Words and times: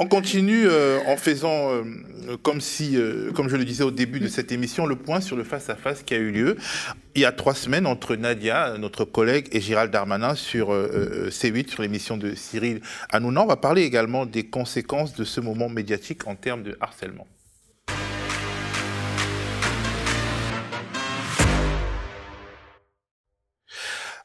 On 0.00 0.06
continue 0.06 0.68
euh, 0.68 1.00
en 1.08 1.16
faisant, 1.16 1.72
euh, 1.72 1.82
comme 2.44 2.60
si, 2.60 2.96
euh, 2.96 3.32
comme 3.32 3.48
je 3.48 3.56
le 3.56 3.64
disais 3.64 3.82
au 3.82 3.90
début 3.90 4.20
de 4.20 4.28
cette 4.28 4.52
émission, 4.52 4.86
le 4.86 4.94
point 4.94 5.20
sur 5.20 5.34
le 5.34 5.42
face-à-face 5.42 6.04
qui 6.04 6.14
a 6.14 6.18
eu 6.18 6.30
lieu 6.30 6.56
il 7.16 7.22
y 7.22 7.24
a 7.24 7.32
trois 7.32 7.54
semaines 7.54 7.84
entre 7.84 8.14
Nadia, 8.14 8.76
notre 8.78 9.04
collègue, 9.04 9.48
et 9.50 9.60
Gérald 9.60 9.90
Darmanin 9.90 10.36
sur 10.36 10.70
C8, 10.70 11.68
sur 11.68 11.82
l'émission 11.82 12.16
de 12.16 12.36
Cyril 12.36 12.80
Hanouna. 13.10 13.42
On 13.42 13.46
va 13.46 13.56
parler 13.56 13.82
également 13.82 14.24
des 14.24 14.44
conséquences 14.44 15.14
de 15.14 15.24
ce 15.24 15.40
moment 15.40 15.68
médiatique 15.68 16.28
en 16.28 16.36
termes 16.36 16.62
de 16.62 16.78
harcèlement. 16.80 17.26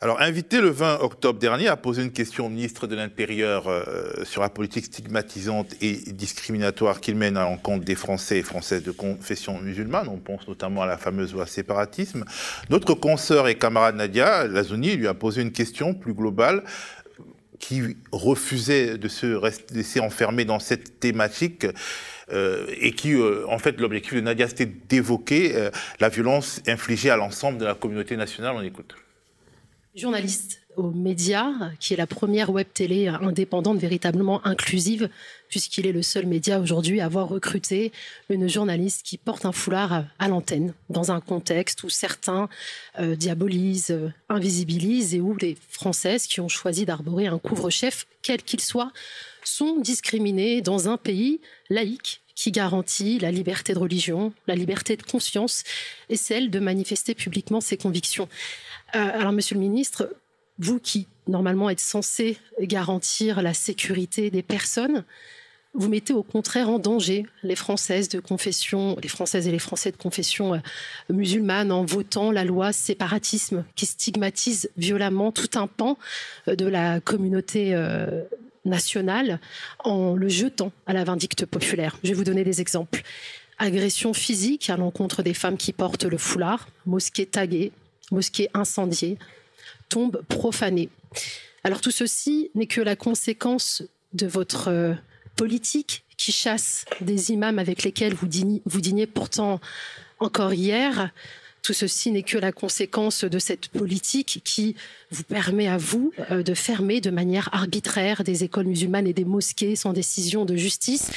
Alors, 0.03 0.19
invité 0.19 0.59
le 0.59 0.67
20 0.67 0.99
octobre 0.99 1.39
dernier 1.39 1.69
à 1.69 1.77
poser 1.77 2.03
une 2.03 2.11
question 2.11 2.47
au 2.47 2.49
ministre 2.49 2.87
de 2.87 2.95
l'Intérieur 2.97 3.69
euh, 3.69 4.25
sur 4.25 4.41
la 4.41 4.49
politique 4.49 4.83
stigmatisante 4.83 5.75
et 5.79 5.93
discriminatoire 6.11 6.99
qu'il 6.99 7.15
mène 7.15 7.37
à 7.37 7.43
l'encontre 7.43 7.85
des 7.85 7.95
Français 7.95 8.39
et 8.39 8.43
Françaises 8.43 8.83
de 8.83 8.91
confession 8.91 9.61
musulmane, 9.61 10.09
on 10.09 10.17
pense 10.17 10.45
notamment 10.45 10.81
à 10.81 10.87
la 10.87 10.97
fameuse 10.97 11.31
loi 11.31 11.47
séparatisme, 11.47 12.25
notre 12.69 12.95
consoeur 12.95 13.47
et 13.47 13.55
camarade 13.55 13.95
Nadia 13.95 14.45
Lazouni 14.45 14.97
lui 14.97 15.07
a 15.07 15.13
posé 15.13 15.41
une 15.41 15.53
question 15.53 15.93
plus 15.93 16.13
globale 16.13 16.65
qui 17.59 17.95
refusait 18.11 18.97
de 18.97 19.07
se 19.07 19.73
laisser 19.73 20.01
enfermer 20.01 20.43
dans 20.43 20.59
cette 20.59 20.99
thématique. 20.99 21.65
Euh, 22.31 22.65
et 22.79 22.91
qui, 22.91 23.13
euh, 23.13 23.45
en 23.47 23.57
fait, 23.57 23.79
l'objectif 23.79 24.15
de 24.15 24.21
Nadia, 24.21 24.47
c'était 24.49 24.65
d'évoquer 24.65 25.69
la 26.01 26.09
violence 26.09 26.61
infligée 26.67 27.09
à 27.09 27.15
l'ensemble 27.15 27.57
de 27.57 27.65
la 27.65 27.73
communauté 27.73 28.17
nationale. 28.17 28.55
On 28.57 28.61
écoute 28.61 28.95
journaliste 29.95 30.59
aux 30.75 30.89
médias, 30.89 31.53
qui 31.79 31.93
est 31.93 31.97
la 31.97 32.07
première 32.07 32.49
web 32.49 32.65
télé 32.73 33.07
indépendante 33.07 33.77
véritablement 33.77 34.45
inclusive, 34.45 35.07
puisqu'il 35.49 35.85
est 35.85 35.91
le 35.91 36.01
seul 36.01 36.25
média 36.25 36.59
aujourd'hui 36.59 36.99
à 36.99 37.05
avoir 37.05 37.29
recruté 37.29 37.91
une 38.29 38.49
journaliste 38.49 39.05
qui 39.05 39.19
porte 39.19 39.45
un 39.45 39.51
foulard 39.51 40.05
à, 40.17 40.27
l'antenne, 40.27 40.73
dans 40.89 41.11
un 41.11 41.21
contexte 41.21 41.83
où 41.83 41.89
certains 41.89 42.49
euh, 42.99 43.15
diabolisent, 43.15 43.91
euh, 43.91 44.09
invisibilisent, 44.29 45.13
et 45.13 45.21
où 45.21 45.35
les 45.35 45.55
Françaises 45.69 46.25
qui 46.25 46.41
ont 46.41 46.47
choisi 46.47 46.85
d'arborer 46.85 47.27
un 47.27 47.37
couvre-chef, 47.37 48.07
quel 48.23 48.41
qu'il 48.41 48.61
soit, 48.61 48.91
sont 49.43 49.79
discriminées 49.79 50.61
dans 50.61 50.89
un 50.89 50.97
pays 50.97 51.39
laïque 51.69 52.22
qui 52.35 52.51
garantit 52.51 53.19
la 53.19 53.31
liberté 53.31 53.73
de 53.73 53.79
religion, 53.79 54.33
la 54.47 54.55
liberté 54.55 54.97
de 54.97 55.03
conscience 55.03 55.63
et 56.09 56.15
celle 56.15 56.49
de 56.49 56.59
manifester 56.59 57.15
publiquement 57.15 57.61
ses 57.61 57.77
convictions. 57.77 58.27
Euh, 58.95 58.99
alors, 58.99 59.31
Monsieur 59.31 59.55
le 59.55 59.61
Ministre, 59.61 60.09
vous 60.59 60.79
qui 60.79 61.07
normalement 61.27 61.69
êtes 61.69 61.79
censé 61.79 62.37
garantir 62.59 63.41
la 63.41 63.53
sécurité 63.53 64.29
des 64.29 64.43
personnes, 64.43 65.03
vous 65.75 65.89
mettez 65.89 66.13
au 66.13 66.21
contraire 66.21 66.69
en 66.69 66.77
danger 66.77 67.25
les 67.41 67.55
Françaises 67.55 68.07
de 68.07 68.19
confession, 68.19 68.95
les 69.01 69.09
Françaises 69.09 69.47
et 69.47 69.51
les 69.51 69.59
Français 69.59 69.91
de 69.91 69.97
confession 69.97 70.53
euh, 70.53 70.59
musulmane 71.09 71.71
en 71.71 71.83
votant 71.83 72.31
la 72.31 72.43
loi 72.43 72.71
séparatisme 72.71 73.65
qui 73.75 73.87
stigmatise 73.87 74.69
violemment 74.77 75.31
tout 75.31 75.49
un 75.55 75.65
pan 75.65 75.97
euh, 76.47 76.55
de 76.55 76.67
la 76.67 76.99
communauté 76.99 77.73
nationale 78.65 79.39
en 79.83 80.15
le 80.15 80.27
jetant 80.27 80.71
à 80.85 80.93
la 80.93 81.03
vindicte 81.03 81.45
populaire. 81.45 81.97
Je 82.03 82.09
vais 82.09 82.15
vous 82.15 82.23
donner 82.23 82.43
des 82.43 82.61
exemples. 82.61 83.03
Agression 83.57 84.13
physique 84.13 84.69
à 84.69 84.77
l'encontre 84.77 85.23
des 85.23 85.33
femmes 85.33 85.57
qui 85.57 85.73
portent 85.73 86.05
le 86.05 86.17
foulard, 86.17 86.67
mosquée 86.85 87.25
taguée, 87.25 87.71
mosquée 88.11 88.49
incendiée, 88.53 89.17
tombe 89.89 90.23
profanée. 90.27 90.89
Alors 91.63 91.81
tout 91.81 91.91
ceci 91.91 92.49
n'est 92.55 92.67
que 92.67 92.81
la 92.81 92.95
conséquence 92.95 93.83
de 94.13 94.27
votre 94.27 94.69
euh, 94.69 94.93
politique 95.35 96.03
qui 96.17 96.31
chasse 96.31 96.85
des 97.01 97.31
imams 97.31 97.59
avec 97.59 97.83
lesquels 97.83 98.13
vous 98.13 98.27
vous 98.65 98.81
dîniez 98.81 99.07
pourtant 99.07 99.59
encore 100.19 100.53
hier. 100.53 101.11
Tout 101.63 101.73
ceci 101.73 102.11
n'est 102.11 102.23
que 102.23 102.37
la 102.37 102.51
conséquence 102.51 103.23
de 103.23 103.39
cette 103.39 103.69
politique 103.69 104.41
qui 104.43 104.75
vous 105.11 105.23
permet 105.23 105.67
à 105.67 105.77
vous 105.77 106.11
euh, 106.29 106.43
de 106.43 106.53
fermer 106.53 107.01
de 107.01 107.09
manière 107.09 107.49
arbitraire 107.53 108.23
des 108.23 108.43
écoles 108.43 108.67
musulmanes 108.67 109.07
et 109.07 109.13
des 109.13 109.25
mosquées 109.25 109.75
sans 109.75 109.93
décision 109.93 110.45
de 110.45 110.55
justice. 110.55 111.09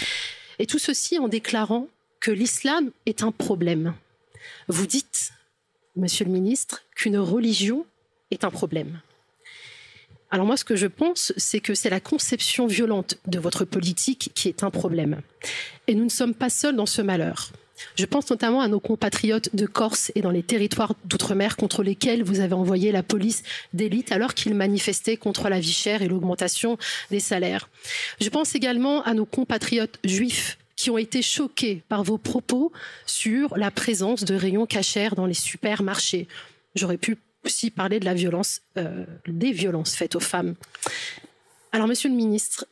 Et 0.59 0.67
tout 0.67 0.79
ceci 0.79 1.19
en 1.19 1.29
déclarant 1.29 1.89
que 2.21 2.31
l'islam 2.31 2.91
est 3.05 3.23
un 3.23 3.33
problème. 3.33 3.95
Vous 4.69 4.87
dites 4.87 5.33
monsieur 5.97 6.25
le 6.25 6.31
ministre, 6.31 6.83
qu'une 6.95 7.19
religion 7.19 7.87
est 8.31 8.45
un 8.45 8.51
problème. 8.51 9.01
Alors 10.31 10.47
moi, 10.47 10.57
ce 10.57 10.65
que 10.65 10.77
je 10.77 10.87
pense, 10.87 11.33
c'est 11.37 11.61
que 11.61 11.75
c'est 11.75 11.91
la 11.91 12.01
conception 12.01 12.67
violente 12.67 13.17
de 13.27 13.39
votre 13.39 13.65
politique 13.65 14.31
qui 14.35 14.49
est 14.49 14.63
un 14.63 14.71
problème. 14.71 15.21
Et 15.87 15.95
nous 15.95 16.05
ne 16.05 16.11
sommes 16.11 16.35
pas 16.35 16.51
seuls 16.51 16.77
dans 16.77 16.87
ce 16.87 17.01
malheur. 17.01 17.53
Je 17.95 18.07
pense 18.07 18.31
notamment 18.31 18.61
à 18.61 18.69
nos 18.69 18.81
compatriotes 18.81 19.55
de 19.55 19.67
Corse 19.67 20.13
et 20.15 20.21
dans 20.21 20.31
les 20.31 20.43
territoires 20.43 20.95
d'outre-mer 21.05 21.57
contre 21.57 21.83
lesquels 21.83 22.23
vous 22.23 22.41
avez 22.41 22.55
envoyé 22.55 22.93
la 22.93 23.03
police 23.03 23.43
d'élite 23.73 24.13
alors 24.13 24.35
qu'ils 24.35 24.55
manifestaient 24.55 25.17
contre 25.17 25.49
la 25.49 25.61
vie 25.61 25.73
chère 25.73 26.03
et 26.03 26.09
l'augmentation 26.09 26.79
des 27.11 27.21
salaires. 27.21 27.69
Je 28.21 28.29
pense 28.29 28.55
également 28.55 29.03
à 29.03 29.15
nos 29.15 29.27
compatriotes 29.27 29.99
juifs 30.05 30.59
qui 30.77 30.91
ont 30.91 30.99
été 30.99 31.23
choqués 31.23 31.83
par 31.89 32.05
vos 32.05 32.19
propos 32.19 32.71
sur 33.07 33.57
la 33.57 33.71
présence 33.71 34.25
de 34.25 34.35
rayons 34.35 34.67
cachers 34.67 35.15
dans 35.17 35.27
les 35.27 35.35
supermarchés. 35.35 36.29
J'aurais 36.75 36.99
pu 36.99 37.17
aussi 37.45 37.71
parler 37.71 37.99
de 38.01 38.05
la 38.05 38.15
violence, 38.15 38.61
euh, 38.77 39.05
des 39.27 39.53
violences 39.53 39.95
faites 39.95 40.17
aux 40.17 40.21
femmes. 40.21 40.55
Alors, 41.73 41.87
Monsieur 41.87 42.11
le 42.11 42.17
Ministre, 42.17 42.67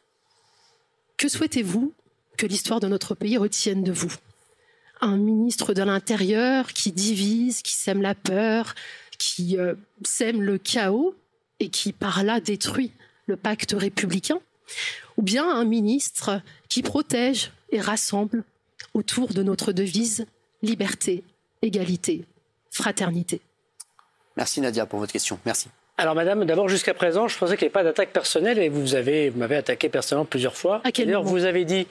que 1.17 1.29
souhaitez-vous 1.29 1.93
que 2.37 2.47
l'histoire 2.47 2.81
de 2.81 2.89
notre 2.89 3.15
pays 3.15 3.39
retienne 3.39 3.85
de 3.85 3.93
vous? 3.93 4.13
Un 5.05 5.19
ministre 5.19 5.75
de 5.75 5.83
l'Intérieur 5.83 6.73
qui 6.73 6.91
divise, 6.91 7.61
qui 7.61 7.75
sème 7.75 8.01
la 8.01 8.15
peur, 8.15 8.75
qui 9.19 9.59
euh, 9.59 9.75
sème 10.03 10.41
le 10.41 10.57
chaos 10.57 11.15
et 11.61 11.69
qui 11.69 11.93
par 11.93 12.23
là 12.23 12.41
détruit 12.41 12.91
le 13.27 13.37
pacte 13.37 13.75
républicain 13.77 14.41
Ou 15.19 15.23
bien 15.23 15.47
un 15.47 15.67
ministre 15.67 16.41
qui 16.71 16.81
protège 16.83 17.53
et 17.71 17.81
rassemble 17.81 18.45
autour 18.95 19.35
de 19.35 19.43
notre 19.43 19.73
devise 19.73 20.25
liberté, 20.63 21.23
égalité, 21.61 22.25
fraternité. 22.71 23.43
Merci 24.39 24.63
Nadia 24.63 24.87
pour 24.87 25.01
votre 25.01 25.13
question. 25.13 25.39
Merci. 25.45 25.69
Alors 25.99 26.15
Madame, 26.15 26.47
d'abord 26.47 26.71
jusqu'à 26.71 26.95
présent, 26.95 27.29
je 27.29 27.39
pensais 27.39 27.57
qu'il 27.57 27.67
n'y 27.67 27.67
avait 27.67 27.73
pas 27.73 27.85
d'attaque 27.85 28.13
personnelle 28.13 28.59
et 28.59 28.71
vous 28.71 28.95
avez 28.95 29.31
m'avez 29.31 29.57
attaqué 29.57 29.91
personnellement 29.91 30.25
plusieurs 30.25 30.57
fois. 30.57 30.83
Moment? 30.99 31.23
vous 31.23 31.45
avez 31.45 31.67
dit 31.67 31.87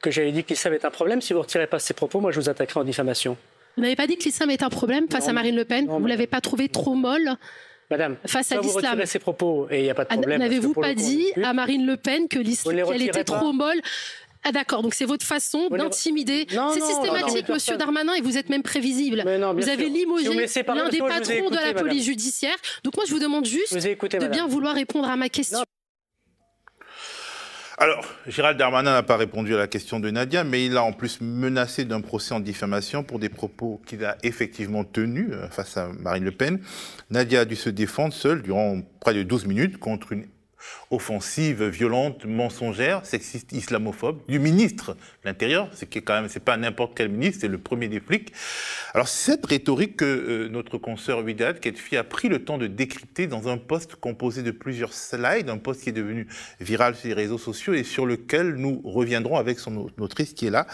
que 0.00 0.10
j'avais 0.10 0.32
dit 0.32 0.44
que 0.44 0.50
l'islam 0.50 0.74
est 0.74 0.84
un 0.84 0.90
problème. 0.90 1.20
Si 1.20 1.32
vous 1.32 1.38
ne 1.38 1.42
retirez 1.42 1.66
pas 1.66 1.78
ces 1.78 1.94
propos, 1.94 2.20
moi 2.20 2.32
je 2.32 2.40
vous 2.40 2.48
attaquerai 2.48 2.80
en 2.80 2.84
diffamation. 2.84 3.36
Vous 3.76 3.82
n'avez 3.82 3.96
pas 3.96 4.06
dit 4.06 4.16
que 4.16 4.24
l'islam 4.24 4.50
est 4.50 4.62
un 4.62 4.68
problème 4.68 5.08
face 5.08 5.28
à 5.28 5.32
Marine 5.32 5.56
Le 5.56 5.64
Pen 5.64 5.86
Vous 5.86 6.00
ne 6.00 6.08
l'avez 6.08 6.26
pas 6.26 6.40
trouvé 6.40 6.68
trop 6.68 6.94
molle 6.94 7.36
Madame, 7.90 8.16
face 8.24 8.52
à 8.52 8.60
l'islam. 8.60 9.00
Vous 9.00 9.06
ses 9.06 9.18
propos 9.18 9.66
et 9.70 9.80
il 9.80 9.82
n'y 9.82 9.90
a 9.90 9.94
pas 9.94 10.04
de 10.04 10.08
ah, 10.10 10.16
problème. 10.16 10.40
N'avez-vous 10.40 10.74
pas 10.74 10.94
dit 10.94 11.26
à 11.42 11.52
Marine 11.52 11.86
Le 11.86 11.96
Pen 11.96 12.28
que 12.28 12.38
l'islam 12.38 12.78
était 13.00 13.24
trop 13.24 13.52
molle 13.52 13.80
ah 14.42 14.52
d'accord, 14.52 14.82
donc 14.82 14.94
c'est 14.94 15.04
votre 15.04 15.26
façon 15.26 15.68
d'intimider. 15.68 16.46
C'est 16.48 16.80
systématique, 16.80 17.48
Monsieur 17.48 17.76
Darmanin, 17.76 18.14
et 18.14 18.22
vous 18.22 18.38
êtes 18.38 18.48
même 18.48 18.62
prévisible. 18.62 19.22
vous 19.22 19.68
avez 19.68 19.88
limogé 19.88 20.28
l'un 20.28 20.88
des 20.88 20.98
patrons 20.98 21.50
de 21.50 21.56
la 21.56 21.74
police 21.74 22.04
judiciaire. 22.04 22.56
Donc 22.84 22.96
moi, 22.96 23.04
je 23.06 23.12
vous 23.12 23.18
demande 23.18 23.44
juste 23.44 23.74
de 23.74 24.26
bien 24.28 24.46
vouloir 24.46 24.74
répondre 24.74 25.08
à 25.08 25.16
ma 25.16 25.28
question. 25.28 25.60
Alors, 27.82 28.04
Gérald 28.26 28.58
Darmanin 28.58 28.92
n'a 28.92 29.02
pas 29.02 29.16
répondu 29.16 29.54
à 29.54 29.56
la 29.56 29.66
question 29.66 30.00
de 30.00 30.10
Nadia, 30.10 30.44
mais 30.44 30.66
il 30.66 30.76
a 30.76 30.82
en 30.82 30.92
plus 30.92 31.22
menacé 31.22 31.86
d'un 31.86 32.02
procès 32.02 32.34
en 32.34 32.40
diffamation 32.40 33.02
pour 33.02 33.18
des 33.18 33.30
propos 33.30 33.80
qu'il 33.86 34.04
a 34.04 34.18
effectivement 34.22 34.84
tenus 34.84 35.30
euh, 35.32 35.48
face 35.48 35.78
à 35.78 35.88
Marine 35.98 36.24
Le 36.24 36.30
Pen. 36.30 36.60
Nadia 37.08 37.40
a 37.40 37.44
dû 37.46 37.56
se 37.56 37.70
défendre 37.70 38.12
seule 38.12 38.42
durant 38.42 38.82
près 39.00 39.14
de 39.14 39.22
12 39.22 39.46
minutes 39.46 39.78
contre 39.78 40.12
une 40.12 40.26
offensive, 40.90 41.64
violente, 41.64 42.24
mensongère, 42.24 43.04
sexiste, 43.06 43.52
islamophobe 43.52 44.20
du 44.28 44.38
ministre 44.38 44.94
de 44.94 45.28
l'Intérieur, 45.28 45.68
ce 45.74 45.84
qui 45.84 45.98
est 45.98 46.02
quand 46.02 46.14
même, 46.14 46.28
c'est 46.28 46.44
pas 46.44 46.56
n'importe 46.56 46.92
quel 46.96 47.08
ministre, 47.08 47.40
c'est 47.42 47.48
le 47.48 47.58
premier 47.58 47.88
des 47.88 48.00
flics. 48.00 48.32
Alors 48.94 49.08
cette 49.08 49.46
rhétorique 49.46 49.96
que 49.96 50.04
euh, 50.04 50.48
notre 50.48 50.78
consoeur 50.78 51.24
Widad 51.24 51.60
Ketfi 51.60 51.96
a 51.96 52.04
pris 52.04 52.28
le 52.28 52.44
temps 52.44 52.58
de 52.58 52.66
décrypter 52.66 53.26
dans 53.26 53.48
un 53.48 53.58
poste 53.58 53.96
composé 53.96 54.42
de 54.42 54.50
plusieurs 54.50 54.92
slides, 54.92 55.48
un 55.48 55.58
poste 55.58 55.82
qui 55.82 55.90
est 55.90 55.92
devenu 55.92 56.26
viral 56.60 56.94
sur 56.94 57.08
les 57.08 57.14
réseaux 57.14 57.38
sociaux 57.38 57.74
et 57.74 57.84
sur 57.84 58.06
lequel 58.06 58.54
nous 58.54 58.80
reviendrons 58.84 59.36
avec 59.36 59.58
son 59.58 59.90
autrice 59.98 60.32
qui 60.32 60.46
est 60.46 60.50
là. 60.50 60.66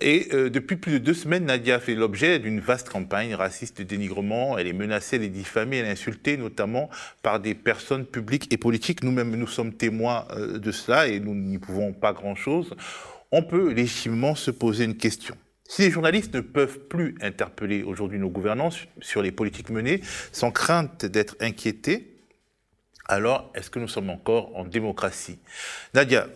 Et 0.00 0.28
euh, 0.32 0.50
depuis 0.50 0.76
plus 0.76 0.92
de 0.92 0.98
deux 0.98 1.14
semaines, 1.14 1.46
Nadia 1.46 1.80
fait 1.80 1.94
l'objet 1.94 2.38
d'une 2.38 2.60
vaste 2.60 2.88
campagne 2.88 3.34
raciste 3.34 3.78
de 3.78 3.84
dénigrement. 3.84 4.58
Elle 4.58 4.66
est 4.66 4.72
menacée, 4.72 5.16
elle 5.16 5.24
est 5.24 5.28
diffamée, 5.28 5.78
elle 5.78 5.86
est 5.86 5.90
insultée, 5.90 6.36
notamment 6.36 6.90
par 7.22 7.40
des 7.40 7.54
personnes 7.54 8.04
publiques 8.04 8.52
et 8.52 8.56
politiques. 8.56 9.02
Nous-mêmes, 9.16 9.36
nous 9.36 9.46
sommes 9.46 9.72
témoins 9.72 10.26
euh, 10.32 10.58
de 10.58 10.70
cela 10.70 11.06
et 11.06 11.20
nous 11.20 11.34
n'y 11.34 11.56
pouvons 11.56 11.94
pas 11.94 12.12
grand-chose. 12.12 12.74
On 13.32 13.42
peut 13.42 13.72
légitimement 13.72 14.34
se 14.34 14.50
poser 14.50 14.84
une 14.84 14.98
question. 14.98 15.34
Si 15.66 15.80
les 15.82 15.90
journalistes 15.90 16.34
ne 16.34 16.42
peuvent 16.42 16.80
plus 16.80 17.14
interpeller 17.22 17.82
aujourd'hui 17.82 18.18
nos 18.18 18.28
gouvernants 18.28 18.68
sur 19.00 19.22
les 19.22 19.32
politiques 19.32 19.70
menées 19.70 20.02
sans 20.32 20.50
crainte 20.50 21.06
d'être 21.06 21.34
inquiétés, 21.40 22.18
alors 23.06 23.50
est-ce 23.54 23.70
que 23.70 23.78
nous 23.78 23.88
sommes 23.88 24.10
encore 24.10 24.54
en 24.54 24.66
démocratie? 24.66 25.38
Nadia, 25.94 26.26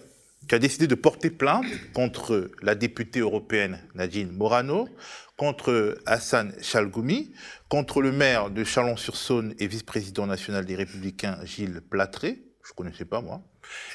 qui 0.48 0.54
a 0.54 0.58
décidé 0.58 0.86
de 0.86 0.94
porter 0.94 1.28
plainte 1.28 1.66
contre 1.92 2.50
la 2.62 2.74
députée 2.74 3.20
européenne 3.20 3.78
Nadine 3.94 4.32
Morano, 4.32 4.88
contre 5.36 5.98
Hassan 6.06 6.54
Chalgoumi, 6.62 7.34
contre 7.68 8.00
le 8.00 8.10
maire 8.10 8.48
de 8.48 8.64
Chalon-sur-Saône 8.64 9.54
et 9.58 9.66
vice-président 9.66 10.26
national 10.26 10.64
des 10.64 10.76
Républicains 10.76 11.38
Gilles 11.44 11.82
Platré, 11.82 12.38
je 12.70 12.82
ne 12.82 12.86
connaissais 12.86 13.04
pas 13.04 13.20
moi, 13.20 13.42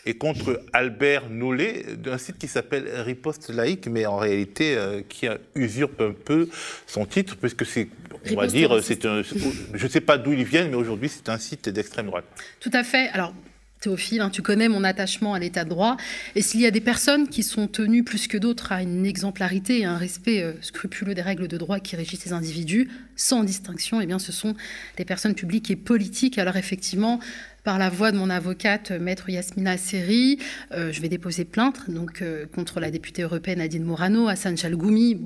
et 0.05 0.17
contre 0.17 0.61
Albert 0.73 1.29
Nollet 1.29 1.95
d'un 1.97 2.17
site 2.17 2.37
qui 2.37 2.47
s'appelle 2.47 2.87
Riposte 3.01 3.49
laïque, 3.49 3.87
mais 3.87 4.05
en 4.05 4.17
réalité 4.17 4.75
euh, 4.75 5.01
qui 5.07 5.27
usurpe 5.55 6.01
un 6.01 6.11
peu 6.11 6.49
son 6.85 7.05
titre, 7.05 7.37
puisque 7.37 7.65
c'est, 7.65 7.87
on 8.31 8.35
va 8.35 8.47
dire, 8.47 8.83
c'est 8.83 9.05
un, 9.05 9.21
je 9.21 9.83
ne 9.83 9.89
sais 9.89 10.01
pas 10.01 10.17
d'où 10.17 10.33
ils 10.33 10.43
viennent, 10.43 10.69
mais 10.69 10.75
aujourd'hui 10.75 11.09
c'est 11.09 11.29
un 11.29 11.37
site 11.37 11.69
d'extrême 11.69 12.07
droite. 12.07 12.25
Tout 12.59 12.71
à 12.73 12.83
fait. 12.83 13.07
Alors 13.09 13.33
Théophile, 13.81 14.21
hein, 14.21 14.29
tu 14.29 14.41
connais 14.41 14.67
mon 14.67 14.83
attachement 14.83 15.35
à 15.35 15.39
l'état 15.39 15.63
de 15.63 15.69
droit. 15.69 15.95
Et 16.33 16.41
s'il 16.41 16.59
y 16.59 16.65
a 16.65 16.71
des 16.71 16.81
personnes 16.81 17.27
qui 17.27 17.43
sont 17.43 17.67
tenues 17.67 18.03
plus 18.03 18.27
que 18.27 18.37
d'autres 18.37 18.71
à 18.71 18.81
une 18.81 19.05
exemplarité 19.05 19.81
et 19.81 19.85
un 19.85 19.97
respect 19.97 20.41
euh, 20.41 20.53
scrupuleux 20.61 21.13
des 21.13 21.21
règles 21.21 21.47
de 21.47 21.57
droit 21.57 21.79
qui 21.79 21.95
régissent 21.95 22.21
ces 22.21 22.33
individus, 22.33 22.89
sans 23.15 23.43
distinction, 23.43 24.01
eh 24.01 24.07
bien, 24.07 24.17
ce 24.17 24.31
sont 24.31 24.55
des 24.97 25.05
personnes 25.05 25.35
publiques 25.35 25.69
et 25.69 25.75
politiques. 25.75 26.39
Alors 26.39 26.57
effectivement, 26.57 27.19
par 27.65 27.79
la 27.79 27.89
voix 27.89 28.11
de 28.11 28.17
mon 28.17 28.29
avocate, 28.29 28.91
maître 28.91 29.29
Yasmina 29.29 29.77
Seri, 29.77 30.37
euh, 30.71 30.91
je 30.91 31.01
vais 31.01 31.09
déposer 31.09 31.43
plainte 31.45 31.89
donc, 31.89 32.21
euh, 32.21 32.45
contre 32.45 32.79
la 32.79 32.91
députée 32.91 33.23
européenne 33.23 33.59
Adine 33.59 33.83
Morano, 33.83 34.27
Hassan 34.27 34.55
Chalgoumi, 34.55 35.19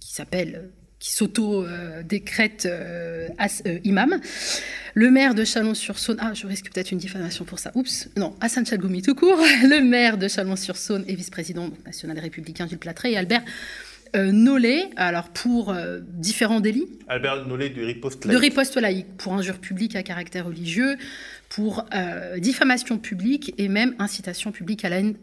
qui, 0.00 0.14
s'appelle 0.14 0.70
qui 1.00 1.10
s'auto-décrète 1.10 2.66
euh, 2.70 3.28
imam. 3.82 4.20
Le 4.94 5.10
maire 5.10 5.34
de 5.34 5.44
Chalon-sur-Saône, 5.44 6.18
ah, 6.20 6.32
je 6.32 6.46
risque 6.46 6.70
peut-être 6.72 6.92
une 6.92 6.98
diffamation 6.98 7.44
pour 7.44 7.58
ça, 7.58 7.72
oups, 7.74 8.08
non, 8.16 8.36
Hassan 8.40 8.64
Chalgoumi 8.64 9.02
tout 9.02 9.16
court, 9.16 9.38
le 9.64 9.80
maire 9.80 10.16
de 10.16 10.28
Chalon-sur-Saône 10.28 11.04
et 11.08 11.16
vice-président 11.16 11.70
national 11.84 12.20
républicain 12.20 12.68
Gilles 12.68 12.78
Platré 12.78 13.12
et 13.12 13.16
Albert 13.16 13.42
euh, 14.14 14.30
Nollet, 14.32 14.90
alors 14.96 15.28
pour 15.28 15.70
euh, 15.70 16.00
différents 16.02 16.60
délits. 16.60 16.86
Albert 17.08 17.46
Nollet 17.46 17.70
de 17.70 17.82
riposte 17.82 18.24
laïque. 18.24 18.36
De 18.36 18.40
riposte 18.40 18.76
laïque, 18.76 19.16
pour 19.16 19.32
injure 19.32 19.58
publique 19.58 19.96
à 19.96 20.02
caractère 20.02 20.46
religieux, 20.46 20.96
pour 21.48 21.86
euh, 21.94 22.38
diffamation 22.38 22.98
publique 22.98 23.54
et 23.58 23.68
même 23.68 23.94
incitation 23.98 24.52
publique 24.52 24.84
à 24.84 24.88
la 24.88 24.98
haine, 24.98 25.14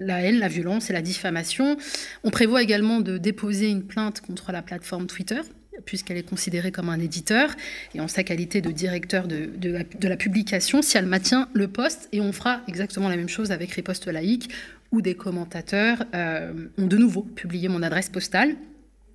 la 0.00 0.20
haine, 0.20 0.38
la 0.38 0.48
violence 0.48 0.90
et 0.90 0.92
la 0.92 1.02
diffamation. 1.02 1.76
On 2.24 2.30
prévoit 2.30 2.62
également 2.62 3.00
de 3.00 3.18
déposer 3.18 3.68
une 3.68 3.84
plainte 3.84 4.20
contre 4.20 4.50
la 4.52 4.62
plateforme 4.62 5.06
Twitter 5.06 5.40
puisqu'elle 5.84 6.16
est 6.16 6.28
considérée 6.28 6.70
comme 6.70 6.88
un 6.88 7.00
éditeur, 7.00 7.50
et 7.94 8.00
en 8.00 8.08
sa 8.08 8.22
qualité 8.22 8.60
de 8.60 8.70
directeur 8.70 9.26
de, 9.26 9.50
de, 9.56 10.08
la, 10.08 10.16
publication, 10.16 10.82
si 10.82 10.96
elle 10.96 11.06
maintient 11.06 11.48
le 11.54 11.68
poste, 11.68 12.08
et 12.12 12.20
on 12.20 12.32
fera 12.32 12.60
exactement 12.68 13.08
la 13.08 13.16
même 13.16 13.28
chose 13.28 13.50
avec 13.52 13.72
Riposte 13.72 14.06
laïque, 14.06 14.50
où 14.92 15.02
des 15.02 15.14
commentateurs 15.14 16.04
euh, 16.14 16.68
ont 16.78 16.86
de 16.86 16.96
nouveau 16.96 17.22
publié 17.22 17.68
mon 17.68 17.82
adresse 17.82 18.08
postale 18.08 18.54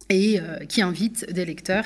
et 0.09 0.39
euh, 0.39 0.65
qui 0.65 0.81
invitent 0.81 1.31
des 1.31 1.45
lecteurs 1.45 1.85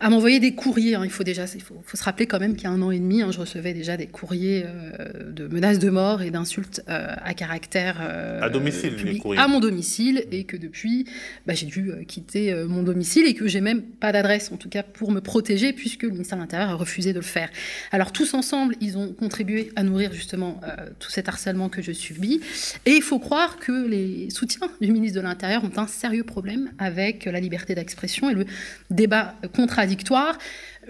à 0.00 0.10
m'envoyer 0.10 0.40
des 0.40 0.54
courriers. 0.54 0.94
Hein. 0.94 1.02
Il 1.04 1.10
faut 1.10 1.24
déjà, 1.24 1.44
il 1.54 1.62
faut, 1.62 1.82
se 1.92 2.02
rappeler 2.02 2.26
quand 2.26 2.40
même 2.40 2.54
qu'il 2.54 2.64
y 2.64 2.66
a 2.66 2.70
un 2.70 2.82
an 2.82 2.90
et 2.90 2.98
demi, 2.98 3.22
hein, 3.22 3.30
je 3.30 3.40
recevais 3.40 3.72
déjà 3.72 3.96
des 3.96 4.06
courriers 4.06 4.64
euh, 4.66 5.30
de 5.30 5.46
menaces 5.46 5.78
de 5.78 5.90
mort 5.90 6.22
et 6.22 6.30
d'insultes 6.30 6.82
euh, 6.88 7.14
à 7.22 7.34
caractère 7.34 7.98
euh, 8.00 8.40
à 8.40 8.48
domicile, 8.48 8.96
public, 8.96 9.22
à 9.36 9.48
mon 9.48 9.60
domicile, 9.60 10.24
et 10.30 10.44
que 10.44 10.56
depuis, 10.56 11.06
bah, 11.46 11.54
j'ai 11.54 11.66
dû 11.66 11.92
quitter 12.06 12.54
mon 12.66 12.82
domicile 12.82 13.26
et 13.26 13.34
que 13.34 13.46
j'ai 13.46 13.60
même 13.60 13.82
pas 13.82 14.12
d'adresse, 14.12 14.50
en 14.52 14.56
tout 14.56 14.68
cas 14.68 14.82
pour 14.82 15.10
me 15.12 15.20
protéger, 15.20 15.72
puisque 15.72 16.02
le 16.02 16.10
ministère 16.10 16.38
de 16.38 16.42
l'Intérieur 16.42 16.70
a 16.70 16.74
refusé 16.74 17.12
de 17.12 17.18
le 17.18 17.24
faire. 17.24 17.50
Alors 17.92 18.12
tous 18.12 18.34
ensemble, 18.34 18.76
ils 18.80 18.98
ont 18.98 19.12
contribué 19.12 19.70
à 19.76 19.82
nourrir 19.82 20.12
justement 20.12 20.60
tout 20.98 21.10
cet 21.10 21.28
harcèlement 21.28 21.68
que 21.68 21.82
je 21.82 21.92
subis, 21.92 22.40
et 22.86 22.92
il 22.92 23.02
faut 23.02 23.18
croire 23.18 23.58
que 23.58 23.86
les 23.86 24.30
soutiens 24.30 24.68
du 24.80 24.92
ministre 24.92 25.18
de 25.18 25.24
l'Intérieur 25.24 25.64
ont 25.64 25.72
un 25.76 25.86
sérieux 25.86 26.24
problème 26.24 26.70
avec 26.78 27.24
la 27.24 27.40
liberté 27.40 27.74
d'expression 27.74 28.30
et 28.30 28.34
le 28.34 28.46
débat 28.90 29.34
contradictoire 29.54 29.83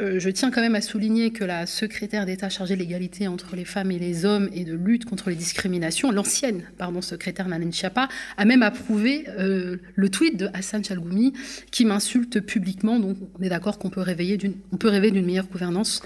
euh, 0.00 0.19
je 0.19 0.29
tiens 0.31 0.50
quand 0.50 0.61
même 0.61 0.75
à 0.75 0.81
souligner 0.81 1.31
que 1.31 1.44
la 1.44 1.67
secrétaire 1.67 2.26
d'État 2.26 2.49
chargée 2.49 2.75
de 2.75 2.81
l'égalité 2.81 3.29
entre 3.29 3.55
les 3.55 3.64
femmes 3.64 3.91
et 3.91 3.99
les 3.99 4.25
hommes 4.25 4.49
et 4.52 4.64
de 4.64 4.75
lutte 4.75 5.05
contre 5.05 5.31
les 5.31 5.37
discriminations, 5.37 6.11
l'ancienne 6.11 6.64
pardon, 6.79 7.00
secrétaire 7.00 7.49
Manen 7.49 7.73
Chiappa, 7.73 8.08
a 8.37 8.44
même 8.44 8.62
approuvé 8.62 9.25
euh, 9.38 9.76
le 9.94 10.08
tweet 10.08 10.37
de 10.37 10.49
Hassan 10.52 10.85
Chalgoumi 10.85 11.32
qui 11.70 11.85
m'insulte 11.85 12.41
publiquement. 12.41 12.99
Donc 12.99 13.19
on 13.38 13.43
est 13.43 13.49
d'accord 13.49 13.79
qu'on 13.79 13.91
peut, 13.91 14.00
rêver 14.00 14.37
d'une 14.37 15.26
meilleure 15.26 15.47
gouvernance 15.47 16.02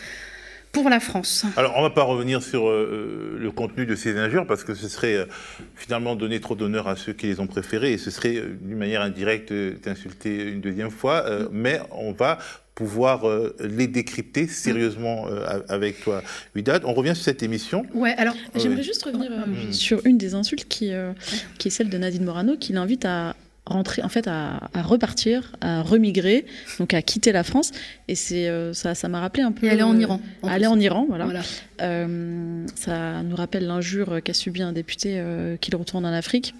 pour 0.70 0.91
la 0.91 1.00
France. 1.00 1.46
Alors, 1.56 1.73
on 1.76 1.79
ne 1.79 1.88
va 1.88 1.94
pas 1.94 2.02
revenir 2.02 2.43
sur 2.43 2.69
euh, 2.69 3.38
le 3.41 3.50
contenu 3.50 3.87
de 3.87 3.94
ces 3.94 4.19
injures 4.19 4.46
parce 4.46 4.64
que 4.64 4.75
ce 4.75 4.87
serait 4.87 5.26
finalement 5.75 6.14
donner 6.14 6.41
trop 6.41 6.55
d'honneur 6.55 6.88
à 6.88 6.96
ceux 6.96 7.14
qui 7.14 7.26
les 7.26 7.41
ont 7.41 7.46
préférés 7.46 7.94
et 7.94 7.99
ce 7.99 8.11
serait 8.11 8.43
d'une 8.61 8.76
manière 8.76 9.00
indirecte 9.00 9.50
d'insulter 9.50 10.44
une 10.44 10.61
deuxième 10.61 10.91
fois. 10.91 11.23
Mm. 11.23 11.49
Mais 11.52 11.81
on 11.91 12.12
va 12.12 12.38
pouvoir 12.78 13.28
euh, 13.28 13.56
les 13.58 13.88
décrypter 13.88 14.46
sérieusement 14.46 15.26
euh, 15.26 15.62
avec 15.69 16.00
toi, 16.00 16.22
Widad. 16.54 16.84
On 16.84 16.94
revient 16.94 17.16
sur 17.16 17.25
cette 17.25 17.42
émission. 17.42 17.84
Ouais, 17.92 18.14
alors 18.16 18.36
j'aimerais 18.54 18.84
juste 18.84 19.02
revenir 19.02 19.32
euh, 19.32 19.72
sur 19.72 20.06
une 20.06 20.16
des 20.16 20.34
insultes 20.34 20.69
qui, 20.69 20.92
qui 21.58 21.69
est 21.69 21.70
celle 21.72 21.88
de 21.88 21.98
Nadine 21.98 22.25
Morano, 22.25 22.56
qui 22.56 22.72
l'invite 22.72 23.04
à 23.04 23.34
rentrer, 23.66 24.04
en 24.04 24.08
fait, 24.08 24.28
à, 24.28 24.70
repartir, 24.76 25.56
à 25.60 25.82
remigrer, 25.82 26.46
donc 26.78 26.94
à 26.94 27.02
quitter 27.02 27.32
la 27.32 27.42
France. 27.42 27.72
Et 28.06 28.14
c'est 28.14 28.48
ça, 28.75 28.94
ça 28.94 29.08
m'a 29.08 29.19
rappelé 29.19 29.42
un 29.42 29.50
peu. 29.50 29.66
Et 29.66 29.70
aller 29.70 29.82
en 29.82 29.98
Iran. 29.98 30.20
aller 30.44 30.69
en 30.69 30.78
Iran, 30.78 31.04
voilà. 31.08 31.26
ça 32.76 33.22
nous 33.24 33.36
rappelle 33.36 33.66
l'injure 33.66 34.22
qu'a 34.22 34.34
subi 34.34 34.62
un 34.62 34.72
député 34.72 35.20
qu'il 35.60 35.74
retourne 35.74 36.06
en 36.06 36.12
Afrique. 36.12 36.54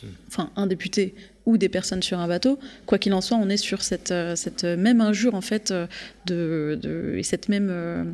Hmm. 0.00 0.06
Enfin, 0.28 0.50
un 0.54 0.68
député 0.68 1.14
ou 1.46 1.56
des 1.56 1.68
personnes 1.68 2.02
sur 2.02 2.18
un 2.18 2.26
bateau. 2.26 2.58
Quoi 2.84 2.98
qu'il 2.98 3.14
en 3.14 3.20
soit, 3.20 3.36
on 3.36 3.48
est 3.48 3.56
sur 3.56 3.82
cette, 3.82 4.10
euh, 4.10 4.34
cette 4.34 4.64
même 4.64 5.00
injure 5.00 5.34
en 5.34 5.40
fait 5.40 5.70
euh, 5.70 5.86
de, 6.26 6.78
de 6.82 7.14
et 7.16 7.22
cette 7.22 7.48
même 7.48 7.68
euh, 7.70 8.04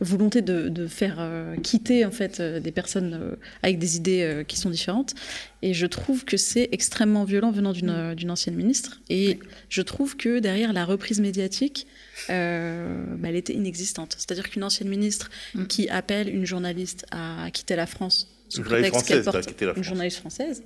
volonté 0.00 0.42
de, 0.42 0.68
de 0.68 0.86
faire 0.86 1.26
quitter 1.62 2.04
en 2.04 2.10
fait 2.10 2.40
des 2.40 2.70
personnes 2.70 3.36
avec 3.62 3.78
des 3.78 3.96
idées 3.96 4.44
qui 4.46 4.58
sont 4.58 4.70
différentes. 4.70 5.14
Et 5.62 5.74
je 5.74 5.86
trouve 5.86 6.24
que 6.24 6.36
c'est 6.36 6.68
extrêmement 6.72 7.24
violent 7.24 7.50
venant 7.50 7.72
d'une 7.72 8.14
d'une 8.14 8.30
ancienne 8.30 8.54
ministre. 8.54 9.00
Et 9.08 9.38
je 9.68 9.80
trouve 9.80 10.16
que 10.16 10.38
derrière 10.38 10.72
la 10.72 10.84
reprise 10.84 11.20
médiatique, 11.20 11.86
bah, 12.28 12.34
elle 12.34 13.36
était 13.36 13.54
inexistante. 13.54 14.16
C'est-à-dire 14.18 14.50
qu'une 14.50 14.64
ancienne 14.64 14.88
ministre 14.88 15.30
mm. 15.54 15.66
qui 15.66 15.88
appelle 15.88 16.28
une 16.28 16.44
journaliste 16.44 17.06
à 17.10 17.48
quitter 17.52 17.76
la 17.76 17.86
France 17.86 18.28
sous 18.48 18.62
prétexte 18.62 19.06
qu'elle 19.06 19.24
porte 19.24 19.54
une 19.76 19.84
journaliste 19.84 20.18
française 20.18 20.62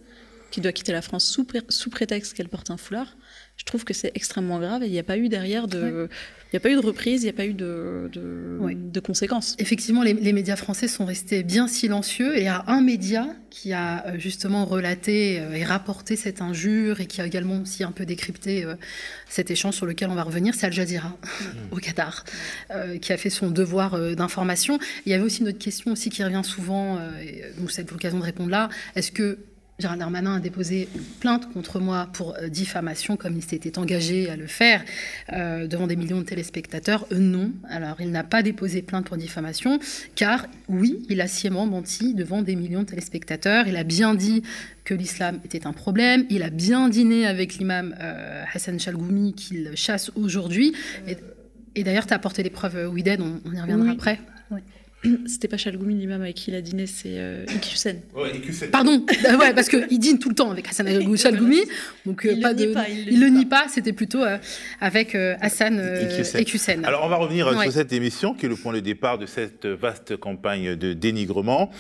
qui 0.51 0.61
doit 0.61 0.73
quitter 0.73 0.93
la 0.93 1.03
France 1.03 1.25
sous, 1.25 1.47
sous 1.69 1.91
prétexte 1.91 2.35
qu'elle 2.35 2.49
porte 2.49 2.71
un 2.71 2.77
foulard, 2.77 3.17
je 3.57 3.65
trouve 3.65 3.85
que 3.85 3.95
c'est 3.95 4.13
extrêmement 4.15 4.59
grave 4.59 4.83
et 4.83 4.87
il 4.87 4.93
n'y 4.93 4.99
a 4.99 5.03
pas 5.03 5.17
eu 5.17 5.29
derrière 5.29 5.67
de, 5.67 6.09
il 6.53 6.55
n'y 6.55 6.57
a 6.59 6.61
pas 6.61 6.71
eu 6.71 6.75
de 6.75 6.87
reprise, 6.87 7.23
il 7.23 7.25
n'y 7.25 7.31
a 7.31 7.33
pas 7.33 7.47
eu 7.47 7.55
de, 7.55 8.11
de, 8.13 9.01
conséquences. 9.01 9.57
Effectivement, 9.59 10.03
les, 10.03 10.33
médias 10.33 10.57
français 10.57 10.89
sont 10.89 11.07
restés 11.07 11.43
bien 11.43 11.67
silencieux 11.67 12.37
et 12.37 12.41
il 12.41 12.45
y 12.45 12.49
a 12.49 12.65
un 12.67 12.83
média 12.83 13.27
qui 13.51 13.73
a 13.73 14.07
euh, 14.07 14.19
justement 14.19 14.65
relaté 14.65 15.41
euh, 15.41 15.55
et 15.55 15.65
rapporté 15.65 16.17
cette 16.17 16.43
injure 16.43 17.01
et 17.01 17.07
qui 17.07 17.21
a 17.21 17.27
également 17.27 17.61
aussi 17.63 17.83
un 17.83 17.93
peu 17.93 18.05
décrypté 18.05 18.65
euh, 18.65 18.75
cet 19.29 19.51
échange 19.51 19.75
sur 19.75 19.87
lequel 19.87 20.11
on 20.11 20.15
va 20.15 20.23
revenir, 20.23 20.55
c'est 20.55 20.67
Al 20.67 20.73
Jazeera 20.73 21.09
mmh. 21.09 21.45
au 21.73 21.77
Qatar, 21.77 22.25
qui 23.01 23.13
a 23.13 23.17
fait 23.17 23.31
son 23.31 23.51
devoir 23.51 23.99
d'information. 24.15 24.79
Il 25.05 25.13
y 25.13 25.15
avait 25.15 25.25
aussi 25.25 25.41
une 25.41 25.49
autre 25.49 25.59
question 25.59 25.93
aussi 25.93 26.11
qui 26.11 26.23
revient 26.23 26.43
souvent, 26.45 26.99
et 27.21 27.43
donc 27.59 27.71
c'est 27.71 27.91
l'occasion 27.91 28.19
de 28.19 28.25
répondre 28.25 28.51
là. 28.51 28.69
Est-ce 28.95 29.11
que 29.11 29.39
Gérald 29.79 30.01
Darmanin 30.01 30.37
a 30.37 30.41
déposé 30.41 30.89
plainte 31.21 31.53
contre 31.53 31.81
moi 31.81 32.09
pour 32.15 32.35
euh, 32.37 32.49
diffamation, 32.49 33.19
comme 33.19 33.37
il 33.37 33.43
s'était 33.43 33.79
engagé 33.79 34.31
à 34.31 34.37
le 34.37 34.47
faire 34.47 34.83
euh, 35.35 35.67
devant 35.67 35.87
des 35.87 35.97
millions 35.97 36.21
de 36.21 36.25
téléspectateurs. 36.25 37.07
Euh, 37.13 37.19
non. 37.19 37.53
Alors, 37.69 38.01
il 38.01 38.11
n'a 38.11 38.25
pas 38.25 38.43
déposé 38.43 38.81
plainte 38.81 39.05
pour 39.05 39.19
diffamation, 39.19 39.79
car 40.15 40.47
oui, 40.69 41.05
il 41.11 41.21
a 41.21 41.27
sciemment 41.27 41.67
menti 41.67 42.15
devant 42.15 42.41
des 42.41 42.57
millions 42.57 42.81
de 42.81 42.87
téléspectateurs. 42.87 43.69
Il 43.69 43.77
a 43.77 43.85
bien 43.85 44.15
dit 44.15 44.43
que 44.85 44.95
l'islam 44.95 45.41
était 45.45 45.67
un 45.67 45.75
problème. 45.75 46.25
Il 46.31 46.43
a 46.43 46.49
bien 46.49 46.89
dîné 46.89 47.27
avec 47.27 47.57
l'imam 47.57 47.95
Hassan 48.55 48.81
Chalgoumi 48.81 49.35
qu'il 49.35 49.73
chasse 49.75 50.11
aujourd'hui. 50.15 50.75
Et, 51.75 51.85
d'ailleurs, 51.85 52.07
tu 52.07 52.15
as 52.15 52.17
apporté 52.17 52.43
les 52.43 52.51
preuves, 52.51 52.89
Wided, 52.91 53.21
on, 53.21 53.41
on 53.45 53.53
y 53.53 53.61
reviendra 53.61 53.91
après. 53.91 54.21
Oui. 54.51 54.61
C'était 55.27 55.49
pas 55.49 55.57
Chalgoumi 55.57 55.95
l'imam 55.95 56.23
avec 56.23 56.37
qui 56.37 56.51
il 56.51 56.55
a 56.55 56.61
dîné, 56.61 56.87
c'est 56.87 57.19
euh, 57.19 57.45
Ikusen. 57.55 58.01
Ouais. 58.15 58.33
Pardon, 58.71 59.05
bah 59.23 59.37
ouais, 59.41 59.55
parce 59.55 59.69
qu'il 59.69 59.99
dîne 59.99 60.19
tout 60.19 60.29
le 60.29 60.35
temps 60.35 60.51
avec 60.51 60.69
Hassan 60.69 60.87
Chalgoumi. 61.17 61.61
Donc, 62.07 62.25
euh, 62.25 62.33
il 62.33 62.41
pas 62.41 62.53
le 62.53 62.67
de, 62.67 62.73
pas, 62.73 62.89
il, 62.89 63.21
le, 63.21 63.29
nie 63.29 63.47
pas, 63.47 63.67
c'était 63.69 63.93
plutôt 63.93 64.23
euh, 64.23 64.39
avec 64.81 65.15
euh, 65.15 65.35
Hassan 65.41 65.81
Ikusen. 66.39 66.85
Alors 66.85 67.05
on 67.05 67.09
va 67.09 67.17
revenir 67.17 67.49
sur 67.63 67.73
cette 67.73 67.93
émission 67.93 68.35
qui 68.35 68.47
est 68.47 68.49
le 68.49 68.57
point 68.57 68.73
de 68.73 68.81
départ 68.81 69.19
de 69.19 69.27
cette 69.27 69.67
vaste 69.67 70.17
campagne 70.17 70.77
de 70.77 70.93
dénigrement. 70.93 71.71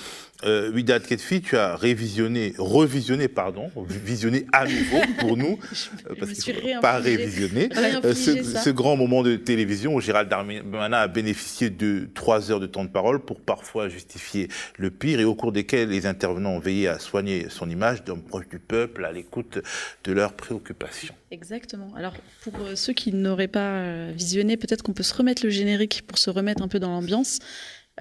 Euh, 0.44 0.70
Widad 0.70 1.02
Ketfi, 1.02 1.40
tu 1.40 1.56
as 1.56 1.76
révisionné, 1.76 2.54
revisionné, 2.58 3.28
pardon, 3.28 3.70
visionné 3.88 4.46
à 4.52 4.66
nouveau 4.66 5.00
pour 5.18 5.36
nous, 5.36 5.58
euh, 6.10 6.14
parce 6.18 6.32
que 6.32 6.80
pas 6.80 6.98
révisionné, 6.98 7.68
euh, 7.76 8.14
ce, 8.14 8.42
ce, 8.42 8.70
grand 8.70 8.96
moment 8.96 9.22
de 9.22 9.36
télévision 9.36 9.94
où 9.94 10.00
Gérald 10.00 10.28
Darmanin 10.28 10.92
a 10.92 11.08
bénéficié 11.08 11.70
de 11.70 12.08
trois 12.14 12.50
heures 12.50 12.60
de 12.60 12.66
temps 12.66 12.84
de 12.84 12.90
parole 12.90 13.20
pour 13.20 13.40
parfois 13.40 13.88
justifier 13.88 14.48
le 14.76 14.90
pire 14.90 15.20
et 15.20 15.24
au 15.24 15.34
cours 15.34 15.52
desquels 15.52 15.88
les 15.88 16.06
intervenants 16.06 16.52
ont 16.52 16.60
veillé 16.60 16.88
à 16.88 16.98
soigner 16.98 17.46
son 17.48 17.70
image 17.70 18.04
d'homme 18.04 18.22
proche 18.22 18.48
du 18.48 18.58
peuple, 18.58 19.04
à 19.04 19.12
l'écoute 19.12 19.58
de 20.04 20.12
leurs 20.12 20.34
préoccupations. 20.34 21.14
Exactement. 21.30 21.92
Alors, 21.96 22.14
pour 22.42 22.54
ceux 22.74 22.92
qui 22.92 23.12
n'auraient 23.12 23.48
pas 23.48 24.10
visionné, 24.12 24.56
peut-être 24.56 24.82
qu'on 24.82 24.92
peut 24.92 25.02
se 25.02 25.14
remettre 25.14 25.44
le 25.44 25.50
générique 25.50 26.02
pour 26.06 26.18
se 26.18 26.30
remettre 26.30 26.62
un 26.62 26.68
peu 26.68 26.78
dans 26.78 26.90
l'ambiance. 26.90 27.40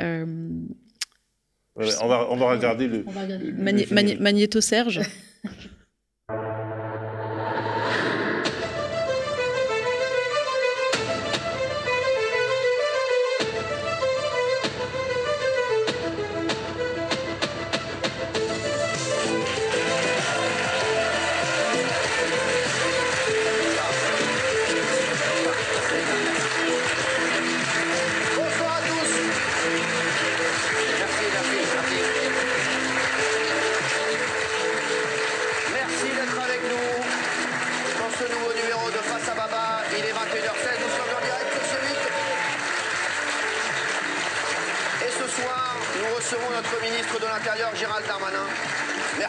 Euh, 0.02 0.26
on, 1.76 2.08
va, 2.08 2.32
on 2.32 2.36
va 2.38 2.52
regarder 2.52 2.88
le. 2.88 3.06
Magnéto 4.20 4.60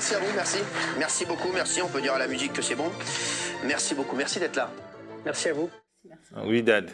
Serge. 0.00 0.62
Merci 0.98 1.24
beaucoup, 1.24 1.50
merci. 1.52 1.82
On 1.82 1.88
peut 1.88 2.00
dire 2.00 2.14
à 2.14 2.18
la 2.18 2.26
musique 2.26 2.52
que 2.52 2.62
c'est 2.62 2.74
bon. 2.74 2.90
Merci 3.64 3.94
beaucoup, 3.94 4.16
merci 4.16 4.38
d'être 4.38 4.56
là. 4.56 4.70
Merci 5.24 5.48
à 5.48 5.52
vous. 5.52 5.70
Oui, 6.44 6.62
Dad. 6.62 6.90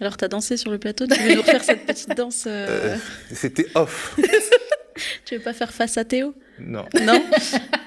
Alors, 0.00 0.16
tu 0.16 0.24
as 0.24 0.28
dansé 0.28 0.56
sur 0.56 0.70
le 0.70 0.78
plateau, 0.78 1.06
tu 1.06 1.18
veux 1.20 1.34
nous 1.34 1.42
refaire 1.42 1.64
cette 1.64 1.86
petite 1.86 2.16
danse 2.16 2.44
euh, 2.46 2.94
euh, 2.94 2.96
C'était 3.32 3.66
off. 3.74 4.16
tu 5.24 5.36
veux 5.36 5.42
pas 5.42 5.52
faire 5.52 5.72
face 5.72 5.98
à 5.98 6.04
Théo? 6.04 6.34
Non. 6.58 6.84
Non? 7.02 7.22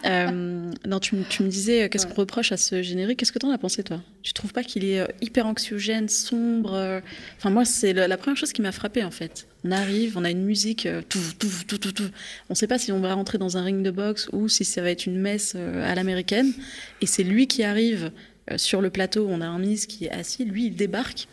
Euh, 0.06 0.72
Non, 0.86 1.00
tu, 1.00 1.16
me 1.16 1.48
disais, 1.48 1.84
euh, 1.84 1.90
qu'est-ce 1.90 2.08
qu'on 2.08 2.14
reproche 2.14 2.54
à 2.54 2.58
ce 2.58 2.82
générique? 2.82 3.20
Qu'est-ce 3.20 3.34
que 3.34 3.40
tu 3.40 3.46
en 3.46 3.52
as 3.52 3.58
pensé, 3.58 3.84
toi? 3.84 4.02
Tu 4.24 4.32
trouves 4.32 4.54
pas 4.54 4.64
qu'il 4.64 4.86
est 4.86 5.02
euh, 5.02 5.08
hyper 5.22 5.46
anxiogène, 5.46 6.08
sombre 6.08 7.02
Enfin, 7.38 7.50
moi, 7.50 7.66
c'est 7.66 7.92
la 7.94 8.18
première 8.18 8.38
chose 8.38 8.54
qui 8.54 8.62
m'a 8.62 8.72
frappé, 8.72 9.04
en 9.04 9.12
fait. 9.12 9.48
On 9.66 9.72
arrive, 9.72 10.18
on 10.18 10.24
a 10.24 10.30
une 10.30 10.46
musique, 10.46 10.88
tout, 11.10 11.20
tout, 11.38 11.50
tout, 11.68 11.78
tout, 11.78 11.92
tout. 11.92 12.10
On 12.50 12.56
sait 12.56 12.68
pas 12.68 12.78
si 12.78 12.92
on 12.92 13.00
va 13.00 13.14
rentrer 13.14 13.38
dans 13.38 13.58
un 13.58 13.64
ring 13.64 13.84
de 13.84 13.92
boxe 13.92 14.30
ou 14.32 14.48
si 14.48 14.64
ça 14.64 14.82
va 14.82 14.92
être 14.92 15.06
une 15.06 15.20
messe 15.20 15.56
à 15.56 15.94
l'américaine. 15.96 16.54
Et 17.02 17.06
c'est 17.06 17.24
lui 17.24 17.48
qui 17.48 17.64
arrive 17.64 18.12
sur 18.56 18.82
le 18.82 18.90
plateau, 18.90 19.28
on 19.30 19.42
a 19.42 19.46
un 19.46 19.60
ministre 19.60 19.88
qui 19.88 20.06
est 20.06 20.12
assis, 20.12 20.46
lui, 20.46 20.68
il 20.68 20.76
débarque. 20.76 21.28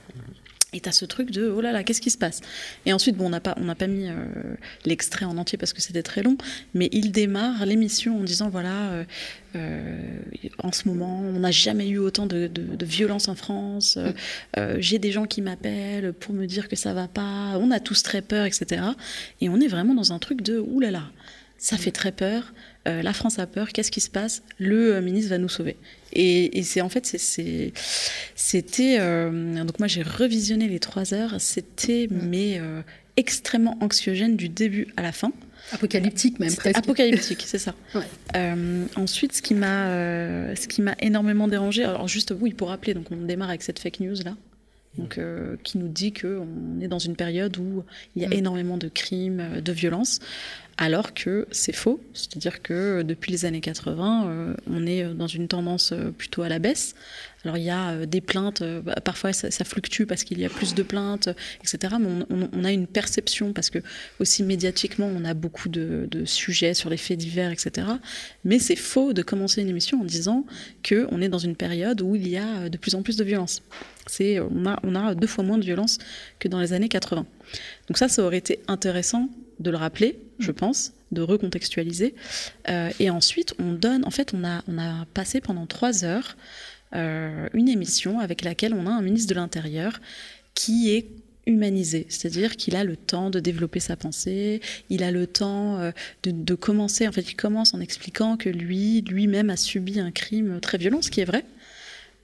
Et 0.74 0.80
t'as 0.80 0.92
ce 0.92 1.04
truc 1.04 1.30
de 1.30 1.48
oh 1.48 1.60
là 1.60 1.70
là, 1.70 1.84
qu'est-ce 1.84 2.00
qui 2.00 2.10
se 2.10 2.18
passe? 2.18 2.40
Et 2.84 2.92
ensuite, 2.92 3.16
bon, 3.16 3.26
on 3.26 3.30
n'a 3.30 3.40
pas, 3.40 3.54
on 3.58 3.64
n'a 3.64 3.76
pas 3.76 3.86
mis 3.86 4.08
euh, 4.08 4.14
l'extrait 4.84 5.24
en 5.24 5.38
entier 5.38 5.56
parce 5.56 5.72
que 5.72 5.80
c'était 5.80 6.02
très 6.02 6.22
long, 6.22 6.36
mais 6.74 6.88
il 6.92 7.12
démarre 7.12 7.64
l'émission 7.64 8.18
en 8.18 8.24
disant 8.24 8.48
voilà, 8.48 8.90
euh, 8.90 9.04
euh, 9.54 10.18
en 10.58 10.72
ce 10.72 10.88
moment, 10.88 11.20
on 11.20 11.38
n'a 11.38 11.52
jamais 11.52 11.88
eu 11.88 11.98
autant 11.98 12.26
de, 12.26 12.48
de, 12.48 12.84
violence 12.84 13.28
en 13.28 13.36
France. 13.36 13.98
J'ai 14.78 14.98
des 14.98 15.12
gens 15.12 15.26
qui 15.26 15.42
m'appellent 15.42 16.12
pour 16.12 16.34
me 16.34 16.46
dire 16.46 16.68
que 16.68 16.74
ça 16.74 16.92
va 16.92 17.06
pas. 17.06 17.56
On 17.58 17.70
a 17.70 17.78
tous 17.78 18.02
très 18.02 18.20
peur, 18.20 18.44
etc. 18.44 18.82
Et 19.40 19.48
on 19.48 19.60
est 19.60 19.68
vraiment 19.68 19.94
dans 19.94 20.12
un 20.12 20.18
truc 20.18 20.42
de 20.42 20.58
oh 20.58 20.80
là 20.80 20.90
là, 20.90 21.04
ça 21.56 21.76
fait 21.76 21.92
très 21.92 22.10
peur. 22.10 22.52
La 22.86 23.12
France 23.12 23.38
a 23.38 23.46
peur. 23.46 23.70
Qu'est-ce 23.70 23.90
qui 23.90 24.00
se 24.00 24.10
passe? 24.10 24.42
Le 24.58 25.00
ministre 25.00 25.30
va 25.30 25.38
nous 25.38 25.48
sauver. 25.48 25.76
Et, 26.14 26.62
c'est 26.62 26.80
en 26.80 26.88
fait, 26.88 27.04
c'était. 28.34 28.96
Euh, 29.00 29.64
donc 29.64 29.78
moi, 29.78 29.88
j'ai 29.88 30.02
revisionné 30.02 30.68
les 30.68 30.78
trois 30.78 31.12
heures. 31.12 31.34
C'était, 31.38 32.08
mm. 32.10 32.28
mais 32.28 32.58
euh, 32.60 32.82
extrêmement 33.16 33.76
anxiogène 33.80 34.36
du 34.36 34.48
début 34.48 34.88
à 34.96 35.02
la 35.02 35.12
fin. 35.12 35.32
Apocalyptique 35.72 36.38
même. 36.38 36.52
Apocalyptique, 36.74 37.42
c'est 37.46 37.58
ça. 37.58 37.74
Euh, 38.36 38.86
ensuite, 38.96 39.32
ce 39.32 39.42
qui 39.42 39.54
m'a, 39.54 39.86
ce 40.56 40.66
qui 40.66 40.82
m'a 40.82 40.96
énormément 40.98 41.46
dérangé. 41.46 41.84
Alors 41.84 42.08
juste, 42.08 42.34
oui, 42.38 42.52
pour 42.52 42.70
rappeler, 42.70 42.92
donc 42.92 43.06
on 43.12 43.16
démarre 43.16 43.50
avec 43.50 43.62
cette 43.62 43.78
fake 43.78 44.00
news 44.00 44.16
là. 44.24 44.36
Donc, 44.98 45.20
qui 45.62 45.78
nous 45.78 45.86
dit 45.86 46.12
qu'on 46.12 46.80
est 46.80 46.88
dans 46.88 46.98
une 46.98 47.14
période 47.14 47.56
où 47.58 47.84
il 48.16 48.22
y 48.22 48.24
a 48.24 48.28
mm. 48.28 48.32
énormément 48.32 48.76
de 48.76 48.88
crimes, 48.88 49.60
de 49.60 49.72
violences 49.72 50.18
alors 50.76 51.14
que 51.14 51.46
c'est 51.52 51.74
faux. 51.74 52.00
C'est-à-dire 52.14 52.62
que 52.62 53.02
depuis 53.02 53.30
les 53.30 53.44
années 53.44 53.60
80, 53.60 54.26
euh, 54.26 54.54
on 54.68 54.86
est 54.86 55.04
dans 55.14 55.26
une 55.26 55.46
tendance 55.46 55.92
euh, 55.92 56.10
plutôt 56.10 56.42
à 56.42 56.48
la 56.48 56.58
baisse. 56.58 56.94
Alors 57.44 57.58
il 57.58 57.64
y 57.64 57.70
a 57.70 57.90
euh, 57.90 58.06
des 58.06 58.20
plaintes, 58.20 58.62
bah, 58.82 58.96
parfois 59.04 59.32
ça, 59.32 59.64
fluctue 59.64 60.04
parce 60.04 60.24
qu'il 60.24 60.40
y 60.40 60.44
a 60.44 60.48
plus 60.48 60.74
de 60.74 60.82
plaintes, 60.82 61.28
etc. 61.60 61.94
Mais 62.00 62.08
on, 62.52 62.64
a 62.64 62.72
une 62.72 62.86
perception, 62.86 63.52
parce 63.52 63.70
que 63.70 63.78
aussi 64.18 64.42
médiatiquement, 64.42 65.06
on 65.06 65.24
a 65.24 65.34
beaucoup 65.34 65.68
de, 65.68 66.08
sujets 66.24 66.74
sur 66.74 66.90
les 66.90 66.96
faits 66.96 67.18
divers, 67.18 67.52
etc. 67.52 67.86
Mais 68.44 68.58
c'est 68.58 68.76
faux 68.76 69.12
de 69.12 69.22
commencer 69.22 69.62
une 69.62 69.68
émission 69.68 70.00
en 70.00 70.04
disant 70.04 70.44
qu'on 70.88 71.20
est 71.20 71.28
dans 71.28 71.38
une 71.38 71.54
période 71.54 72.00
où 72.00 72.16
il 72.16 72.28
y 72.28 72.36
a 72.36 72.68
de 72.68 72.78
plus 72.78 72.94
en 72.94 73.02
plus 73.02 73.16
de 73.16 73.24
violence. 73.24 73.62
On, 74.20 74.66
a, 74.66 74.80
on 74.82 74.94
a 74.94 75.14
deux 75.14 75.26
fois 75.26 75.44
moins 75.44 75.58
de 75.58 75.64
violence 75.64 75.98
que 76.38 76.48
dans 76.48 76.60
les 76.60 76.72
années 76.72 76.88
80. 76.88 77.26
Donc 77.88 77.98
ça, 77.98 78.08
ça 78.08 78.22
aurait 78.22 78.38
été 78.38 78.60
intéressant 78.68 79.28
de 79.60 79.70
le 79.70 79.76
rappeler, 79.76 80.18
je 80.38 80.50
mm. 80.50 80.54
pense, 80.54 80.92
de 81.12 81.22
recontextualiser. 81.22 82.14
Euh, 82.68 82.90
et 83.00 83.10
ensuite, 83.10 83.54
on 83.58 83.72
donne, 83.72 84.04
en 84.04 84.10
fait, 84.10 84.34
on 84.34 84.44
a, 84.44 84.62
on 84.68 84.78
a 84.78 85.06
passé 85.14 85.40
pendant 85.40 85.66
trois 85.66 86.04
heures 86.04 86.36
euh, 86.94 87.48
une 87.54 87.68
émission 87.68 88.20
avec 88.20 88.42
laquelle 88.42 88.74
on 88.74 88.86
a 88.86 88.90
un 88.90 89.02
ministre 89.02 89.28
de 89.28 89.34
l'Intérieur 89.34 90.00
qui 90.54 90.90
est 90.90 91.08
humanisé, 91.46 92.06
c'est-à-dire 92.08 92.56
qu'il 92.56 92.74
a 92.74 92.84
le 92.84 92.96
temps 92.96 93.28
de 93.28 93.38
développer 93.38 93.78
sa 93.78 93.96
pensée, 93.96 94.62
il 94.88 95.02
a 95.02 95.10
le 95.10 95.26
temps 95.26 95.78
euh, 95.78 95.90
de, 96.22 96.30
de, 96.30 96.54
commencer, 96.54 97.06
en 97.06 97.12
fait, 97.12 97.30
il 97.30 97.34
commence 97.34 97.74
en 97.74 97.80
expliquant 97.80 98.38
que 98.38 98.48
lui, 98.48 99.02
lui-même 99.02 99.50
a 99.50 99.56
subi 99.56 100.00
un 100.00 100.10
crime 100.10 100.58
très 100.60 100.78
violent, 100.78 101.02
ce 101.02 101.10
qui 101.10 101.20
est 101.20 101.26
vrai, 101.26 101.44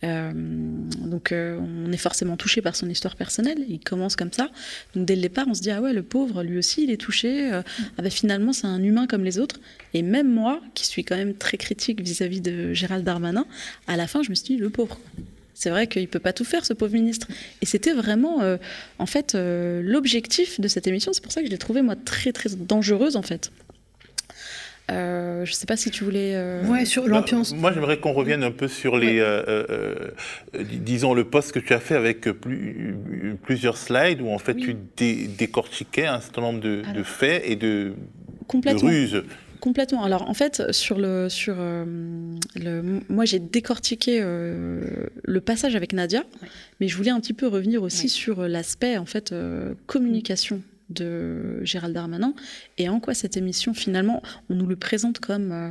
euh, 0.03 0.33
donc 0.35 1.33
euh, 1.33 1.59
on 1.61 1.93
est 1.93 1.99
forcément 1.99 2.37
touché 2.37 2.63
par 2.63 2.77
son 2.77 2.89
histoire 2.89 3.17
personnelle. 3.17 3.59
Il 3.69 3.81
commence 3.81 4.17
comme 4.17 4.33
ça. 4.33 4.49
Donc 4.95 5.05
dès 5.07 5.17
le 5.17 5.23
départ, 5.23 5.47
on 5.49 5.55
se 5.55 5.61
dit 5.61 5.71
ah 5.71 5.81
ouais 5.81 5.93
le 5.93 6.03
pauvre, 6.03 6.43
lui 6.43 6.59
aussi 6.59 6.85
il 6.85 6.91
est 6.91 6.97
touché. 6.97 7.53
Euh, 7.53 7.63
ah 7.99 8.03
ben, 8.03 8.11
finalement 8.11 8.53
c'est 8.53 8.67
un 8.67 8.83
humain 8.83 9.07
comme 9.07 9.25
les 9.25 9.39
autres. 9.39 9.61
Et 9.95 10.03
même 10.03 10.33
moi, 10.33 10.61
qui 10.75 10.87
suis 10.87 11.05
quand 11.05 11.17
même 11.17 11.35
très 11.35 11.57
critique 11.57 12.01
vis-à-vis 12.01 12.41
de 12.41 12.73
Gérald 12.73 13.05
Darmanin, 13.05 13.47
à 13.87 13.97
la 13.97 14.07
fin 14.07 14.23
je 14.23 14.31
me 14.31 14.35
suis 14.35 14.55
dit 14.55 14.57
le 14.57 14.71
pauvre. 14.71 14.99
C'est 15.55 15.69
vrai 15.69 15.87
qu'il 15.87 16.09
peut 16.09 16.21
pas 16.21 16.33
tout 16.33 16.45
faire, 16.45 16.65
ce 16.65 16.73
pauvre 16.73 16.95
ministre. 16.95 17.29
Et 17.61 17.67
c'était 17.67 17.93
vraiment, 17.93 18.39
en 18.99 19.05
fait, 19.05 19.37
l'objectif 19.37 20.59
de 20.59 20.69
cette 20.69 20.87
émission. 20.87 21.13
C'est 21.13 21.23
pour 21.23 21.33
ça 21.33 21.43
que 21.43 21.49
je 21.49 21.51
l'ai 21.51 21.59
trouvée, 21.59 21.83
moi, 21.83 21.97
très, 21.97 22.33
très 22.33 22.49
dangereuse, 22.49 23.15
en 23.15 23.21
fait. 23.21 23.51
Euh, 24.91 25.45
je 25.45 25.51
ne 25.51 25.55
sais 25.55 25.67
pas 25.67 25.77
si 25.77 25.91
tu 25.91 26.05
voulais. 26.05 26.33
Euh... 26.35 26.65
Ouais, 26.67 26.85
sur 26.85 27.07
l'ambiance. 27.07 27.55
moi, 27.55 27.73
j'aimerais 27.73 27.99
qu'on 27.99 28.13
revienne 28.13 28.43
un 28.43 28.51
peu 28.51 28.69
sur 28.69 28.99
les, 28.99 29.21
euh, 29.21 29.43
euh, 29.47 30.11
disons, 30.55 31.15
le 31.15 31.25
poste 31.25 31.53
que 31.53 31.59
tu 31.59 31.73
as 31.73 31.81
fait 31.81 31.95
avec 31.95 32.23
plus, 32.33 32.97
plusieurs 33.43 33.77
slides 33.77 34.21
où 34.21 34.31
en 34.31 34.39
fait 34.39 34.57
tu 34.57 34.77
décortiquais 35.39 36.07
un 36.07 36.21
certain 36.21 36.43
nombre 36.43 36.61
de, 36.61 37.03
faits 37.03 37.43
et 37.45 37.57
de, 37.57 37.93
ruses. 38.53 39.23
Complètement. 39.61 40.03
Alors 40.03 40.29
en 40.29 40.35
fait, 40.35 40.73
sur 40.73 40.99
le, 40.99 41.29
sur 41.29 41.55
le, 41.55 43.01
moi 43.09 43.27
j'ai 43.27 43.39
décortiqué 43.39 44.21
le 44.21 45.41
passage 45.41 45.77
avec 45.77 45.93
Nadia, 45.93 46.25
mais 46.81 46.89
je 46.89 46.97
voulais 46.97 47.11
un 47.11 47.21
petit 47.21 47.35
peu 47.35 47.47
revenir 47.47 47.83
aussi 47.83 48.09
sur 48.09 48.49
l'aspect 48.49 48.97
en 48.97 49.07
fait 49.07 49.35
communication 49.87 50.63
de 50.91 51.61
Gérald 51.63 51.95
Darmanin 51.95 52.35
et 52.79 52.89
en 52.89 53.01
quoi 53.01 53.15
cette 53.15 53.37
émission 53.37 53.75
finalement 53.75 54.23
on 54.49 54.55
nous 54.55 54.67
le 54.67 54.77
présente 54.77 55.21
comme 55.21 55.53
euh, 55.53 55.71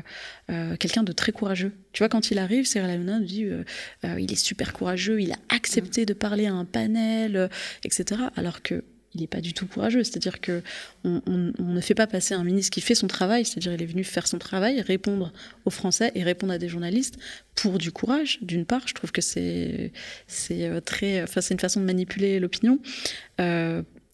euh, 0.50 0.76
quelqu'un 0.78 1.04
de 1.04 1.12
très 1.12 1.32
courageux? 1.32 1.74
Tu 1.92 2.00
vois 2.00 2.10
quand 2.10 2.32
il 2.32 2.40
arrive, 2.40 2.66
Cyril 2.66 2.90
Hanouna 2.90 3.20
dit 3.20 3.46
euh, 3.46 3.64
il 4.04 4.32
est 4.32 4.36
super 4.36 4.74
courageux, 4.74 5.22
il 5.22 5.32
a 5.32 5.38
accepté 5.50 6.06
de 6.06 6.14
parler 6.14 6.48
à 6.48 6.54
un 6.54 6.66
panel, 6.66 7.50
etc. 7.84 8.22
Alors 8.36 8.62
que 8.62 8.84
il 9.16 9.22
n'est 9.22 9.28
pas 9.28 9.42
du 9.42 9.54
tout 9.54 9.66
courageux. 9.66 10.04
C'est-à-dire 10.04 10.40
que 10.40 10.62
on, 11.04 11.22
ne 11.26 11.82
fait 11.82 11.96
pas 11.96 12.06
passer 12.06 12.36
un 12.36 12.44
ministre 12.44 12.72
qui 12.72 12.82
fait 12.82 12.94
son 12.94 13.08
travail, 13.08 13.44
c'est-à-dire 13.44 13.74
il 13.74 13.82
est 13.82 13.88
venu 13.88 14.04
faire 14.04 14.28
son 14.28 14.38
travail, 14.38 14.82
répondre 14.82 15.34
aux 15.66 15.72
Français 15.72 16.12
et 16.14 16.24
répondre 16.24 16.54
à 16.54 16.60
des 16.60 16.70
journalistes 16.70 17.18
pour 17.56 17.80
du 17.80 17.92
courage. 17.92 18.38
D'une 18.42 18.66
part, 18.66 18.88
je 18.88 18.94
trouve 18.94 19.12
que 19.12 19.22
c'est 19.22 19.92
c'est 20.28 20.70
très, 20.82 21.24
enfin 21.24 21.42
c'est 21.42 21.56
une 21.56 21.60
façon 21.60 21.80
de 21.80 21.86
manipuler 21.86 22.40
l'opinion. 22.40 22.80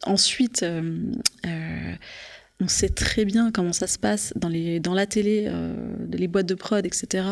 Ensuite, 0.05 0.63
euh, 0.63 0.99
euh, 1.45 1.95
on 2.61 2.69
sait 2.69 2.89
très 2.89 3.25
bien 3.25 3.51
comment 3.51 3.73
ça 3.73 3.85
se 3.85 3.99
passe 3.99 4.33
dans, 4.37 4.47
les, 4.47 4.79
dans 4.79 4.93
la 4.93 5.05
télé, 5.05 5.45
euh, 5.47 5.75
les 6.11 6.27
boîtes 6.29 6.45
de 6.45 6.53
prod, 6.55 6.85
etc. 6.85 7.25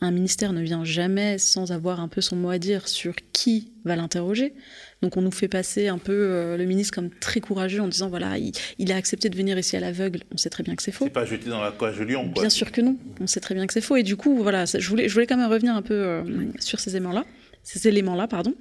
Un 0.00 0.10
ministère 0.12 0.52
ne 0.52 0.62
vient 0.62 0.84
jamais 0.84 1.38
sans 1.38 1.72
avoir 1.72 1.98
un 1.98 2.06
peu 2.06 2.20
son 2.20 2.36
mot 2.36 2.50
à 2.50 2.58
dire 2.58 2.86
sur 2.86 3.14
qui 3.32 3.72
va 3.84 3.96
l'interroger. 3.96 4.54
Donc 5.02 5.16
on 5.16 5.22
nous 5.22 5.32
fait 5.32 5.48
passer 5.48 5.88
un 5.88 5.98
peu 5.98 6.12
euh, 6.12 6.56
le 6.56 6.64
ministre 6.66 6.94
comme 6.94 7.10
très 7.10 7.40
courageux 7.40 7.80
en 7.80 7.88
disant 7.88 8.08
voilà, 8.08 8.36
il, 8.38 8.92
a 8.92 8.96
accepté 8.96 9.28
de 9.28 9.36
venir 9.36 9.58
ici 9.58 9.76
à 9.76 9.80
l'aveugle. 9.80 10.20
On 10.32 10.36
sait 10.36 10.50
très 10.50 10.62
bien 10.62 10.76
que 10.76 10.84
c'est 10.84 10.92
faux. 10.92 11.06
C'est 11.06 11.10
pas 11.10 11.24
jeté 11.24 11.50
dans 11.50 11.60
la 11.60 11.72
coche 11.72 11.98
de 11.98 12.04
Lyon. 12.04 12.30
Bien 12.32 12.50
sûr 12.50 12.70
que 12.70 12.80
non. 12.80 12.96
On 13.20 13.26
sait 13.26 13.40
très 13.40 13.56
bien 13.56 13.66
que 13.66 13.72
c'est 13.72 13.80
faux. 13.80 13.96
Et 13.96 14.04
du 14.04 14.16
coup, 14.16 14.40
voilà, 14.40 14.66
je 14.66 14.88
voulais, 14.88 15.08
je 15.08 15.14
voulais 15.14 15.26
quand 15.26 15.36
même 15.36 15.50
revenir 15.50 15.74
un 15.74 15.82
peu 15.82 15.94
euh, 15.94 16.22
sur 16.60 16.78
ces 16.78 16.90
éléments-là 16.94 17.24
ces 17.62 17.88
éléments-là, 17.88 18.26
pardon. 18.26 18.54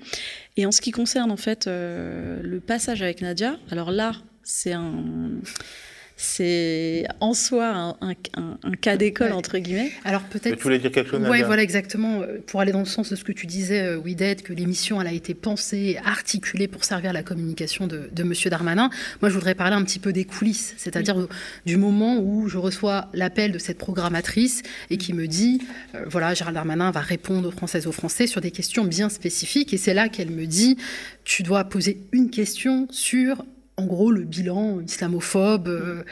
Et 0.57 0.65
en 0.65 0.71
ce 0.71 0.81
qui 0.81 0.91
concerne 0.91 1.31
en 1.31 1.37
fait 1.37 1.67
le 1.67 2.59
passage 2.59 3.01
avec 3.01 3.21
Nadia, 3.21 3.57
alors 3.71 3.91
là, 3.91 4.13
c'est 4.43 4.73
un, 4.73 5.03
c'est 6.21 7.05
en 7.21 7.33
soi 7.33 7.97
un, 8.01 8.13
cas 8.81 8.97
d'école, 8.97 9.31
entre 9.31 9.57
guillemets. 9.57 9.89
Alors 10.03 10.23
peut-être. 10.23 10.57
Tu 10.57 10.63
voulais 10.63 10.77
dire 10.77 10.91
quelque 10.91 11.11
chose 11.11 11.25
Oui, 11.29 11.43
voilà, 11.43 11.63
exactement. 11.63 12.19
Euh, 12.19 12.39
pour 12.45 12.59
aller 12.59 12.73
dans 12.73 12.79
le 12.79 12.85
sens 12.85 13.09
de 13.09 13.15
ce 13.15 13.23
que 13.23 13.31
tu 13.31 13.47
disais, 13.47 13.79
euh, 13.79 13.97
Widet, 13.97 14.35
que 14.35 14.51
l'émission 14.51 14.99
elle 14.99 15.07
a 15.07 15.13
été 15.13 15.33
pensée, 15.33 15.97
articulée 16.03 16.67
pour 16.67 16.83
servir 16.83 17.11
à 17.11 17.13
la 17.13 17.23
communication 17.23 17.87
de, 17.87 18.09
de 18.11 18.23
M. 18.23 18.33
Darmanin. 18.47 18.89
Moi, 19.21 19.29
je 19.29 19.33
voudrais 19.33 19.55
parler 19.55 19.77
un 19.77 19.83
petit 19.85 19.99
peu 19.99 20.11
des 20.11 20.25
coulisses, 20.25 20.73
c'est-à-dire 20.75 21.25
du 21.65 21.77
moment 21.77 22.19
où 22.19 22.49
je 22.49 22.57
reçois 22.57 23.07
l'appel 23.13 23.53
de 23.53 23.57
cette 23.57 23.77
programmatrice 23.77 24.61
et 24.89 24.97
qui 24.97 25.13
me 25.13 25.25
dit 25.25 25.61
euh, 25.95 26.03
voilà, 26.05 26.33
Gérald 26.33 26.55
Darmanin 26.55 26.91
va 26.91 26.99
répondre 26.99 27.47
aux 27.47 27.51
Françaises 27.51 27.87
aux 27.87 27.93
Français 27.93 28.27
sur 28.27 28.41
des 28.41 28.51
questions 28.51 28.83
bien 28.83 29.07
spécifiques. 29.07 29.73
Et 29.73 29.77
c'est 29.77 29.93
là 29.93 30.09
qu'elle 30.09 30.31
me 30.31 30.47
dit 30.47 30.75
tu 31.23 31.43
dois 31.43 31.63
poser 31.63 32.01
une 32.11 32.29
question 32.29 32.89
sur 32.91 33.45
en 33.79 33.85
gros 33.85 34.11
le 34.11 34.23
bilan 34.23 34.81
islamophobe 34.81 35.67
euh, 35.67 36.03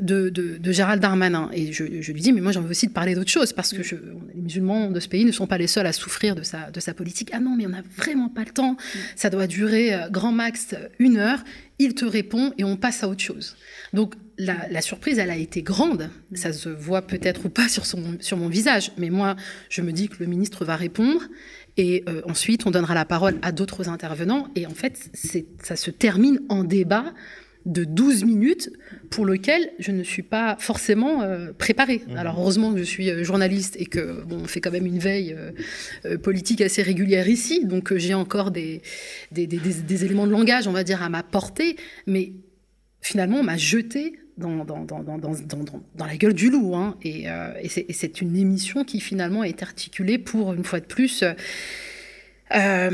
de, 0.00 0.72
Gérald 0.72 1.00
Darmanin. 1.00 1.50
Et 1.52 1.72
je, 1.72 1.84
lui 1.84 2.20
dis, 2.20 2.32
mais 2.32 2.40
moi 2.40 2.50
j'ai 2.50 2.58
envie 2.58 2.70
aussi 2.70 2.86
de 2.86 2.92
parler 2.92 3.14
d'autre 3.14 3.30
chose, 3.30 3.52
parce 3.52 3.72
que 3.72 3.82
les 4.34 4.40
musulmans 4.40 4.90
de 4.90 4.98
ce 5.00 5.08
pays 5.08 5.24
ne 5.24 5.32
sont 5.32 5.46
pas 5.46 5.58
les 5.58 5.66
seuls 5.66 5.86
à 5.86 5.92
souffrir 5.92 6.34
de 6.34 6.42
sa, 6.42 6.70
de 6.70 6.80
sa 6.80 6.94
politique. 6.94 7.30
Ah 7.32 7.40
non, 7.40 7.54
mais 7.56 7.66
on 7.66 7.70
n'a 7.70 7.82
vraiment 7.96 8.28
pas 8.28 8.44
le 8.44 8.50
temps, 8.50 8.76
ça 9.16 9.30
doit 9.30 9.46
durer 9.46 9.94
euh, 9.94 10.08
grand 10.08 10.32
max 10.32 10.74
une 10.98 11.18
heure. 11.18 11.44
Il 11.78 11.94
te 11.94 12.04
répond 12.04 12.52
et 12.56 12.64
on 12.64 12.76
passe 12.76 13.02
à 13.02 13.08
autre 13.08 13.22
chose. 13.22 13.56
Donc 13.92 14.14
la, 14.38 14.80
surprise, 14.80 15.18
elle 15.18 15.30
a 15.30 15.36
été 15.36 15.62
grande. 15.62 16.10
Ça 16.34 16.52
se 16.52 16.68
voit 16.68 17.02
peut-être 17.02 17.46
ou 17.46 17.48
pas 17.48 17.68
sur, 17.68 17.84
son, 17.84 18.16
sur 18.20 18.36
mon 18.36 18.48
visage, 18.48 18.92
mais 18.96 19.10
moi 19.10 19.36
je 19.68 19.82
me 19.82 19.92
dis 19.92 20.08
que 20.08 20.16
le 20.20 20.26
ministre 20.26 20.64
va 20.64 20.76
répondre 20.76 21.20
et 21.76 22.04
euh, 22.08 22.22
ensuite, 22.28 22.66
on 22.66 22.70
donnera 22.70 22.94
la 22.94 23.04
parole 23.04 23.38
à 23.42 23.52
d'autres 23.52 23.88
intervenants. 23.88 24.48
Et 24.54 24.66
en 24.66 24.74
fait, 24.74 25.10
ça 25.62 25.76
se 25.76 25.90
termine 25.90 26.40
en 26.48 26.64
débat 26.64 27.12
de 27.66 27.84
12 27.84 28.24
minutes 28.24 28.70
pour 29.10 29.24
lequel 29.24 29.72
je 29.78 29.90
ne 29.90 30.02
suis 30.02 30.22
pas 30.22 30.56
forcément 30.60 31.22
euh, 31.22 31.52
préparée. 31.56 32.02
Mmh. 32.06 32.16
Alors 32.18 32.38
heureusement 32.38 32.72
que 32.72 32.78
je 32.78 32.84
suis 32.84 33.08
euh, 33.08 33.24
journaliste 33.24 33.76
et 33.78 33.86
que 33.86 34.22
bon, 34.24 34.40
on 34.42 34.46
fait 34.46 34.60
quand 34.60 34.70
même 34.70 34.84
une 34.84 34.98
veille 34.98 35.34
politique 36.22 36.60
assez 36.60 36.82
régulière 36.82 37.26
ici, 37.26 37.64
donc 37.64 37.96
j'ai 37.96 38.12
encore 38.12 38.50
des 38.50 38.82
des, 39.32 39.46
des, 39.46 39.58
des, 39.58 40.04
éléments 40.04 40.26
de 40.26 40.32
langage, 40.32 40.68
on 40.68 40.72
va 40.72 40.84
dire, 40.84 41.02
à 41.02 41.08
ma 41.08 41.22
portée, 41.22 41.76
mais 42.06 42.32
finalement 43.00 43.38
on 43.38 43.42
m'a 43.42 43.56
jeté 43.56 44.12
dans, 44.36 44.64
dans, 44.64 44.80
dans, 44.80 45.18
dans, 45.18 46.06
la 46.06 46.16
gueule 46.16 46.34
du 46.34 46.50
loup. 46.50 46.74
Hein. 46.74 46.96
Et, 47.02 47.30
euh, 47.30 47.52
et 47.60 47.92
c'est 47.92 48.20
une 48.20 48.36
émission 48.36 48.84
qui 48.84 49.00
finalement 49.00 49.44
est 49.44 49.62
articulée 49.62 50.18
pour, 50.18 50.52
une 50.54 50.64
fois 50.64 50.80
de 50.80 50.86
plus, 50.86 51.24
euh, 52.54 52.90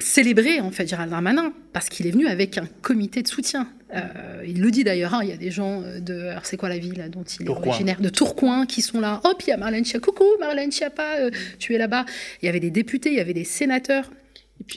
célébrer 0.00 0.60
en 0.60 0.70
fait 0.70 0.86
Gérald 0.88 1.10
Darmanin, 1.10 1.52
parce 1.72 1.88
qu'il 1.88 2.06
est 2.06 2.10
venu 2.10 2.26
avec 2.26 2.58
un 2.58 2.66
comité 2.82 3.22
de 3.22 3.28
soutien. 3.28 3.68
Euh, 3.94 4.42
il 4.46 4.60
le 4.60 4.70
dit 4.70 4.82
d'ailleurs, 4.82 5.14
hein, 5.14 5.20
il 5.22 5.28
y 5.28 5.32
a 5.32 5.36
des 5.36 5.50
gens 5.50 5.82
de, 6.00 6.28
alors 6.28 6.46
c'est 6.46 6.56
quoi 6.56 6.68
la 6.68 6.78
ville 6.78 7.08
dont 7.12 7.22
il 7.22 7.46
est 7.46 7.48
originaire, 7.48 8.00
de 8.00 8.08
Tourcoing, 8.08 8.66
qui 8.66 8.82
sont 8.82 9.00
là. 9.00 9.20
Hop, 9.24 9.42
il 9.46 9.50
y 9.50 9.52
a 9.52 9.56
Marlène 9.56 9.84
Schiappa, 9.84 10.06
coucou 10.06 10.24
Marlène 10.40 10.72
Schiappa, 10.72 11.30
tu 11.58 11.74
es 11.74 11.78
là-bas. 11.78 12.06
Il 12.42 12.46
y 12.46 12.48
avait 12.48 12.60
des 12.60 12.70
députés, 12.70 13.10
il 13.10 13.16
y 13.16 13.20
avait 13.20 13.34
des 13.34 13.44
sénateurs. 13.44 14.10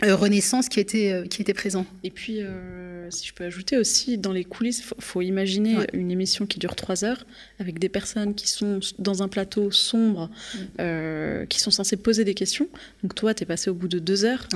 Euh, 0.03 0.15
Renaissance 0.15 0.69
qui 0.69 0.79
était, 0.79 1.12
euh, 1.12 1.25
qui 1.25 1.41
était 1.41 1.53
présent. 1.53 1.86
Et 2.03 2.12
puis, 2.12 2.41
euh, 2.41 3.10
si 3.10 3.27
je 3.27 3.34
peux 3.34 3.46
ajouter 3.46 3.77
aussi, 3.77 4.17
dans 4.17 4.31
les 4.31 4.43
coulisses, 4.43 4.79
il 4.79 5.03
faut, 5.03 5.22
imaginer 5.22 5.77
une 5.93 6.12
émission 6.12 6.46
qui 6.46 6.60
dure 6.60 6.75
trois 6.75 7.03
heures, 7.03 7.25
avec 7.60 7.79
des 7.79 7.89
personnes 7.89 8.36
qui 8.36 8.48
sont 8.48 8.79
dans 9.00 9.24
un 9.24 9.27
plateau 9.27 9.72
sombre, 9.72 10.29
mm. 10.55 11.48
qui 11.48 11.60
sont 11.60 11.72
censées 11.72 11.98
poser 11.98 12.25
des 12.25 12.34
questions. 12.34 12.67
Donc 13.01 13.15
toi, 13.15 13.34
tu 13.34 13.43
es 13.43 13.46
passé 13.46 13.69
au 13.69 13.73
bout 13.73 13.88
de 13.88 13.99
deux 13.99 14.25
heures. 14.25 14.47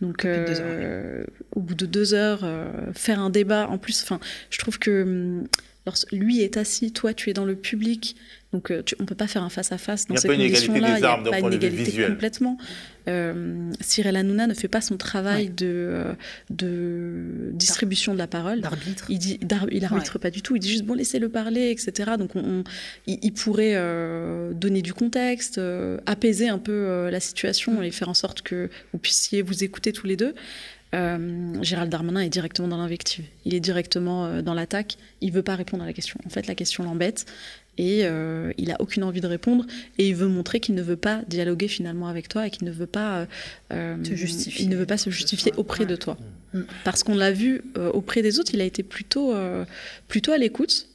Donc, 0.00 0.26
au 1.54 1.60
bout 1.60 1.74
de 1.74 1.86
deux 1.86 2.14
heures, 2.14 2.46
faire 2.94 3.20
un 3.20 3.30
débat, 3.30 3.68
en 3.68 3.78
plus, 3.78 4.04
je 4.50 4.58
trouve 4.58 4.78
que 4.78 5.02
hum, 5.02 5.48
lui 6.12 6.40
est 6.40 6.56
assis, 6.56 6.92
toi, 6.92 7.14
tu 7.14 7.30
es 7.30 7.32
dans 7.32 7.44
le 7.44 7.56
public. 7.56 8.16
Donc, 8.52 8.70
on 8.70 9.02
ne 9.02 9.06
peut 9.06 9.14
pas 9.14 9.26
faire 9.26 9.42
un 9.42 9.50
face-à-ss 9.50 10.06
dans 10.06 10.16
ces 10.16 10.28
conditions-là. 10.28 10.98
Il 10.98 11.00
n'y 11.00 11.06
a 11.06 11.16
pas 11.30 11.40
une 11.40 11.52
égalité 11.52 12.06
complètement. 12.06 12.58
Euh, 13.08 13.70
Cyril 13.80 14.16
Hanouna 14.16 14.46
ne 14.46 14.54
fait 14.54 14.68
pas 14.68 14.80
son 14.80 14.96
travail 14.96 15.50
de, 15.50 15.66
euh, 15.66 16.12
de 16.50 17.50
distribution 17.52 18.14
de 18.14 18.18
la 18.18 18.26
parole. 18.26 18.60
D'arbitre. 18.60 19.06
Il, 19.08 19.18
dit, 19.18 19.38
il 19.70 19.84
arbitre 19.84 20.18
pas 20.18 20.30
du 20.30 20.42
tout. 20.42 20.56
Il 20.56 20.60
dit 20.60 20.70
juste, 20.70 20.84
bon, 20.84 20.94
laissez-le 20.94 21.28
parler, 21.28 21.70
etc. 21.70 22.12
Donc, 22.18 22.36
on, 22.36 22.64
il, 23.06 23.32
pourrait 23.32 23.74
euh, 23.74 24.52
donner 24.52 24.82
du 24.82 24.94
contexte, 24.94 25.60
apaiser 26.06 26.48
un 26.48 26.58
peu 26.58 27.08
la 27.10 27.20
situation 27.20 27.82
et 27.82 27.90
faire 27.90 28.08
en 28.08 28.14
sorte 28.14 28.42
que 28.42 28.70
vous 28.92 28.98
puissiez 28.98 29.42
vous 29.42 29.64
écouter 29.64 29.92
tous 29.92 30.06
les 30.06 30.16
deux. 30.16 30.34
Gérald 31.62 31.90
Darmanin 31.90 32.20
est 32.20 32.28
directement 32.28 32.68
dans 32.68 32.78
l'invective. 32.78 33.24
Il 33.44 33.54
est 33.54 33.60
directement 33.60 34.42
dans 34.42 34.54
l'attaque. 34.54 34.96
Il 35.20 35.32
veut 35.32 35.42
pas 35.42 35.56
répondre 35.56 35.82
à 35.82 35.86
la 35.86 35.92
question. 35.92 36.18
En 36.24 36.28
fait, 36.28 36.46
la 36.46 36.54
question 36.54 36.84
l'embête 36.84 37.26
et 37.78 38.00
euh, 38.04 38.52
il 38.58 38.70
a 38.70 38.80
aucune 38.80 39.02
envie 39.02 39.20
de 39.20 39.26
répondre 39.26 39.66
et 39.98 40.08
il 40.08 40.14
veut 40.14 40.28
montrer 40.28 40.60
qu'il 40.60 40.74
ne 40.74 40.82
veut 40.82 40.96
pas 40.96 41.22
dialoguer 41.28 41.68
finalement 41.68 42.08
avec 42.08 42.28
toi 42.28 42.46
et 42.46 42.50
qu'il 42.50 42.66
ne 42.66 42.72
veut 42.72 42.86
pas 42.86 43.26
euh, 43.72 43.96
justifier. 44.04 44.64
il 44.64 44.68
ne 44.68 44.76
veut 44.76 44.86
pas 44.86 44.98
se 44.98 45.10
justifier 45.10 45.52
auprès 45.56 45.86
de 45.86 45.96
toi 45.96 46.16
mm. 46.52 46.62
parce 46.84 47.02
qu'on 47.02 47.16
l'a 47.16 47.32
vu 47.32 47.62
euh, 47.76 47.90
auprès 47.90 48.22
des 48.22 48.38
autres 48.38 48.52
il 48.54 48.60
a 48.60 48.64
été 48.64 48.82
plutôt 48.82 49.34
plutôt 50.08 50.32
à 50.32 50.38
l'écoute 50.38 50.88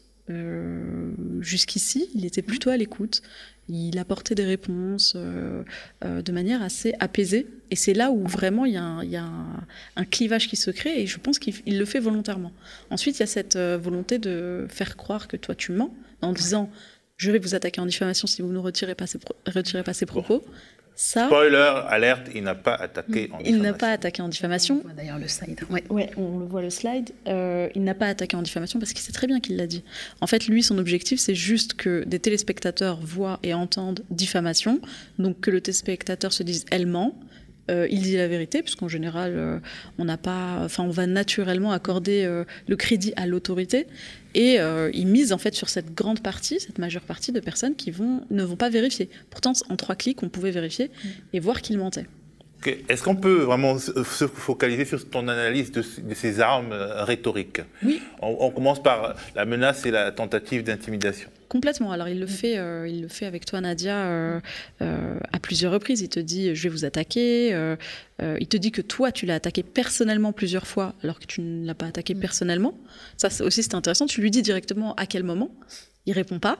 jusqu'ici 1.39 2.07
il 2.15 2.25
était 2.25 2.43
plutôt 2.43 2.69
à 2.69 2.77
l'écoute 2.77 3.23
il 3.69 3.97
apportait 3.99 4.35
des 4.35 4.45
réponses 4.45 5.15
de 5.15 6.31
manière 6.31 6.61
assez 6.61 6.93
apaisée. 6.99 7.47
Et 7.71 7.75
c'est 7.75 7.93
là 7.93 8.11
où 8.11 8.27
vraiment 8.27 8.65
il 8.65 8.73
y 8.73 8.77
a, 8.77 9.25
un, 9.95 10.05
clivage 10.05 10.47
qui 10.47 10.55
se 10.55 10.71
crée 10.71 11.01
et 11.01 11.07
je 11.07 11.19
pense 11.19 11.39
qu'il 11.39 11.55
le 11.65 11.85
fait 11.85 11.99
volontairement. 11.99 12.51
Ensuite 12.89 13.17
il 13.17 13.19
y 13.21 13.23
a 13.23 13.27
cette 13.27 13.57
volonté 13.57 14.17
de 14.17 14.65
faire 14.69 14.97
croire 14.97 15.27
que 15.27 15.37
toi 15.37 15.55
tu 15.55 15.71
mens 15.71 15.93
en 16.21 16.33
disant 16.33 16.69
je 17.17 17.31
vais 17.31 17.39
vous 17.39 17.53
attaquer 17.53 17.81
en 17.81 17.85
diffamation 17.85 18.27
si 18.27 18.41
vous 18.41 18.51
ne 18.51 18.57
retirez 18.57 18.95
pas 18.95 19.05
retirez 19.45 19.83
pas 19.83 19.93
ces 19.93 20.05
propos. 20.05 20.43
Ça, 20.95 21.27
Spoiler, 21.27 21.83
alerte, 21.87 22.27
il 22.35 22.43
n'a 22.43 22.55
pas 22.55 22.75
attaqué 22.75 23.29
en 23.31 23.37
diffamation. 23.37 23.55
Il 23.55 23.61
n'a 23.61 23.73
pas 23.73 23.91
attaqué 23.91 24.21
en 24.21 24.27
diffamation. 24.27 24.79
On 24.83 24.87
voit 24.87 24.93
d'ailleurs 24.93 25.17
le 25.17 25.27
slide. 25.27 25.59
Ouais. 25.69 25.83
on 26.17 26.39
le 26.39 26.45
voit 26.45 26.61
le 26.61 26.69
slide. 26.69 27.11
Euh, 27.27 27.69
il 27.73 27.83
n'a 27.83 27.93
pas 27.93 28.07
attaqué 28.07 28.35
en 28.35 28.41
diffamation 28.41 28.79
parce 28.79 28.91
qu'il 28.91 29.01
sait 29.01 29.13
très 29.13 29.27
bien 29.27 29.39
qu'il 29.39 29.55
l'a 29.55 29.67
dit. 29.67 29.83
En 30.19 30.27
fait, 30.27 30.47
lui, 30.47 30.61
son 30.61 30.77
objectif, 30.77 31.19
c'est 31.19 31.35
juste 31.35 31.75
que 31.75 32.03
des 32.05 32.19
téléspectateurs 32.19 32.99
voient 33.01 33.39
et 33.43 33.53
entendent 33.53 34.03
diffamation, 34.09 34.81
donc 35.19 35.39
que 35.39 35.51
le 35.51 35.61
téléspectateur 35.61 36.33
se 36.33 36.43
dise 36.43 36.65
elle 36.69 36.85
ment, 36.85 37.17
euh, 37.69 37.87
il 37.89 38.01
dit 38.01 38.17
la 38.17 38.27
vérité, 38.27 38.61
puisqu'en 38.61 38.87
général, 38.87 39.33
euh, 39.35 39.59
on 39.97 40.05
n'a 40.05 40.17
pas, 40.17 40.59
enfin, 40.63 40.83
on 40.83 40.89
va 40.89 41.07
naturellement 41.07 41.71
accorder 41.71 42.23
euh, 42.23 42.43
le 42.67 42.75
crédit 42.75 43.13
à 43.15 43.25
l'autorité, 43.25 43.87
et 44.35 44.57
il 44.93 45.07
mise 45.07 45.33
en 45.33 45.39
fait 45.39 45.55
sur 45.55 45.69
cette 45.69 45.95
grande 45.95 46.19
partie, 46.19 46.59
cette 46.59 46.77
majeure 46.77 47.01
partie 47.01 47.31
de 47.31 47.39
personnes 47.39 47.75
qui 47.75 47.89
vont, 47.89 48.21
ne 48.29 48.43
vont 48.43 48.55
pas 48.55 48.69
vérifier. 48.69 49.09
Pourtant, 49.31 49.53
en 49.69 49.75
trois 49.75 49.95
clics, 49.95 50.21
on 50.21 50.29
pouvait 50.29 50.51
vérifier 50.51 50.85
mm. 50.87 51.07
et 51.33 51.39
voir 51.39 51.63
qu'il 51.63 51.79
mentait. 51.79 52.05
Est-ce 52.65 53.03
qu'on 53.03 53.15
peut 53.15 53.43
vraiment 53.43 53.77
se 53.79 54.27
focaliser 54.27 54.85
sur 54.85 55.09
ton 55.09 55.27
analyse 55.27 55.71
de, 55.71 55.81
ces 56.13 56.39
armes 56.39 56.73
rhétoriques? 56.73 57.61
Oui. 57.83 58.01
on, 58.21 58.51
commence 58.51 58.81
par 58.81 59.15
la 59.35 59.45
menace 59.45 59.85
et 59.85 59.91
la 59.91 60.11
tentative 60.11 60.63
d'intimidation. 60.63 61.29
Complètement. 61.49 61.91
Alors 61.91 62.07
il 62.07 62.19
le 62.19 62.27
fait, 62.27 62.59
euh, 62.59 62.87
il 62.87 63.01
le 63.01 63.07
fait 63.07 63.25
avec 63.25 63.43
toi, 63.43 63.59
Nadia, 63.59 64.05
euh, 64.05 64.39
euh, 64.83 65.19
à 65.33 65.39
plusieurs 65.39 65.73
reprises. 65.73 66.01
Il 66.01 66.09
te 66.09 66.19
dit 66.19 66.53
je 66.53 66.63
vais 66.63 66.69
vous 66.69 66.85
attaquer. 66.85 67.49
il 68.21 68.47
te 68.47 68.55
dit 68.55 68.71
que 68.71 68.81
toi 68.81 69.11
tu 69.11 69.25
l'as 69.25 69.35
attaqué 69.35 69.63
personnellement 69.63 70.31
plusieurs 70.31 70.67
fois, 70.67 70.93
alors 71.03 71.19
que 71.19 71.25
tu 71.25 71.41
ne 71.41 71.65
l'as 71.65 71.73
pas 71.73 71.87
attaqué 71.87 72.13
mm. 72.13 72.19
personnellement. 72.19 72.77
Ça 73.17 73.29
aussi 73.43 73.63
c'est 73.63 73.73
intéressant. 73.73 74.05
Tu 74.05 74.21
lui 74.21 74.29
dis 74.29 74.43
directement 74.43 74.93
à 74.93 75.07
quel 75.07 75.23
moment? 75.23 75.49
Il 76.05 76.13
répond 76.13 76.39
pas. 76.39 76.59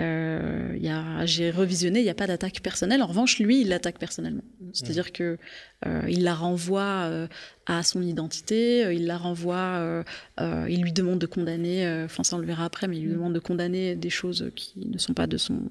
Euh, 0.00 1.24
j'ai 1.24 1.50
revisionné, 1.50 2.00
il 2.00 2.02
n'y 2.02 2.10
a 2.10 2.14
pas 2.14 2.26
d'attaque 2.26 2.60
personnelle. 2.60 3.02
En 3.02 3.06
revanche, 3.06 3.38
lui, 3.38 3.60
il 3.60 3.68
l'attaque 3.68 3.98
personnellement. 3.98 4.42
C'est-à-dire 4.72 5.12
que 5.12 5.38
euh, 5.86 6.02
il 6.08 6.24
la 6.24 6.34
renvoie 6.34 7.04
euh, 7.04 7.28
à 7.66 7.82
son 7.82 8.02
identité, 8.02 8.92
il 8.94 9.06
la 9.06 9.16
renvoie, 9.16 10.04
il 10.40 10.82
lui 10.82 10.92
demande 10.92 11.18
de 11.18 11.26
condamner, 11.26 12.04
enfin 12.04 12.24
ça 12.24 12.36
on 12.36 12.38
le 12.38 12.46
verra 12.46 12.64
après, 12.64 12.88
mais 12.88 12.98
il 12.98 13.04
lui 13.04 13.12
demande 13.12 13.34
de 13.34 13.38
condamner 13.38 13.94
des 13.94 14.10
choses 14.10 14.50
qui 14.56 14.86
ne 14.86 14.98
sont 14.98 15.14
pas 15.14 15.26
de 15.26 15.36
son, 15.36 15.62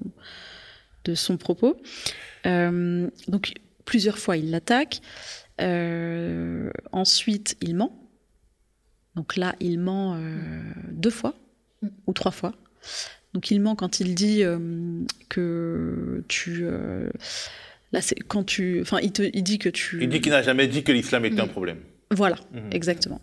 de 1.04 1.14
son 1.14 1.36
propos. 1.36 1.76
donc 2.44 3.52
plusieurs 3.84 4.18
fois, 4.18 4.36
il 4.36 4.50
l'attaque. 4.50 5.02
ensuite, 6.92 7.56
il 7.60 7.76
ment. 7.76 8.00
Donc 9.14 9.36
là, 9.36 9.54
il 9.60 9.78
ment 9.78 10.18
deux 10.90 11.10
fois 11.10 11.34
ou 12.06 12.12
trois 12.12 12.32
fois. 12.32 12.54
Donc 13.34 13.50
il 13.50 13.60
ment 13.60 13.74
quand 13.74 14.00
il 14.00 14.14
dit 14.14 14.42
euh, 14.44 14.58
que 15.28 16.22
tu. 16.28 16.60
euh, 16.62 17.10
là, 17.92 18.00
c'est 18.00 18.14
quand 18.14 18.44
tu. 18.44 18.80
Enfin, 18.80 18.98
il, 19.02 19.12
te, 19.12 19.22
il 19.34 19.42
dit 19.42 19.58
que 19.58 19.68
tu. 19.68 20.02
Il 20.02 20.08
dit 20.08 20.20
qu'il 20.20 20.30
n'a 20.32 20.42
jamais 20.42 20.66
dit 20.68 20.82
que 20.84 20.92
l'islam 20.92 21.24
était 21.24 21.40
un 21.40 21.48
problème. 21.48 21.78
Voilà, 22.10 22.36
Mhm. 22.52 22.70
exactement. 22.72 23.20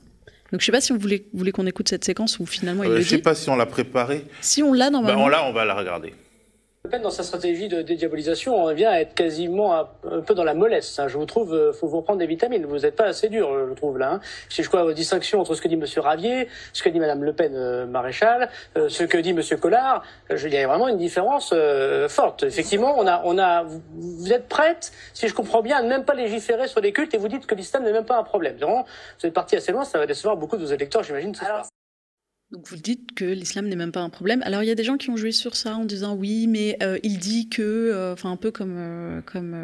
Donc 0.52 0.60
je 0.60 0.66
sais 0.66 0.72
pas 0.74 0.82
si 0.82 0.92
vous 0.92 1.00
voulez, 1.00 1.26
voulez 1.34 1.54
qu'on 1.54 1.66
écoute 1.66 1.88
cette 1.88 2.04
séquence 2.04 2.38
où 2.40 2.46
finalement 2.46 2.84
il 2.84 2.92
Euh, 2.92 2.96
le 2.96 3.02
je 3.02 3.08
sais 3.08 3.16
dit. 3.18 3.22
pas 3.22 3.36
si 3.36 3.50
on 3.50 3.56
l'a 3.56 3.66
préparé. 3.66 4.26
Si 4.42 4.62
on 4.62 4.74
l'a 4.74 4.88
Ben, 4.88 4.92
normalement. 4.92 5.24
on 5.24 5.28
l'a, 5.30 5.46
on 5.48 5.54
va 5.54 5.64
la 5.64 5.76
regarder. 5.76 6.14
Le 6.84 6.90
Pen, 6.90 7.04
dans 7.04 7.12
sa 7.12 7.22
stratégie 7.22 7.68
de 7.68 7.84
dédiabolisation, 7.84 8.56
on 8.56 8.74
vient 8.74 8.90
à 8.90 9.02
être 9.02 9.14
quasiment 9.14 9.76
un, 9.76 10.22
peu 10.26 10.34
dans 10.34 10.44
la 10.44 10.56
mollesse. 10.56 10.98
hein. 10.98 11.08
Je 11.08 11.16
vous 11.16 11.28
trouve, 11.28 11.54
euh, 11.54 11.72
faut 11.74 11.88
vous 11.88 11.98
reprendre 11.98 12.18
des 12.18 12.26
vitamines. 12.26 12.66
Vous 12.66 12.80
n'êtes 12.80 12.96
pas 12.96 13.06
assez 13.06 13.30
dur, 13.30 13.68
je 13.70 13.74
trouve 13.76 14.00
là. 14.00 14.14
Hein. 14.14 14.20
Si 14.50 14.64
je 14.64 14.68
crois 14.68 14.84
aux 14.84 14.92
distinctions 14.92 15.40
entre 15.40 15.54
ce 15.54 15.62
que 15.62 15.68
dit 15.68 15.78
Monsieur 15.78 16.02
Ravier, 16.02 16.48
ce 16.74 16.82
que 16.82 16.90
dit 16.90 17.00
Madame 17.00 17.24
Le 17.24 17.34
Pen 17.34 17.54
euh, 17.56 17.86
maréchal, 17.86 18.50
euh, 18.78 18.90
ce 18.90 19.04
que 19.04 19.20
dit 19.20 19.34
Monsieur 19.34 19.58
Collard, 19.58 20.04
euh, 20.32 20.38
il 20.44 20.52
y 20.52 20.58
a 20.58 20.68
vraiment 20.68 20.88
une 20.88 20.98
différence 20.98 21.52
euh, 21.54 22.10
forte. 22.10 22.42
Effectivement, 22.42 22.96
on 22.98 23.06
a, 23.06 23.22
on 23.26 23.38
a, 23.38 23.62
vous- 23.64 24.34
êtes 24.34 24.48
prête, 24.50 24.92
si 25.14 25.28
je 25.28 25.36
comprends 25.36 25.62
bien, 25.62 25.78
à 25.78 25.82
ne 25.84 25.88
même 25.88 26.04
pas 26.04 26.16
légiférer 26.16 26.68
sur 26.68 26.82
les 26.82 26.94
cultes 26.94 27.14
et 27.14 27.18
vous 27.20 27.28
dites 27.28 27.46
que 27.46 27.54
l'islam 27.54 27.84
n'est 27.84 27.94
même 27.94 28.06
pas 28.06 28.18
un 28.18 28.24
problème. 28.24 28.58
Vraiment, 28.58 28.86
vous 29.20 29.28
êtes 29.28 29.34
parti 29.34 29.56
assez 29.56 29.72
loin, 29.72 29.84
ça 29.84 30.00
va 30.00 30.08
décevoir 30.08 30.36
beaucoup 30.36 30.58
de 30.58 30.64
vos 30.66 30.72
électeurs, 30.74 31.04
j'imagine. 31.04 31.36
Donc 32.52 32.68
vous 32.68 32.76
dites 32.76 33.14
que 33.16 33.24
l'islam 33.24 33.68
n'est 33.68 33.76
même 33.76 33.94
pas 33.94 34.02
un 34.02 34.10
problème. 34.10 34.42
Alors 34.44 34.62
il 34.62 34.68
y 34.68 34.72
a 34.72 34.76
des 34.76 34.84
gens 34.84 34.98
qui 34.98 35.10
ont 35.10 35.16
joué 35.16 35.32
sur 35.32 35.56
ça 35.56 35.78
en 35.78 35.86
disant 35.86 36.16
oui, 36.16 36.48
mais 36.48 36.78
euh, 36.84 37.00
il 37.02 37.18
dit 37.18 37.48
que, 37.48 37.62
euh, 37.62 38.14
enfin 38.14 38.30
un 38.30 38.36
peu 38.36 38.52
comme 38.52 38.76
euh, 38.78 39.22
comme 39.22 39.56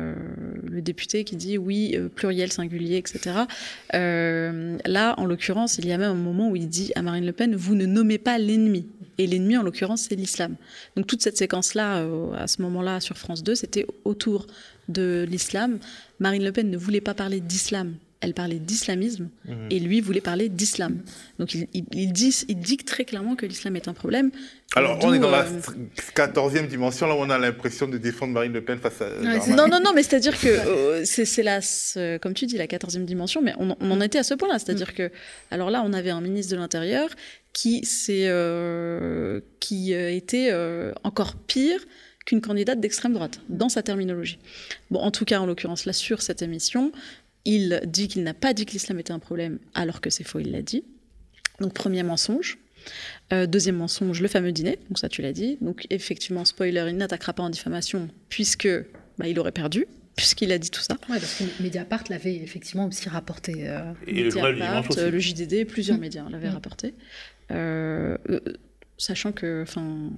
le 0.64 0.82
député 0.82 1.26
qui 1.26 1.36
dit 1.36 1.58
oui 1.58 1.98
pluriel 2.16 2.52
singulier, 2.52 2.98
etc. 2.98 3.42
Là, 3.94 5.16
en 5.18 5.26
l'occurrence, 5.26 5.78
il 5.78 5.88
y 5.88 5.92
a 5.92 5.98
même 5.98 6.12
un 6.12 6.16
moment 6.16 6.50
où 6.50 6.56
il 6.56 6.70
dit 6.70 6.92
à 6.96 7.02
Marine 7.02 7.26
Le 7.26 7.34
Pen 7.34 7.56
vous 7.56 7.76
ne 7.76 7.86
nommez 7.86 8.18
pas 8.18 8.38
l'ennemi. 8.38 8.86
Et 9.18 9.26
l'ennemi, 9.26 9.58
en 9.58 9.64
l'occurrence, 9.64 10.06
c'est 10.10 10.16
l'islam. 10.16 10.56
Donc 10.96 11.08
toute 11.08 11.22
cette 11.22 11.38
séquence-là, 11.38 12.00
euh, 12.00 12.34
à 12.34 12.48
ce 12.48 12.62
moment-là, 12.62 13.00
sur 13.00 13.18
France 13.18 13.44
2, 13.44 13.56
c'était 13.56 13.86
autour 14.06 14.46
de 14.90 15.26
l'islam. 15.30 15.80
Marine 16.20 16.44
Le 16.44 16.52
Pen 16.52 16.70
ne 16.70 16.78
voulait 16.78 17.02
pas 17.02 17.14
parler 17.14 17.40
d'islam. 17.40 17.96
Elle 18.20 18.34
parlait 18.34 18.58
d'islamisme 18.58 19.30
et 19.70 19.80
lui 19.80 20.02
voulait 20.02 20.22
parler 20.22 20.50
d'islam. 20.50 21.04
Donc 21.38 21.54
il, 21.54 21.68
il, 21.76 21.86
il 21.94 22.12
dit, 22.12 22.36
il 22.48 22.58
dit 22.60 22.78
très 22.78 23.06
clairement 23.06 23.36
que 23.36 23.46
l'islam 23.46 23.76
est 23.76 23.88
un 23.88 23.94
problème. 23.94 24.32
Alors, 24.76 24.98
on 25.04 25.14
est 25.14 25.20
dans 25.20 25.30
la 25.30 25.46
euh, 25.46 25.60
14e 26.16 26.68
dimension, 26.68 27.06
là 27.08 27.14
où 27.16 27.20
on 27.20 27.30
a 27.30 27.38
l'impression 27.38 27.88
de 27.88 27.98
défendre 27.98 28.34
Marine 28.34 28.54
Le 28.54 28.64
Pen 28.64 28.80
face 28.80 29.02
à. 29.02 29.06
Ouais, 29.10 29.56
Non, 29.56 29.68
non, 29.68 29.80
non, 29.84 29.92
mais 29.94 30.02
c'est-à-dire 30.04 30.38
que 30.40 30.48
euh, 30.48 31.06
c'est 31.06 31.26
c'est 31.26 31.44
la, 31.44 31.62
ce- 31.62 32.18
comme 32.18 32.34
tu 32.34 32.48
dis, 32.48 32.58
la 32.58 32.66
14e 32.68 33.06
dimension, 33.06 33.42
mais 33.42 33.54
on, 33.60 33.76
on 33.80 33.92
en 33.92 34.02
était 34.02 34.18
à 34.18 34.24
ce 34.24 34.34
point-là. 34.34 34.58
C'est-à-dire 34.60 34.94
que, 34.96 35.12
alors 35.52 35.70
là, 35.70 35.84
on 35.86 35.94
avait 35.94 36.10
un 36.10 36.20
ministre 36.22 36.52
de 36.54 36.58
l'Intérieur 36.60 37.10
qui, 37.54 37.82
euh, 38.10 39.40
qui 39.60 39.94
euh, 39.94 40.12
était 40.12 40.50
euh, 40.52 40.92
encore 41.04 41.36
pire 41.36 41.80
qu'une 42.26 42.42
candidate 42.42 42.80
d'extrême 42.80 43.14
droite, 43.14 43.40
dans 43.48 43.70
sa 43.70 43.84
terminologie. 43.84 44.38
Bon, 44.92 45.00
en 45.00 45.12
tout 45.12 45.24
cas, 45.24 45.40
en 45.40 45.46
l'occurrence, 45.46 45.86
là, 45.86 45.94
sur 45.94 46.22
cette 46.22 46.42
émission, 46.42 46.92
il 47.48 47.82
dit 47.88 48.08
qu'il 48.08 48.24
n'a 48.24 48.34
pas 48.36 48.54
dit 48.54 48.66
que 48.66 48.74
l'islam 48.74 49.00
était 49.00 49.14
un 49.14 49.20
problème, 49.20 49.58
alors 49.74 50.02
que 50.02 50.10
c'est 50.10 50.24
faux, 50.24 50.40
il 50.40 50.52
l'a 50.52 50.62
dit. 50.62 50.84
Donc, 51.60 51.74
premier 51.74 52.04
mensonge. 52.04 52.58
Euh, 53.34 53.48
deuxième 53.48 53.76
mensonge, 53.78 54.22
le 54.22 54.28
fameux 54.28 54.52
dîner. 54.52 54.78
Donc, 54.90 55.00
ça, 55.00 55.10
tu 55.10 55.22
l'as 55.22 55.34
dit. 55.34 55.58
Donc, 55.62 55.88
effectivement, 55.90 56.46
spoiler, 56.46 56.86
il 56.90 56.98
n'attaquera 56.98 57.34
pas 57.34 57.44
en 57.44 57.50
diffamation, 57.50 58.10
puisque 58.30 58.68
bah, 59.18 59.28
il 59.28 59.38
aurait 59.40 59.52
perdu, 59.52 59.86
puisqu'il 60.16 60.52
a 60.52 60.58
dit 60.60 60.70
tout 60.70 60.82
ça. 60.82 60.94
Ouais, 61.10 61.20
parce 61.20 61.36
que 61.40 61.44
Mediapart 61.64 62.04
l'avait 62.10 62.36
effectivement 62.36 62.86
aussi 62.86 63.10
rapporté. 63.10 63.68
euh, 63.68 63.92
Et 64.06 64.24
le 64.24 64.30
journal 64.30 64.54
du 64.54 64.60
Mediapart, 64.60 64.82
dimanche 64.84 64.98
aussi. 64.98 65.06
euh, 65.06 65.12
le 65.12 65.20
JDD, 65.20 65.66
plusieurs 65.66 65.98
Mm. 65.98 66.02
médias 66.02 66.30
l'avaient 66.30 66.50
Mm. 66.50 66.54
rapporté. 66.54 66.94
Euh, 67.52 68.18
euh, 68.30 68.40
sachant 68.98 69.32
que, 69.32 69.62
enfin, 69.64 70.10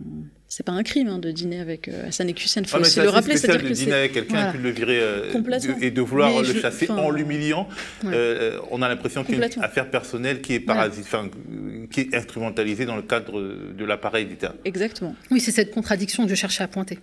c'est 0.48 0.66
pas 0.66 0.72
un 0.72 0.84
crime 0.84 1.08
hein, 1.10 1.20
de 1.20 1.32
dîner 1.32 1.60
avec 1.60 1.88
euh, 1.90 2.08
Hassan 2.08 2.30
Hussein. 2.30 2.64
Faut 2.64 2.78
Ah, 2.78 2.82
aussi 2.82 3.00
le 3.00 3.10
rappeler, 3.10 3.36
c'est-à-dire 3.38 3.62
de 3.64 3.68
que 3.70 3.74
dîner 3.74 3.92
c'est 3.92 3.98
avec 3.98 4.14
quelqu'un 4.14 4.34
Voilà. 4.36 4.48
et 4.50 4.52
puis 4.52 4.60
de 4.60 4.64
le 4.64 4.70
virer 4.72 5.00
euh, 5.02 5.32
de- 5.34 5.84
et 5.84 5.92
de 5.92 6.02
vouloir 6.02 6.32
Mais 6.32 6.40
le 6.48 6.54
je- 6.54 6.60
chasser 6.60 6.90
en 6.90 7.10
l'humiliant. 7.10 7.68
Ouais. 8.04 8.12
Euh, 8.14 8.60
on 8.72 8.82
a 8.82 8.88
l'impression 8.88 9.24
qu'il 9.24 9.38
y 9.38 9.44
a 9.44 9.46
une 9.48 9.64
affaire 9.64 9.90
personnelle 9.92 10.42
qui 10.42 10.54
est 10.54 10.60
parasite, 10.60 11.04
enfin, 11.06 11.30
euh, 11.52 11.86
qui 11.92 12.02
est 12.02 12.16
instrumentalisée 12.16 12.86
dans 12.86 12.96
le 12.96 13.02
cadre 13.04 13.42
de 13.78 13.86
l'appareil 13.86 14.26
d'État. 14.26 14.56
exactement, 14.66 15.16
Oui, 15.32 15.40
c'est 15.40 15.52
cette 15.52 15.72
contradiction 15.72 16.24
que 16.24 16.30
je 16.30 16.36
cherchais 16.36 16.64
à 16.64 16.68
pointer. 16.68 17.00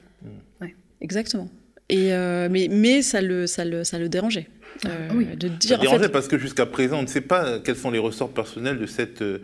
exactement. 1.00 1.48
Et 1.88 2.12
euh, 2.12 2.48
mais 2.50 2.66
mais 2.68 3.00
ça 3.02 3.20
le 3.22 3.46
ça 3.46 3.64
le 3.64 3.84
ça 3.84 3.98
le 3.98 4.08
dérangeait. 4.08 4.48
Euh, 4.84 5.08
Ah 5.10 5.14
oui. 5.14 5.26
de 5.36 5.48
Ça 5.48 5.54
dire 5.54 5.78
en 5.78 5.82
dérangeait 5.82 6.02
fait, 6.04 6.08
parce 6.10 6.28
que 6.28 6.38
jusqu'à 6.38 6.66
présent, 6.66 6.98
on 6.98 7.02
ne 7.02 7.06
sait 7.06 7.20
pas 7.20 7.58
quels 7.60 7.76
sont 7.76 7.90
les 7.90 7.98
ressorts 7.98 8.30
personnels 8.32 8.78
de 8.78 8.86
cette. 8.86 9.22
euh, 9.22 9.38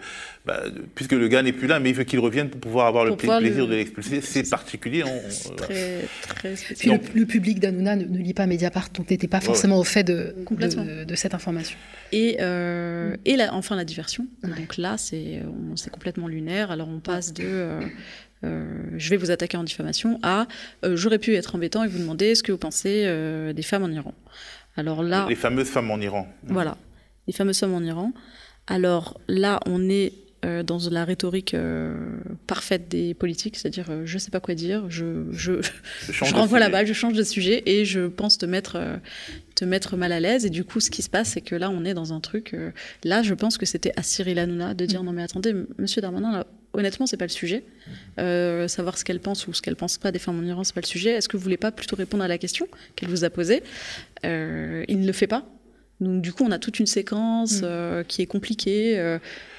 bah, 0.45 0.69
de- 0.69 0.83
puisque 0.95 1.13
le 1.13 1.29
gars 1.29 1.43
n'est 1.43 1.53
plus 1.53 1.67
là, 1.69 1.79
mais 1.81 1.91
il 1.91 1.95
veut 1.95 2.05
qu'il 2.05 2.19
revienne 2.19 2.51
pour 2.51 2.61
pouvoir 2.61 2.87
avoir 2.87 3.05
le 3.05 3.11
Pour 3.11 3.19
pla- 3.19 3.27
pouvoir 3.27 3.41
plaisir 3.41 3.65
le- 3.65 3.71
de 3.71 3.77
l'expulser. 3.77 4.21
C'est 4.21 4.49
particulier. 4.51 5.05
on- 5.05 5.09
euh, 5.09 5.21
très 5.57 6.01
très 6.29 6.49
Puis 6.51 6.57
spécial. 6.57 7.01
le, 7.15 7.21
le 7.21 7.27
public 7.27 7.61
d'Anouna 7.61 7.97
ne, 7.97 8.05
ne 8.05 8.19
lit 8.19 8.35
pas 8.35 8.47
Mediapart, 8.47 8.89
donc 8.95 9.09
n'était 9.11 9.29
pas 9.29 9.39
Ouais, 9.39 9.45
forcément 9.45 9.79
au 9.79 9.85
fait 9.85 10.05
de, 10.05 10.35
Complètement. 10.45 10.85
de, 10.85 11.05
de 11.05 11.15
cette 11.15 11.35
information. 11.35 11.79
Et, 12.13 12.37
euh, 12.41 13.17
et 13.25 13.37
la- 13.37 13.55
enfin 13.55 13.77
la 13.77 13.85
diversion. 13.85 14.27
Ouais. 14.43 14.51
Donc 14.57 14.77
là, 14.77 14.97
c'est 14.99 15.41
on- 15.47 15.77
c'est 15.77 15.91
complètement 15.91 16.29
lunaire. 16.29 16.71
Alors 16.71 16.89
on 16.89 16.99
passe 17.01 17.33
de 17.33 17.45
euh, 17.47 17.81
euh, 18.45 18.65
je 18.97 19.11
vais 19.11 19.17
vous 19.17 19.31
attaquer 19.31 19.57
en 19.57 19.63
diffamation 19.65 20.19
à 20.25 20.49
euh, 20.85 20.97
j'aurais 20.97 21.19
pu 21.21 21.35
être 21.37 21.55
embêtant 21.55 21.85
et 21.85 21.89
vous 21.89 21.99
demander 22.01 22.35
ce 22.35 22.43
que 22.43 22.51
vous 22.51 22.59
pensez 22.59 23.05
euh, 23.07 23.53
des 23.53 23.63
femmes 23.63 23.85
en 23.85 23.89
Iran. 23.91 24.13
Alors 24.77 25.03
là, 25.03 25.27
Les 25.29 25.35
fameuses 25.35 25.69
femmes 25.69 25.91
en 25.91 25.99
Iran. 26.01 26.27
voilà, 26.45 26.77
les 27.27 27.33
fameuses 27.33 27.59
femmes 27.59 27.75
en 27.75 27.83
Iran. 27.83 28.13
Alors 28.67 29.21
là, 29.29 29.61
on 29.67 29.89
est 29.89 30.13
euh, 30.45 30.63
dans 30.63 30.79
la 30.91 31.05
rhétorique 31.05 31.55
euh, 31.55 31.95
parfaite 32.47 32.89
des 32.89 33.15
politiques, 33.15 33.57
c'est-à-dire 33.57 33.87
euh, 33.91 34.03
je 34.07 34.19
sais 34.19 34.31
pas 34.31 34.41
quoi 34.41 34.55
dire, 34.55 34.89
je, 34.89 35.27
je, 35.31 35.61
Je 36.07 36.13
change 36.13 36.31
je 36.31 36.35
de 36.35 36.39
renvoie 36.41 36.59
la 36.59 36.69
balle, 36.69 36.87
je 36.87 36.93
change 36.93 37.13
de 37.15 37.23
sujet 37.23 37.63
et 37.67 37.85
je 37.85 38.07
pense 38.09 38.39
te 38.39 38.47
mettre, 38.47 38.77
euh, 38.77 38.97
te 39.55 39.65
mettre 39.65 39.97
mal 39.97 40.11
à 40.11 40.21
l'aise. 40.21 40.45
Et 40.47 40.51
du 40.51 40.65
coup, 40.65 40.81
ce 40.81 40.91
qui 40.91 41.03
se 41.03 41.11
passe, 41.11 41.31
c'est 41.31 41.43
que 41.43 41.55
là, 41.55 41.71
on 41.71 41.85
est 41.85 41.95
dans 41.95 42.13
un 42.13 42.21
truc. 42.21 42.57
là, 43.05 43.23
je 43.23 43.35
pense 43.35 43.59
que 43.59 43.67
c'était 43.67 43.93
à 43.97 44.03
Cyril 44.03 44.39
Hanouna 44.39 44.75
de 44.75 44.85
dire 44.87 45.03
non, 45.05 45.13
mais 45.13 45.23
attendez, 45.23 45.55
monsieur 45.79 46.01
Darmanin, 46.01 46.33
là, 46.33 46.47
honnêtement, 46.73 47.07
c'est 47.07 47.17
pas 47.17 47.25
le 47.27 47.31
sujet. 47.31 47.65
Euh, 48.19 48.69
savoir 48.69 48.99
ce 48.99 49.05
qu'elle 49.05 49.21
pense 49.21 49.47
ou 49.47 49.53
ce 49.53 49.63
qu'elle 49.63 49.77
pense 49.77 49.99
pas 49.99 50.13
des 50.13 50.19
femmes 50.19 50.39
en 50.39 50.43
Iran, 50.47 50.65
c'est 50.65 50.75
pas 50.75 50.81
le 50.81 50.87
sujet. 50.87 51.11
Est-ce 51.11 51.29
que 51.29 51.37
vous 51.37 51.43
voulez 51.43 51.57
pas 51.57 51.73
plutôt 51.73 51.97
répondre 51.97 52.25
à 52.25 52.29
la 52.29 52.39
question 52.39 52.67
qu'elle 52.97 53.09
vous 53.09 53.25
a 53.25 53.31
posée? 53.31 53.63
Euh, 54.25 54.85
Il 54.89 55.01
ne 55.01 55.07
le 55.07 55.13
fait 55.13 55.27
pas. 55.27 55.45
Donc, 56.03 56.21
du 56.21 56.33
coup, 56.33 56.45
on 56.47 56.51
a 56.51 56.59
toute 56.59 56.81
une 56.81 56.87
séquence 56.87 57.63
Mm. 57.63 57.65
euh, 57.65 58.03
qui 58.07 58.23
est 58.23 58.27
compliquée. 58.27 58.99
euh, 58.99 59.19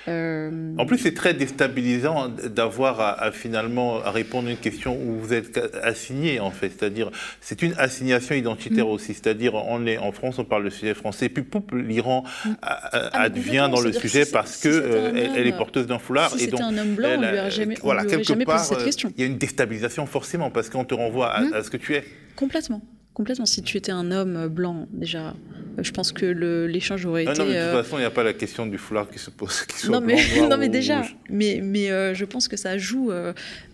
euh, 0.09 0.73
En 0.77 0.85
plus, 0.85 0.97
c'est 0.97 1.13
très 1.13 1.33
déstabilisant 1.33 2.27
d'avoir 2.27 2.99
à, 2.99 3.11
à 3.23 3.31
finalement 3.31 4.01
à 4.03 4.11
répondre 4.11 4.49
à 4.49 4.51
une 4.51 4.57
question 4.57 4.95
où 5.01 5.17
vous 5.19 5.33
êtes 5.33 5.57
assigné, 5.81 6.41
en 6.41 6.51
fait. 6.51 6.69
C'est-à-dire, 6.77 7.09
c'est 7.39 7.61
une 7.61 7.73
assignation 7.77 8.35
identitaire 8.35 8.89
aussi. 8.89 9.13
C'est-à-dire, 9.13 9.53
on 9.55 9.85
est 9.85 9.97
en 9.97 10.11
France, 10.11 10.37
on 10.39 10.43
parle 10.43 10.63
le 10.63 10.69
sujet 10.69 10.93
français, 10.93 11.29
puis 11.29 11.43
poup, 11.43 11.71
l'Iran 11.73 12.25
a- 12.61 12.89
Ah, 13.13 13.21
advient 13.21 13.69
dans 13.71 13.79
le 13.79 13.93
sujet 13.93 14.25
si- 14.25 14.31
parce 14.33 14.55
si 14.55 14.63
que 14.63 14.69
euh, 14.73 15.11
elle, 15.15 15.31
elle 15.37 15.47
est 15.47 15.57
porteuse 15.57 15.87
d'un 15.87 15.99
foulard. 15.99 16.31
si 16.37 16.43
et 16.43 16.47
donc, 16.47 16.59
un 16.59 16.77
homme 16.77 16.95
blanc, 16.95 17.07
on 17.09 17.23
elle 17.23 17.31
lui 17.31 17.37
a- 17.37 17.41
aurait 17.43 17.51
jamais, 17.51 17.75
on 17.81 17.85
voilà, 17.85 18.01
lui 18.01 18.07
aurait 18.09 18.17
quelque 18.17 18.27
jamais 18.27 18.45
part, 18.45 18.57
posé 18.57 18.75
cette 18.75 18.83
question. 18.83 19.13
Il 19.15 19.21
y 19.21 19.23
a 19.23 19.27
une 19.27 19.37
déstabilisation 19.37 20.05
forcément 20.05 20.49
parce 20.51 20.69
qu'on 20.69 20.83
te 20.83 20.93
renvoie 20.93 21.29
à, 21.31 21.41
Mm. 21.41 21.53
à 21.53 21.63
ce 21.63 21.69
que 21.69 21.77
tu 21.77 21.95
es. 21.95 22.03
Complètement. 22.35 22.81
Complètement. 23.13 23.45
Si 23.45 23.61
tu 23.61 23.77
étais 23.77 23.91
un 23.91 24.11
homme 24.11 24.47
blanc, 24.47 24.87
déjà, 24.91 25.27
euh, 25.29 25.83
je 25.83 25.91
pense 25.91 26.11
que 26.11 26.25
l'échange 26.65 27.05
aurait 27.05 27.25
Ah 27.27 27.31
été. 27.33 27.41
non, 27.41 27.47
mais 27.47 27.53
de 27.53 27.59
euh, 27.59 27.73
toute 27.75 27.83
façon, 27.83 27.97
il 27.97 28.01
n'y 28.01 28.05
a 28.07 28.11
pas 28.11 28.23
la 28.23 28.33
question 28.33 28.65
du 28.65 28.77
foulard 28.79 29.07
qui 29.09 29.19
se 29.19 29.29
pose, 29.29 29.61
qui 29.67 29.77
soit 29.77 29.99
non 29.99 30.05
mais, 30.05 30.15
blanc, 30.15 30.35
noir 30.37 30.49
non 30.49 30.57
mais 30.57 30.67
ou 30.67 30.71
déjà, 30.71 31.01
rouge. 31.01 31.15
mais, 31.29 31.59
mais 31.63 31.91
euh, 31.91 32.13
je 32.15 32.25
pense 32.25 32.47
que 32.47 32.57
ça 32.57 32.77
joue. 32.79 33.11
euh, 33.11 33.31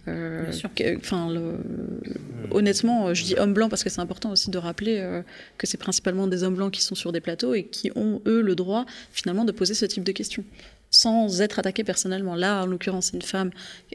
euh, 0.10 0.44
Bien 0.44 0.52
sûr. 0.52 0.70
que- 0.76 0.98
Enfin, 0.98 1.30
le- 1.32 1.58
honnêtement, 2.52 3.08
euh, 3.08 3.14
je 3.14 3.24
dis 3.24 3.36
homme 3.38 3.54
blanc 3.54 3.70
parce 3.70 3.84
que 3.84 3.90
c'est 3.90 4.02
important 4.02 4.32
aussi 4.32 4.50
de 4.50 4.58
rappeler 4.58 4.98
euh, 5.00 5.22
que 5.58 5.68
c'est 5.68 5.78
principalement 5.78 6.28
des 6.28 6.44
hommes 6.44 6.56
blancs 6.56 6.72
qui 6.74 6.82
sont 6.82 6.96
sur 6.96 7.12
des 7.12 7.22
plateaux 7.22 7.54
et 7.54 7.64
qui 7.64 7.92
ont 7.96 8.22
eux 8.26 8.42
le 8.42 8.56
droit 8.56 8.86
finalement 9.12 9.46
de 9.46 9.52
poser 9.52 9.74
ce 9.74 9.86
type 9.86 10.04
de 10.04 10.12
questions 10.12 10.44
sans 10.92 11.42
être 11.42 11.60
attaqués 11.60 11.84
personnellement. 11.84 12.36
Là, 12.36 12.64
en 12.64 12.66
l'occurrence, 12.66 13.08
c'est 13.08 13.16
une 13.18 13.22
femme 13.22 13.52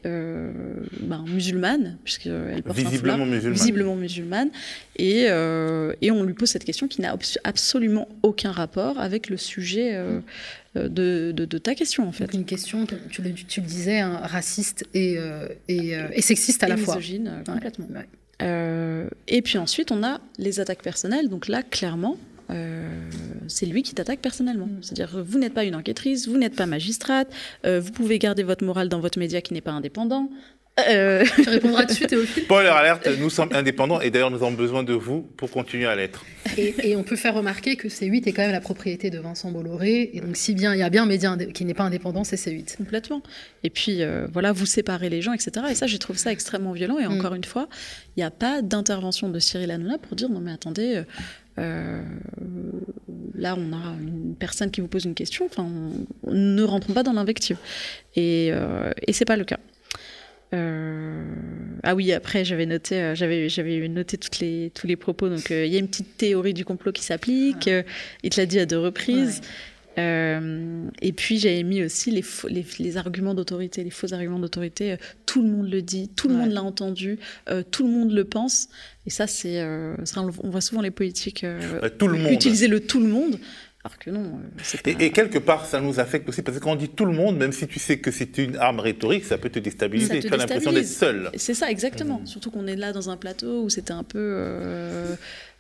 euh, 0.07 0.53
ben, 1.01 1.25
musulmane 1.27 1.99
puisqu'elle 2.05 2.63
porte 2.63 2.79
un 2.79 2.83
foulard 2.83 2.91
Visiblement 2.91 3.27
musulman. 3.27 3.53
visiblement 3.55 3.97
musulmane, 3.97 4.51
et, 4.97 5.27
euh, 5.29 5.93
et 6.03 6.11
on 6.11 6.23
lui 6.23 6.35
pose 6.35 6.49
cette 6.51 6.65
question 6.65 6.87
qui 6.89 7.01
n'a 7.01 7.13
abs- 7.15 7.39
absolument 7.45 8.07
aucun 8.23 8.53
rapport 8.53 8.99
avec 9.01 9.29
le 9.29 9.37
sujet 9.37 9.95
euh, 9.95 10.21
euh, 10.77 10.89
de, 10.89 11.33
de- 11.35 11.45
de 11.45 11.59
ta 11.59 11.75
question, 11.75 12.07
en 12.07 12.13
fait. 12.13 12.27
Donc 12.27 12.35
une 12.35 12.45
question, 12.45 12.87
tu 13.11 13.23
le, 13.23 13.33
tu 13.33 13.61
le 13.61 13.67
disais, 13.67 14.01
hein, 14.01 14.21
raciste 14.23 14.85
et, 14.95 15.17
euh, 15.19 15.49
et, 15.69 15.97
euh, 15.97 16.07
et 16.13 16.23
sexiste 16.23 16.63
à 16.63 16.67
Et 16.67 16.71
la 16.71 16.77
fois. 16.77 16.97
misogyne, 16.97 17.29
Ouais, 17.47 17.53
complètement. 17.55 17.87
ouais. 17.95 19.09
Et 19.29 19.43
puis 19.43 19.59
ensuite, 19.59 19.91
on 19.91 20.03
a 20.03 20.21
les 20.39 20.61
attaques 20.61 20.83
personnelles. 20.83 21.29
Donc 21.29 21.49
là, 21.49 21.63
clairement, 21.63 22.17
euh, 22.51 22.89
c'est 23.49 23.67
lui 23.67 23.83
qui 23.83 23.95
t'attaque 23.95 24.21
personnellement. 24.21 24.67
Mm. 24.67 24.83
C'est-à-dire, 24.83 25.25
vous 25.25 25.39
n'êtes 25.39 25.55
pas 25.55 25.65
une 25.65 25.75
enquêtrice, 25.75 26.29
vous 26.29 26.39
n'êtes 26.39 26.57
pas 26.57 26.67
magistrate, 26.67 27.29
euh, 27.67 27.81
vous 27.81 27.93
pouvez 27.93 28.19
garder 28.19 28.43
votre 28.43 28.65
morale 28.65 28.89
dans 28.89 29.01
votre 29.01 29.19
média 29.19 29.41
qui 29.41 29.55
n'est 29.55 29.61
pas 29.61 29.73
indépendant. 29.73 30.31
Euh... 30.89 31.25
Tu 31.37 31.49
répondras 31.49 31.85
dessus, 31.85 32.07
Théophile 32.07 32.47
Paul 32.47 32.67
Alerte, 32.67 33.09
nous 33.21 33.31
sommes 33.31 33.51
indépendants 33.53 34.01
et 34.01 34.11
d'ailleurs 34.11 34.33
nous 34.33 34.43
avons 34.43 34.53
besoin 34.53 34.83
de 34.83 34.93
vous 34.93 35.23
pour 35.37 35.51
continuer 35.51 35.87
à 35.87 35.95
l'être. 35.95 36.25
Et, 36.57 36.97
on 36.97 37.05
peut 37.05 37.17
faire 37.17 37.35
remarquer 37.35 37.77
que 37.77 37.87
C8 37.89 38.29
est 38.29 38.33
quand 38.33 38.43
même 38.43 38.53
la 38.53 38.61
propriété 38.61 39.11
de 39.11 39.19
Vincent 39.19 39.51
Bolloré. 39.53 40.11
Et 40.13 40.21
donc, 40.21 40.37
si 40.37 40.55
bien 40.55 40.75
il 40.75 40.81
y 40.81 40.83
a 40.83 40.91
bien 40.91 41.05
un 41.05 41.07
média 41.07 41.37
qui 41.55 41.65
n'est 41.65 41.75
pas 41.75 41.85
indépendant, 41.85 42.25
c'est 42.25 42.37
C8. 42.37 42.77
Complètement. 42.77 43.23
Et 43.63 43.71
puis, 43.71 44.03
euh, 44.03 44.27
voilà, 44.33 44.53
vous 44.53 44.67
séparez 44.67 45.11
les 45.11 45.23
gens, 45.23 45.33
etc. 45.33 45.67
Et 45.71 45.75
ça, 45.75 45.87
je 45.87 45.97
trouve 45.97 46.17
ça 46.17 46.33
extrêmement 46.33 46.73
violent. 46.73 46.99
Et 46.99 47.07
mm. 47.07 47.13
encore 47.13 47.35
une 47.35 47.45
fois, 47.45 47.69
il 48.17 48.21
n'y 48.21 48.25
a 48.25 48.31
pas 48.31 48.61
d'intervention 48.61 49.29
de 49.29 49.39
Cyril 49.39 49.71
Hanouna 49.71 49.99
pour 49.99 50.17
dire 50.17 50.29
non, 50.29 50.41
mais 50.41 50.53
attendez. 50.53 51.03
Euh, 51.59 52.03
euh, 52.41 52.71
là, 53.35 53.57
on 53.57 53.73
a 53.73 53.95
une 54.01 54.35
personne 54.39 54.71
qui 54.71 54.81
vous 54.81 54.89
pose 54.89 55.05
une 55.05 55.15
question. 55.15 55.47
Enfin, 55.47 55.67
on, 56.23 56.33
ne 56.33 56.63
rentrons 56.63 56.93
pas 56.93 57.03
dans 57.03 57.13
l'invective. 57.13 57.57
Et, 58.17 58.49
et 59.07 59.13
c'est 59.13 59.25
pas 59.25 59.37
le 59.37 59.45
cas. 59.45 59.59
Euh, 60.55 61.25
ah 61.83 61.95
oui, 61.95 62.13
après 62.13 62.45
j'avais 62.45 62.67
noté, 62.67 63.01
euh, 63.01 63.15
j'avais, 63.15 63.49
j'avais 63.49 63.89
noté 63.89 64.19
toutes 64.19 64.39
les, 64.39 64.71
tous 64.75 64.87
les 64.87 64.97
propos. 64.97 65.29
Donc 65.29 65.51
euh, 65.51 65.67
il 65.67 65.73
y 65.73 65.77
a 65.77 65.79
une 65.79 65.89
petite 65.89 66.17
théorie 66.17 66.55
du 66.55 66.65
complot 66.65 66.93
qui 66.93 67.03
s'applique. 67.03 67.69
il 68.23 68.31
te 68.31 68.41
l'a 68.41 68.47
dit 68.47 68.61
à 68.61 68.67
deux 68.67 68.79
reprises. 68.79 69.41
Et 69.97 71.13
puis 71.13 71.39
j'avais 71.39 71.63
mis 71.63 71.83
aussi 71.83 72.11
les, 72.11 72.25
les, 72.79 72.97
arguments 72.97 73.35
d'autorité, 73.35 73.85
les 73.85 73.91
faux 73.91 74.13
arguments 74.13 74.39
d'autorité. 74.39 74.97
tout 75.27 75.43
le 75.43 75.49
monde 75.49 75.71
le 75.71 75.83
dit, 75.83 76.09
tout 76.09 76.29
le 76.29 76.35
monde 76.35 76.51
l'a 76.51 76.63
entendu, 76.63 77.19
tout 77.71 77.87
le 77.87 77.93
monde 77.93 78.13
le 78.13 78.25
pense. 78.25 78.69
Et 79.07 79.11
ça, 79.11 79.27
c'est, 79.27 79.63
on 79.63 80.51
voit 80.51 80.61
souvent 80.61 80.83
les 80.83 80.91
politiques 80.91 81.47
utiliser 82.31 82.69
le 82.69 82.81
tout 82.81 83.01
le 83.01 83.09
monde. 83.09 83.39
Alors 83.85 83.99
que 83.99 84.09
non. 84.09 84.41
Euh, 84.41 84.93
et, 84.99 85.11
quelque 85.11 85.39
part, 85.39 85.67
ça 85.67 85.79
nous 85.79 86.01
affecte 86.01 86.27
aussi, 86.27 86.41
parce 86.41 86.57
que 86.57 86.63
quand 86.63 86.73
on 86.73 86.77
dit 86.77 86.89
tout 86.89 87.05
le 87.05 87.13
monde, 87.13 87.37
même 87.37 87.53
si 87.53 87.67
tu 87.67 87.79
sais 87.79 87.99
que 87.99 88.11
c'est 88.11 88.39
une 88.39 88.57
arme 88.57 88.81
rhétorique, 88.81 89.27
ça 89.27 89.37
peut 89.37 89.51
te 89.51 89.59
déstabiliser. 89.59 90.21
tu 90.21 90.33
as 90.33 90.39
l'impression 90.39 90.73
d'être 90.73 90.87
seul. 90.87 91.31
C'est 91.37 91.53
ça, 91.53 91.71
exactement. 91.71 92.21
Mmh. 92.21 92.27
Surtout 92.27 92.51
qu'on 92.51 92.67
est 92.67 92.77
là 92.77 92.93
dans 92.93 93.11
un 93.11 93.19
plateau 93.19 93.65
où 93.65 93.69
c'était 93.69 93.93
un 93.93 94.03
peu. 94.03 94.19
Euh, 94.19 95.15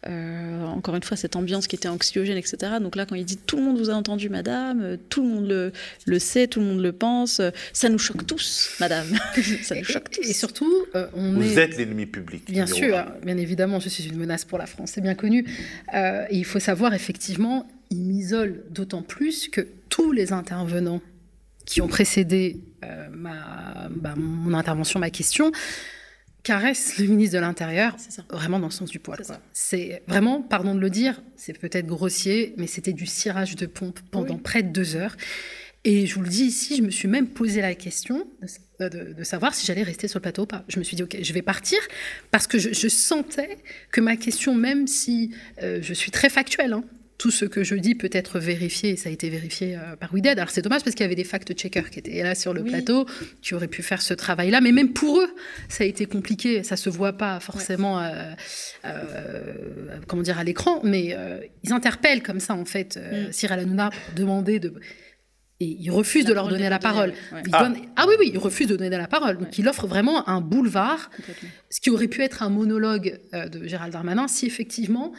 euh, 0.06 0.64
encore 0.64 0.96
une 0.96 1.02
fois, 1.02 1.18
cette 1.18 1.37
ambiance 1.37 1.66
qui 1.66 1.76
était 1.76 1.88
anxiogène, 1.88 2.38
etc. 2.38 2.56
Donc 2.80 2.96
là, 2.96 3.04
quand 3.04 3.14
il 3.14 3.26
dit 3.26 3.37
tout 3.37 3.58
le 3.58 3.62
monde 3.62 3.76
vous 3.76 3.90
a 3.90 3.94
entendu, 3.94 4.30
madame, 4.30 4.96
tout 5.10 5.22
le 5.22 5.28
monde 5.28 5.48
le, 5.48 5.72
le 6.06 6.18
sait, 6.18 6.46
tout 6.46 6.60
le 6.60 6.66
monde 6.66 6.80
le 6.80 6.92
pense, 6.92 7.42
ça 7.74 7.88
nous 7.90 7.98
choque 7.98 8.26
tous, 8.26 8.74
madame. 8.80 9.06
ça 9.62 9.74
nous 9.74 9.84
choque 9.84 10.10
tous. 10.10 10.26
Et 10.26 10.32
surtout, 10.32 10.87
on 11.14 11.34
vous 11.34 11.58
êtes 11.58 11.76
l'ennemi 11.76 12.06
public. 12.06 12.50
Bien 12.50 12.66
sûr, 12.66 13.04
bien 13.22 13.37
évidemment, 13.37 13.80
je 13.80 13.90
suis 13.90 14.06
une 14.06 14.16
menace 14.16 14.46
pour 14.46 14.56
la 14.56 14.66
France, 14.66 14.92
c'est 14.94 15.02
bien 15.02 15.14
connu. 15.14 15.46
et 15.94 16.26
il 16.30 16.44
faut 16.46 16.60
savoir 16.60 16.94
effectivement 16.94 17.66
il 17.90 18.03
m'isole 18.03 18.64
d'autant 18.70 19.03
plus 19.03 19.49
que 19.49 19.66
tous 19.88 20.12
les 20.12 20.33
intervenants 20.33 21.01
qui 21.66 21.81
ont 21.81 21.88
précédé 21.88 22.61
euh, 22.85 23.09
ma, 23.11 23.88
bah, 23.90 24.14
mon 24.16 24.55
intervention, 24.55 25.01
ma 25.01 25.11
question, 25.11 25.53
caressent 26.42 26.99
le 26.99 27.07
ministre 27.07 27.37
de 27.37 27.40
l'Intérieur 27.40 27.97
vraiment 28.31 28.61
dans 28.61 28.66
le 28.66 28.73
sens 28.73 28.90
du 28.90 28.99
poil. 28.99 29.18
C'est 29.53 30.03
vraiment, 30.07 30.42
pardon 30.42 30.75
de 30.75 30.81
le 30.81 30.90
dire, 30.90 31.23
c'est 31.37 31.59
peut-être 31.59 31.87
grossier, 31.87 32.55
mais 32.59 32.66
c'était 32.66 32.92
du 32.92 33.07
cirage 33.07 33.57
de 33.57 33.66
pompe 33.66 34.01
pendant 34.11 34.37
près 34.37 34.62
de 34.62 34.68
deux 34.68 34.94
heures. 34.94 35.16
Et 35.87 36.07
je 36.07 36.14
vous 36.14 36.23
le 36.23 36.29
dis 36.29 36.44
ici, 36.44 36.77
je 36.77 36.83
me 36.83 36.90
suis 36.90 37.09
même 37.09 37.29
posé 37.29 37.61
la 37.61 37.75
question 37.75 38.27
de, 38.81 39.14
euh, 39.18 39.25
savoir 39.25 39.55
si 39.55 39.66
j'allais 39.66 39.83
rester 39.83 40.09
sur 40.09 40.18
le 40.18 40.23
plateau 40.23 40.42
ou 40.42 40.47
pas. 40.47 40.64
Je 40.68 40.79
me 40.79 40.85
suis 40.85 40.97
dit, 40.97 41.03
OK, 41.03 41.16
je 41.20 41.33
vais 41.33 41.42
partir 41.42 41.79
parce 42.31 42.47
que 42.47 42.59
je, 42.59 42.88
sentais 42.88 43.59
que 43.90 44.01
ma 44.01 44.16
question, 44.16 44.55
même 44.55 44.87
si 44.87 45.35
euh, 45.62 45.81
je 45.83 45.92
suis 45.92 46.11
très 46.11 46.31
factuelle, 46.31 46.73
hein, 46.73 46.85
tout 47.24 47.30
ce 47.30 47.46
que 47.46 47.64
je 47.64 47.74
dis 47.74 47.94
peut 47.94 48.10
être 48.12 48.38
vérifié, 48.38 48.90
et 48.90 48.96
ça 48.96 49.08
a 49.08 49.12
été 49.12 49.30
vérifié 49.30 49.76
euh, 49.76 49.96
par 49.96 50.12
WeDead. 50.12 50.38
Alors 50.38 50.50
c'est 50.50 50.60
dommage 50.60 50.84
parce 50.84 50.94
qu'il 50.94 51.04
y 51.04 51.06
avait 51.06 51.14
des 51.14 51.24
fact-checkers 51.24 51.88
qui 51.88 51.98
étaient 51.98 52.22
là 52.22 52.34
sur 52.34 52.52
le 52.52 52.62
plateau, 52.62 53.06
qui 53.40 53.54
auraient 53.54 53.66
pu 53.66 53.82
faire 53.82 54.02
ce 54.02 54.12
travail-là, 54.12 54.60
mais 54.60 54.72
même 54.72 54.92
pour 54.92 55.20
eux, 55.20 55.34
ça 55.70 55.84
a 55.84 55.87
été 55.87 56.04
compliqué, 56.04 56.62
ça 56.64 56.76
se 56.76 56.90
voit 56.90 57.14
pas 57.14 57.40
forcément, 57.40 57.98
euh, 57.98 58.34
euh, 58.84 60.00
comment 60.06 60.20
dire, 60.20 60.38
à 60.38 60.44
l'écran, 60.44 60.80
mais 60.84 61.16
ils 61.62 61.72
interpellent 61.72 62.22
comme 62.22 62.40
ça, 62.40 62.52
en 62.52 62.66
fait, 62.66 62.98
mm. 62.98 63.32
Cyril 63.32 63.60
Hanouna 63.60 63.88
pour 63.88 64.14
demander 64.14 64.60
de... 64.60 64.74
Et 65.60 65.78
ils 65.80 65.90
refusent 65.90 66.26
de 66.26 66.34
leur 66.34 66.48
donner 66.48 66.68
la 66.68 66.78
parole. 66.78 67.14
Ah. 67.32 67.72
ah. 67.96 68.04
oui, 68.06 68.16
oui, 68.18 68.30
ils 68.34 68.38
refusent 68.38 68.68
de 68.68 68.76
donner 68.76 68.98
la 68.98 69.06
parole. 69.06 69.38
Donc 69.38 69.56
il 69.56 69.66
offre 69.66 69.87
vraiment 69.87 70.28
un 70.28 70.42
boulevard, 70.42 71.10
ce 71.70 71.80
qui 71.80 71.88
aurait 71.88 72.08
pu 72.08 72.20
être 72.20 72.42
un 72.42 72.50
monologue 72.50 73.18
de 73.32 73.66
Gérald 73.66 73.94
Darmanin 73.94 74.28
si 74.28 74.44
effectivement 74.44 75.14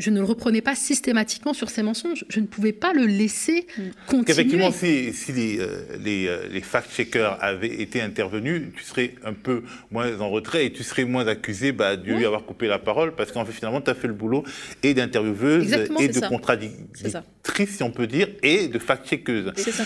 je 0.00 0.10
ne 0.10 0.18
le 0.18 0.24
reprenais 0.24 0.62
pas 0.62 0.74
systématiquement 0.74 1.52
sur 1.52 1.68
ces 1.68 1.82
mensonges. 1.82 2.24
Je 2.28 2.40
ne 2.40 2.46
pouvais 2.46 2.72
pas 2.72 2.92
le 2.92 3.04
laisser 3.04 3.66
mm. 3.76 3.82
continuer. 4.06 4.30
Effectivement, 4.30 4.72
si, 4.72 5.12
si 5.12 5.32
les, 5.32 5.60
euh, 5.60 5.82
les, 6.02 6.26
euh, 6.26 6.48
les 6.50 6.62
fact-checkers 6.62 7.36
avaient 7.40 7.82
été 7.82 8.00
intervenus, 8.00 8.62
tu 8.74 8.82
serais 8.82 9.14
un 9.24 9.34
peu 9.34 9.62
moins 9.90 10.18
en 10.20 10.30
retrait 10.30 10.66
et 10.66 10.72
tu 10.72 10.82
serais 10.82 11.04
moins 11.04 11.26
accusé 11.26 11.72
bah, 11.72 11.96
de 11.96 12.12
lui 12.12 12.24
avoir 12.24 12.44
coupé 12.44 12.66
la 12.66 12.78
parole 12.78 13.14
parce 13.14 13.30
qu'en 13.30 13.44
fait, 13.44 13.52
finalement, 13.52 13.82
tu 13.82 13.90
as 13.90 13.94
fait 13.94 14.08
le 14.08 14.14
boulot 14.14 14.42
et 14.82 14.94
d'intervieweuse 14.94 15.70
et 15.72 16.08
de 16.08 16.28
contradictrice, 16.28 17.76
si 17.76 17.82
on 17.82 17.90
peut 17.90 18.06
dire, 18.06 18.28
et 18.42 18.68
de 18.68 18.78
fact-checkeuse. 18.78 19.52
C'est 19.56 19.72
ça. 19.72 19.84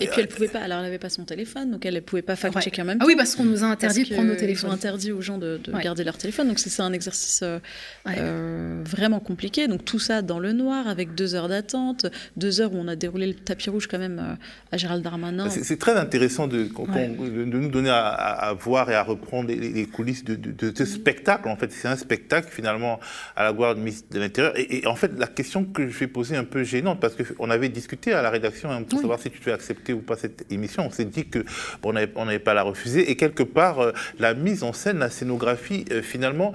Et 0.00 0.06
puis, 0.06 0.20
elle 0.20 0.28
pouvait 0.28 0.48
pas, 0.48 0.60
alors 0.60 0.78
elle 0.78 0.84
n'avait 0.84 0.98
pas 0.98 1.10
son 1.10 1.24
téléphone, 1.24 1.72
donc 1.72 1.84
elle 1.84 1.94
ne 1.94 2.00
pouvait 2.00 2.22
pas 2.22 2.36
fact-checker 2.36 2.82
en 2.82 2.84
même 2.84 2.98
temps. 2.98 3.04
Ah 3.04 3.08
oui, 3.08 3.16
parce 3.16 3.34
qu'on 3.34 3.44
nous 3.44 3.64
a 3.64 3.66
interdit 3.66 4.04
de 4.04 4.14
prendre 4.14 4.28
nos 4.28 4.36
téléphones. 4.36 4.70
Interdit 4.70 5.10
aux 5.10 5.20
gens 5.20 5.38
de, 5.38 5.60
garder 5.82 6.04
leur 6.04 6.16
téléphone, 6.16 6.46
donc 6.46 6.60
c'est 6.60 6.80
un 6.80 6.92
exercice 6.92 7.42
euh, 7.42 8.82
vraiment 8.84 9.18
compliqué 9.18 9.47
donc 9.68 9.84
tout 9.84 9.98
ça 9.98 10.22
dans 10.22 10.38
le 10.38 10.52
noir, 10.52 10.86
avec 10.86 11.14
deux 11.14 11.34
heures 11.34 11.48
d'attente, 11.48 12.06
deux 12.36 12.60
heures 12.60 12.72
où 12.72 12.76
on 12.76 12.88
a 12.88 12.96
déroulé 12.96 13.26
le 13.26 13.34
tapis 13.34 13.70
rouge 13.70 13.86
quand 13.86 13.98
même 13.98 14.18
euh, 14.18 14.34
à 14.72 14.76
Gérald 14.76 15.02
Darmanin. 15.02 15.48
C'est 15.48 15.78
très 15.78 15.96
intéressant 15.96 16.46
de, 16.46 16.64
de, 16.64 17.44
nous 17.44 17.68
donner 17.68 17.90
à, 17.90 18.54
voir 18.58 18.90
et 18.90 18.94
à 18.94 19.02
reprendre 19.02 19.48
les, 19.48 19.86
coulisses 19.86 20.24
de, 20.24 20.72
ce 20.76 20.84
spectacle. 20.84 21.48
En 21.48 21.56
fait, 21.56 21.72
c'est 21.72 21.88
un 21.88 21.96
spectacle 21.96 22.48
finalement 22.50 23.00
à 23.36 23.44
la 23.44 23.52
gloire 23.52 23.74
de 23.74 24.18
l'Intérieur. 24.18 24.52
Et, 24.56 24.86
en 24.86 24.94
fait, 24.94 25.12
la 25.18 25.26
question 25.26 25.64
que 25.64 25.88
je 25.88 25.98
vais 25.98 26.06
poser 26.06 26.36
un 26.36 26.44
peu 26.44 26.62
gênante, 26.62 27.00
parce 27.00 27.14
qu'on 27.14 27.50
avait 27.50 27.68
discuté 27.68 28.12
à 28.12 28.22
la 28.22 28.30
rédaction 28.30 28.70
hein, 28.70 28.82
pour 28.82 29.00
savoir 29.00 29.18
si 29.18 29.30
tu 29.30 29.40
devais 29.40 29.52
accepter 29.52 29.92
ou 29.92 30.00
pas 30.00 30.16
cette 30.16 30.50
émission. 30.52 30.86
On 30.86 30.90
s'est 30.90 31.04
dit 31.04 31.26
que 31.26 31.40
bon, 31.82 31.94
on 32.16 32.24
n'avait 32.24 32.38
pas 32.38 32.52
à 32.52 32.54
la 32.54 32.62
refuser. 32.62 33.10
Et 33.10 33.16
quelque 33.16 33.42
part, 33.42 33.80
euh, 33.80 33.92
la 34.18 34.34
mise 34.34 34.62
en 34.62 34.72
scène, 34.72 34.98
la 34.98 35.10
scénographie, 35.10 35.84
euh, 35.90 36.02
finalement, 36.02 36.52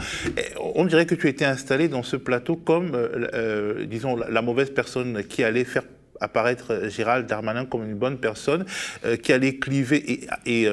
on 0.76 0.86
dirait 0.86 1.06
que 1.06 1.16
tu 1.16 1.28
étais 1.28 1.46
installé 1.46 1.88
dans 1.88 2.04
ce 2.04 2.16
plateau 2.16 2.56
comme 2.56 2.83
euh, 2.94 3.28
euh, 3.34 3.86
disons, 3.86 4.16
la, 4.16 4.42
mauvaise 4.42 4.70
personne 4.72 5.24
qui 5.24 5.44
allait 5.44 5.64
faire 5.64 5.84
apparaître 6.20 6.88
Gérald 6.90 7.28
Darmanin 7.28 7.66
comme 7.66 7.84
une 7.84 7.96
bonne 7.96 8.18
personne, 8.18 8.66
euh, 9.06 9.18
qui 9.18 9.34
allait 9.34 9.56
cliver 9.56 10.26
et, 10.46 10.68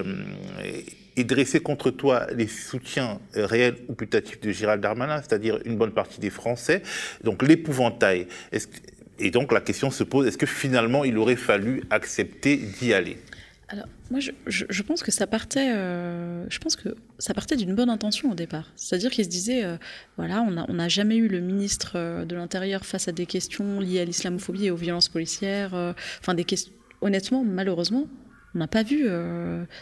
et, 1.17 1.25
dresser 1.25 1.61
contre 1.61 1.91
toi 1.91 2.27
les 2.35 2.47
soutiens 2.47 3.21
réels 3.35 3.77
ou 3.89 3.95
putatifs 3.95 4.41
de 4.41 4.53
Gérald 4.53 4.81
Darmanin, 4.81 5.19
c'est-à-dire 5.19 5.59
une 5.65 5.77
bonne 5.77 5.93
partie 5.93 6.21
des 6.21 6.31
Français, 6.31 6.83
donc 7.25 7.43
l'épouvantail. 7.43 8.27
Et 9.19 9.31
donc 9.31 9.53
la 9.53 9.61
question 9.61 9.91
se 9.91 10.03
pose, 10.03 10.27
est-ce 10.27 10.39
que 10.39 10.47
finalement 10.47 11.05
il 11.05 11.19
aurait 11.19 11.37
fallu 11.37 11.83
accepter 11.91 12.57
d'y 12.57 12.95
aller? 12.95 13.19
Alors, 13.73 13.87
moi, 14.11 14.19
je, 14.19 14.83
pense 14.83 15.05
que 15.05 15.13
ça 15.13 15.29
partait, 15.29 15.73
euh, 15.73 16.45
je 16.51 16.59
pense 16.59 16.75
que 16.75 16.89
ça 17.21 17.35
partait 17.35 17.55
d'une 17.55 17.77
bonne 17.77 17.89
intention 17.89 18.33
au 18.33 18.35
départ. 18.35 18.73
C'est-à-dire 18.75 19.13
qu'il 19.13 19.25
se 19.25 19.31
disait, 19.31 19.63
euh, 19.63 19.77
voilà, 20.17 20.43
on 20.43 20.75
n'a 20.75 20.89
jamais 20.89 21.15
eu 21.17 21.29
le 21.29 21.39
ministre 21.39 21.93
euh, 21.95 22.25
de 22.25 22.35
l'Intérieur 22.35 22.85
face 22.85 23.07
à 23.07 23.13
des 23.13 23.27
questions 23.27 23.79
liées 23.79 24.01
à 24.01 24.05
l'islamophobie 24.05 24.67
et 24.67 24.71
aux 24.73 24.77
violences 24.77 25.09
policières. 25.09 25.95
Enfin, 26.21 26.35
des 26.35 26.43
questions. 26.43 26.73
Honnêtement, 27.01 27.45
malheureusement, 27.45 28.09
on 28.57 28.59
n'a 28.59 28.67
pas 28.67 28.83
vu 28.83 29.07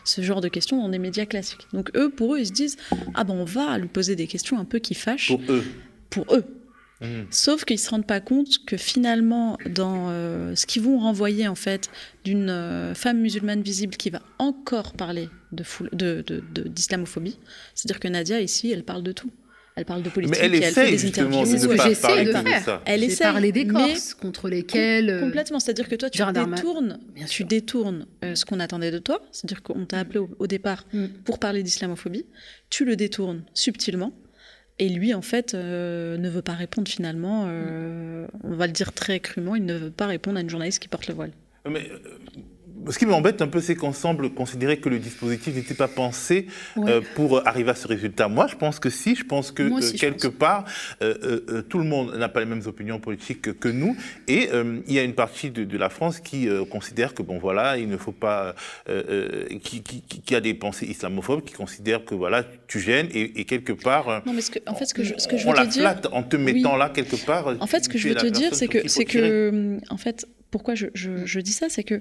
ce 0.05 0.21
genre 0.21 0.43
de 0.43 0.49
questions 0.49 0.77
dans 0.77 0.91
des 0.91 0.99
médias 0.99 1.25
classiques. 1.25 1.67
Donc 1.73 1.91
eux, 1.97 2.11
pour 2.11 2.35
eux, 2.35 2.41
ils 2.41 2.47
se 2.47 2.53
disent, 2.53 2.77
ah 3.15 3.25
ben, 3.25 3.35
on 3.35 3.45
va 3.45 3.79
lui 3.79 3.89
poser 3.89 4.17
des 4.17 4.27
questions 4.27 4.59
un 4.59 4.67
peu 4.67 4.81
qui 4.81 4.95
fâchent. 4.95 5.29
Pour 5.29 5.43
eux. 5.49 5.65
Pour 6.11 6.35
eux. 6.35 6.45
Mmh. 7.01 7.07
Sauf 7.31 7.65
qu'ils 7.65 7.79
se 7.79 7.91
rendent 7.91 8.07
pas 8.07 8.21
compte 8.21 8.65
que 8.67 8.77
finalement, 8.77 9.57
dans 9.71 10.09
euh, 10.11 10.55
ce 10.57 10.67
qu'ils 10.67 10.83
vont 10.83 10.99
renvoyer 10.99 11.47
en 11.47 11.55
fait 11.55 11.91
d'une 12.25 12.51
euh, 12.51 12.95
femme 12.95 13.21
musulmane 13.21 13.63
visible 13.63 13.97
qui 13.97 14.11
va 14.11 14.21
encore 14.39 14.93
parler 14.95 15.29
de 15.53 15.65
d'islamophobie, 16.67 17.31
de, 17.31 17.37
de, 17.37 17.43
c'est-à-dire 17.75 18.01
que 18.01 18.09
Nadia 18.09 18.41
ici, 18.41 18.73
elle 18.73 18.85
parle 18.85 19.03
de 19.03 19.13
tout. 19.13 19.31
Elle 19.77 19.85
parle 19.85 20.03
de 20.03 20.11
politique, 20.11 20.37
elle, 20.41 20.57
elle 20.57 20.73
fait 20.73 20.91
des 20.91 21.07
interviews. 21.07 21.47
C'est 21.47 21.59
ce 21.59 21.69
que 21.69 21.81
j'essaie 21.81 22.25
de 22.25 22.33
faire. 22.33 22.83
Elle 22.85 23.05
essaie 23.05 23.23
parler 23.23 23.53
des 23.53 23.65
Corses 23.65 24.13
contre 24.13 24.49
lesquels. 24.49 25.09
Euh, 25.09 25.21
complètement. 25.21 25.61
C'est-à-dire 25.61 25.89
que 25.89 25.95
toi, 25.95 26.11
tu 26.11 26.21
détournes, 26.21 26.99
tu 27.29 27.45
détournes 27.45 28.07
ce 28.35 28.45
qu'on 28.45 28.59
attendait 28.59 28.91
de 28.91 28.99
toi. 28.99 29.23
C'est-à-dire 29.31 29.63
qu'on 29.63 29.87
t'a 29.87 30.01
appelé 30.01 30.19
au, 30.19 30.47
départ 30.49 30.85
mmh. 30.93 31.07
pour 31.25 31.39
parler 31.39 31.63
d'islamophobie. 31.63 32.27
Tu 32.71 32.85
le 32.85 32.97
détournes 32.97 33.45
subtilement 33.55 34.13
et 34.79 34.89
lui, 34.89 35.13
en 35.15 35.23
fait, 35.23 35.55
euh, 35.55 36.17
ne 36.19 36.29
veut 36.29 36.43
pas 36.43 36.55
répondre 36.55 36.89
finalement. 36.89 37.45
Euh, 37.49 38.27
on 38.45 38.55
va 38.55 38.67
le 38.67 38.73
dire 38.73 38.93
très 38.93 39.19
crûment, 39.21 39.57
il 39.57 39.65
ne 39.65 39.75
veut 39.75 39.91
pas 39.91 40.07
répondre 40.07 40.39
à 40.39 40.41
une 40.41 40.51
journaliste 40.51 40.81
qui 40.81 40.89
porte 40.89 41.09
le 41.09 41.15
voile. 41.15 41.33
Mais 41.69 41.91
ce 42.91 42.99
qui 42.99 43.07
m'embête 43.07 43.43
un 43.43 43.49
peu, 43.49 43.61
c'est 43.61 43.75
qu'on 43.75 43.93
semble 43.93 44.31
considérer 44.31 44.79
que 44.79 44.89
le 44.89 44.99
dispositif 44.99 45.55
n'était 45.55 45.75
pas 45.75 45.89
pensé 45.89 46.47
euh, 46.77 47.01
pour 47.15 47.47
arriver 47.47 47.71
à 47.71 47.75
ce 47.75 47.87
résultat. 47.87 48.29
Moi, 48.29 48.47
je 48.47 48.57
pense 48.57 48.79
que 48.79 48.91
si, 48.91 49.15
je 49.15 49.25
pense 49.25 49.53
que 49.53 49.63
euh, 49.63 49.97
quelque 49.99 50.29
part, 50.29 50.65
euh, 51.03 51.63
tout 51.69 51.79
le 51.79 51.85
monde 51.85 52.15
n'a 52.17 52.29
pas 52.29 52.41
les 52.41 52.47
mêmes 52.47 52.63
opinions 52.67 52.99
politiques 52.99 53.59
que, 53.59 53.69
nous, 53.69 53.97
et 54.27 54.49
il 54.87 54.93
y 54.93 54.99
a 54.99 55.03
une 55.03 55.15
partie 55.15 55.51
de, 55.51 55.79
la 55.79 55.89
France 55.89 56.21
qui 56.21 56.49
considère 56.71 57.15
que, 57.15 57.23
bon, 57.23 57.39
voilà, 57.39 57.79
il 57.79 57.89
ne 57.89 57.97
faut 57.97 58.13
pas... 58.13 58.55
Qui, 59.63 59.83
qui, 59.83 60.35
a 60.35 60.41
des 60.41 60.55
pensées 60.55 60.87
islamophobes, 60.87 61.45
qui 61.45 61.55
considère 61.55 62.05
que, 62.05 62.15
voilà, 62.15 62.45
tu 62.67 62.81
gênes, 62.81 63.09
et, 63.13 63.45
quelque 63.45 63.73
part... 63.73 64.23
non, 64.27 64.33
mais 64.33 64.41
ce 64.41 64.51
que, 64.51 64.59
en 64.67 64.75
fait, 64.75 64.87
ce 64.87 64.95
que 64.95 65.05
je, 65.05 65.15
ce 65.17 65.29
que 65.29 65.37
je 65.37 65.45
veux 65.45 65.51
on 65.51 65.55
te 65.55 65.59
la 65.59 65.67
dire... 65.67 65.83
flatte 65.83 66.09
en 66.13 66.23
te 66.23 66.37
mettant 66.37 66.77
là, 66.77 66.91
quelque 66.91 67.17
part. 67.25 67.55
En 67.61 67.67
fait, 67.67 67.85
ce 67.85 67.89
que 67.89 67.99
je 67.99 68.09
veux 68.09 68.15
te 68.15 68.27
dire, 68.27 68.55
c'est 68.55 68.69
que, 68.69 68.89
c'est 68.89 69.05
que, 69.05 69.79
en 69.91 69.97
fait, 69.97 70.27
pourquoi 70.51 70.75
je, 70.75 70.87
je, 70.95 71.41
dis 71.41 71.53
ça, 71.53 71.69
c'est 71.69 71.85
que 71.85 72.01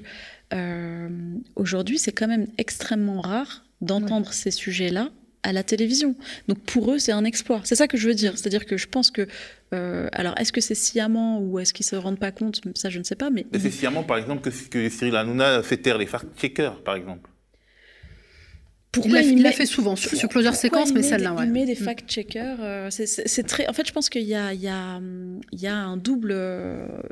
euh, 0.53 1.09
aujourd'hui, 1.55 1.97
c'est 1.97 2.11
quand 2.11 2.27
même 2.27 2.47
extrêmement 2.57 3.21
rare 3.21 3.63
d'entendre 3.81 4.33
ces 4.33 4.51
sujets-là 4.51 5.09
à 5.43 5.53
la 5.53 5.63
télévision. 5.63 6.15
Donc 6.47 6.59
pour 6.59 6.91
eux, 6.91 6.99
c'est 6.99 7.11
un 7.11 7.23
exploit. 7.23 7.61
C'est 7.63 7.75
ça 7.75 7.87
que 7.87 7.97
je 7.97 8.07
veux 8.07 8.15
dire. 8.15 8.37
C'est-à-dire 8.37 8.65
que 8.65 8.77
je 8.77 8.87
pense 8.87 9.11
que... 9.11 9.27
Euh, 9.73 10.07
alors, 10.11 10.37
est-ce 10.39 10.51
que 10.51 10.61
c'est 10.61 10.75
sciemment 10.75 11.39
ou 11.39 11.59
est-ce 11.59 11.73
qu'ils 11.73 11.85
se 11.85 11.95
rendent 11.95 12.19
pas 12.19 12.31
compte? 12.31 12.61
Ça, 12.75 12.89
je 12.89 12.99
ne 12.99 13.03
sais 13.03 13.15
pas. 13.15 13.29
Mais, 13.29 13.45
c'est 13.53 13.71
sciemment, 13.71 14.03
par 14.03 14.17
exemple, 14.17 14.41
que, 14.41 14.67
que 14.67 14.89
Cyril 14.89 15.15
Hanouna 15.15 15.61
fait 15.63 15.77
taire 15.77 15.97
les 15.97 16.05
fact-checkers, 16.05 16.83
par 16.83 16.95
exemple 16.95 17.29
il 19.05 19.41
l'a 19.41 19.51
fait 19.51 19.65
souvent 19.65 19.95
sur, 19.95 20.11
plusieurs 20.29 20.55
séquences, 20.55 20.93
mais 20.93 21.03
celle-là, 21.03 21.33
ouais. 21.33 21.45
Il 21.45 21.51
met 21.51 21.65
des 21.65 21.73
mm. 21.73 21.83
fact-checkers. 21.83 22.57
Euh, 22.61 22.89
c'est 22.89 23.43
très. 23.43 23.67
En 23.67 23.73
fait, 23.73 23.87
je 23.87 23.93
pense 23.93 24.09
qu'il 24.09 24.23
y 24.23 24.35
a, 24.35 24.53
il 24.53 24.61
y 24.61 24.67
a, 24.67 24.99
il 25.51 25.59
y 25.59 25.67
a 25.67 25.75
un 25.75 25.97
double, 25.97 26.35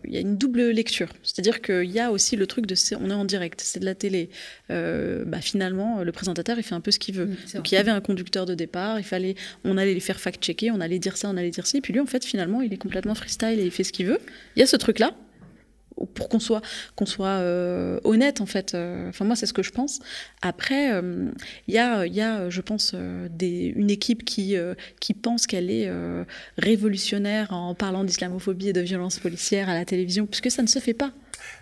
il 0.05 0.13
y 0.13 0.17
a 0.17 0.19
une 0.19 0.37
double 0.37 0.69
lecture. 0.69 1.09
C'est-à-dire 1.23 1.61
qu'il 1.61 1.91
y 1.91 1.99
a 1.99 2.11
aussi 2.11 2.35
le 2.35 2.47
truc 2.47 2.65
de, 2.65 2.75
on 2.99 3.09
est 3.09 3.13
en 3.13 3.25
direct, 3.25 3.61
c'est 3.63 3.79
de 3.79 3.85
la 3.85 3.95
télé. 3.95 4.29
Euh, 4.71 5.25
bah, 5.25 5.41
finalement, 5.41 6.03
le 6.03 6.11
présentateur, 6.11 6.57
il 6.57 6.63
fait 6.63 6.75
un 6.75 6.81
peu 6.81 6.91
ce 6.91 6.99
qu'il 6.99 7.15
veut. 7.15 7.25
Mm, 7.25 7.55
Donc, 7.55 7.71
il 7.71 7.75
y 7.75 7.77
avait 7.77 7.91
un 7.91 8.01
conducteur 8.01 8.45
de 8.45 8.53
départ. 8.53 8.99
Il 8.99 9.05
fallait, 9.05 9.35
on 9.63 9.77
allait 9.77 9.93
les 9.93 9.99
faire 9.99 10.19
fact-checker, 10.19 10.71
on 10.71 10.81
allait 10.81 10.99
dire 10.99 11.17
ça, 11.17 11.29
on 11.29 11.37
allait 11.37 11.49
dire 11.49 11.67
ci. 11.67 11.81
Puis 11.81 11.93
lui, 11.93 11.99
en 11.99 12.05
fait, 12.05 12.25
finalement, 12.25 12.61
il 12.61 12.73
est 12.73 12.77
complètement 12.77 13.15
freestyle 13.15 13.59
et 13.59 13.65
il 13.65 13.71
fait 13.71 13.83
ce 13.83 13.91
qu'il 13.91 14.07
veut. 14.07 14.19
Il 14.55 14.59
y 14.59 14.63
a 14.63 14.67
ce 14.67 14.77
truc-là 14.77 15.15
pour 16.13 16.29
qu'on 16.29 16.39
soit 16.39 16.61
qu'on 16.95 17.05
soit 17.05 17.27
euh, 17.27 17.99
honnête 18.03 18.41
en 18.41 18.45
fait. 18.45 18.73
Euh, 18.73 19.09
enfin 19.09 19.25
moi 19.25 19.35
c'est 19.35 19.45
ce 19.45 19.53
que 19.53 19.63
je 19.63 19.71
pense. 19.71 19.99
Après 20.41 20.87
il 20.87 20.93
euh, 20.93 21.31
y 21.67 21.77
a 21.77 22.05
y 22.05 22.21
a 22.21 22.49
je 22.49 22.61
pense 22.61 22.95
des 23.29 23.73
une 23.75 23.89
équipe 23.89 24.25
qui 24.25 24.55
qui 24.99 25.13
pense 25.13 25.47
qu'elle 25.47 25.71
est 25.71 25.89
révolutionnaire 26.57 27.53
en 27.53 27.75
parlant 27.75 28.03
d'islamophobie 28.03 28.69
et 28.69 28.73
de 28.73 28.81
violence 28.81 29.19
policière 29.19 29.69
à 29.69 29.73
la 29.73 29.85
télévision 29.85 30.25
puisque 30.25 30.51
ça 30.51 30.61
ne 30.61 30.67
se 30.67 30.79
fait 30.79 30.93
pas. 30.93 31.11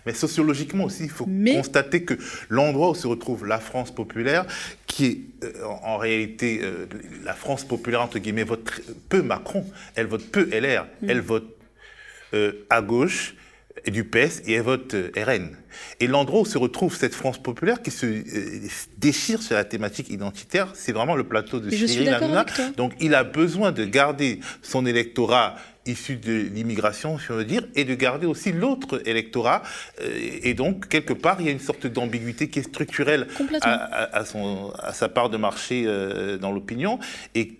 Mais 0.06 0.14
sociologiquement 0.14 0.84
aussi, 0.84 1.04
il 1.04 1.10
faut 1.10 1.26
constater 1.26 2.04
que 2.04 2.14
l'endroit 2.48 2.90
où 2.90 2.94
se 2.94 3.06
retrouve 3.06 3.46
la 3.46 3.58
France 3.58 3.90
populaire, 3.90 4.46
qui 4.86 5.04
est 5.42 5.62
en 5.82 5.98
réalité 5.98 6.62
la 7.24 7.34
France 7.34 7.64
populaire, 7.64 8.00
entre 8.00 8.18
guillemets, 8.18 8.44
vote 8.44 8.70
peu 9.08 9.20
Macron, 9.20 9.64
elle 9.94 10.06
vote 10.06 10.24
peu 10.30 10.48
LR, 10.52 10.86
mm. 11.02 11.10
elle 11.10 11.20
vote 11.20 11.56
à 12.70 12.82
gauche, 12.82 13.34
du 13.90 14.04
PS 14.04 14.42
et 14.46 14.54
elle 14.54 14.62
vote 14.62 14.94
euh, 14.94 15.10
RN. 15.16 15.56
Et 16.00 16.06
l'endroit 16.06 16.40
où 16.40 16.44
se 16.44 16.58
retrouve 16.58 16.96
cette 16.96 17.14
France 17.14 17.42
populaire 17.42 17.82
qui 17.82 17.90
se 17.90 18.06
euh, 18.06 18.68
déchire 18.98 19.42
sur 19.42 19.56
la 19.56 19.64
thématique 19.64 20.10
identitaire, 20.10 20.68
c'est 20.74 20.92
vraiment 20.92 21.16
le 21.16 21.24
plateau 21.24 21.60
de 21.60 21.70
Cyril 21.70 22.08
Hanouna. 22.08 22.46
Donc 22.76 22.92
il 23.00 23.14
a 23.14 23.24
besoin 23.24 23.72
de 23.72 23.84
garder 23.84 24.40
son 24.62 24.86
électorat 24.86 25.56
issu 25.86 26.16
de 26.16 26.32
l'immigration, 26.32 27.18
si 27.18 27.30
on 27.30 27.34
veut 27.34 27.44
dire, 27.44 27.66
et 27.74 27.84
de 27.84 27.94
garder 27.94 28.26
aussi 28.26 28.52
l'autre 28.52 29.02
électorat. 29.06 29.62
Euh, 30.00 30.38
et 30.42 30.54
donc, 30.54 30.88
quelque 30.88 31.12
part, 31.12 31.36
il 31.40 31.46
y 31.46 31.48
a 31.50 31.52
une 31.52 31.60
sorte 31.60 31.86
d'ambiguïté 31.86 32.48
qui 32.48 32.60
est 32.60 32.62
structurelle 32.62 33.26
à, 33.60 34.24
son, 34.24 34.72
à, 34.78 34.94
sa 34.94 35.10
part 35.10 35.28
de 35.28 35.36
marché 35.36 35.84
dans 36.40 36.52
l'opinion 36.52 36.98
et 37.34 37.58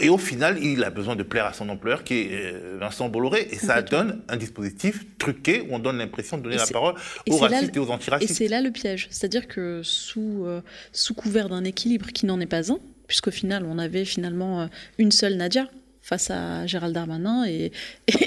et 0.00 0.08
au 0.08 0.18
final, 0.18 0.58
il 0.62 0.82
a 0.84 0.90
besoin 0.90 1.16
de 1.16 1.22
plaire 1.22 1.46
à 1.46 1.52
son 1.52 1.68
employeur, 1.68 2.04
qui 2.04 2.14
est 2.14 2.28
euh, 2.32 2.78
Vincent 2.80 3.08
Bolloré, 3.08 3.48
et 3.50 3.56
ça 3.56 3.82
donne 3.82 4.22
un 4.28 4.36
dispositif 4.36 5.04
truqué 5.18 5.62
où 5.62 5.74
on 5.74 5.78
donne 5.78 5.98
l'impression 5.98 6.38
de 6.38 6.42
donner 6.42 6.56
la 6.56 6.66
parole 6.66 6.94
aux 7.28 7.36
racistes 7.36 7.76
et 7.76 7.78
aux 7.78 7.90
antiracistes. 7.90 8.30
Et 8.30 8.34
c'est 8.34 8.48
là 8.48 8.60
le 8.60 8.70
piège, 8.70 9.08
c'est-à-dire 9.10 9.48
que 9.48 9.82
sous, 9.82 10.44
euh, 10.44 10.60
sous 10.92 11.14
couvert 11.14 11.48
d'un 11.48 11.64
équilibre 11.64 12.08
qui 12.08 12.26
n'en 12.26 12.40
est 12.40 12.46
pas 12.46 12.72
un, 12.72 12.78
puisqu'au 13.06 13.30
final, 13.30 13.64
on 13.66 13.78
avait 13.78 14.04
finalement 14.04 14.62
euh, 14.62 14.66
une 14.98 15.12
seule 15.12 15.34
Nadia, 15.34 15.68
face 16.08 16.30
à 16.30 16.66
Gérald 16.66 16.94
Darmanin 16.94 17.44
et, 17.44 17.70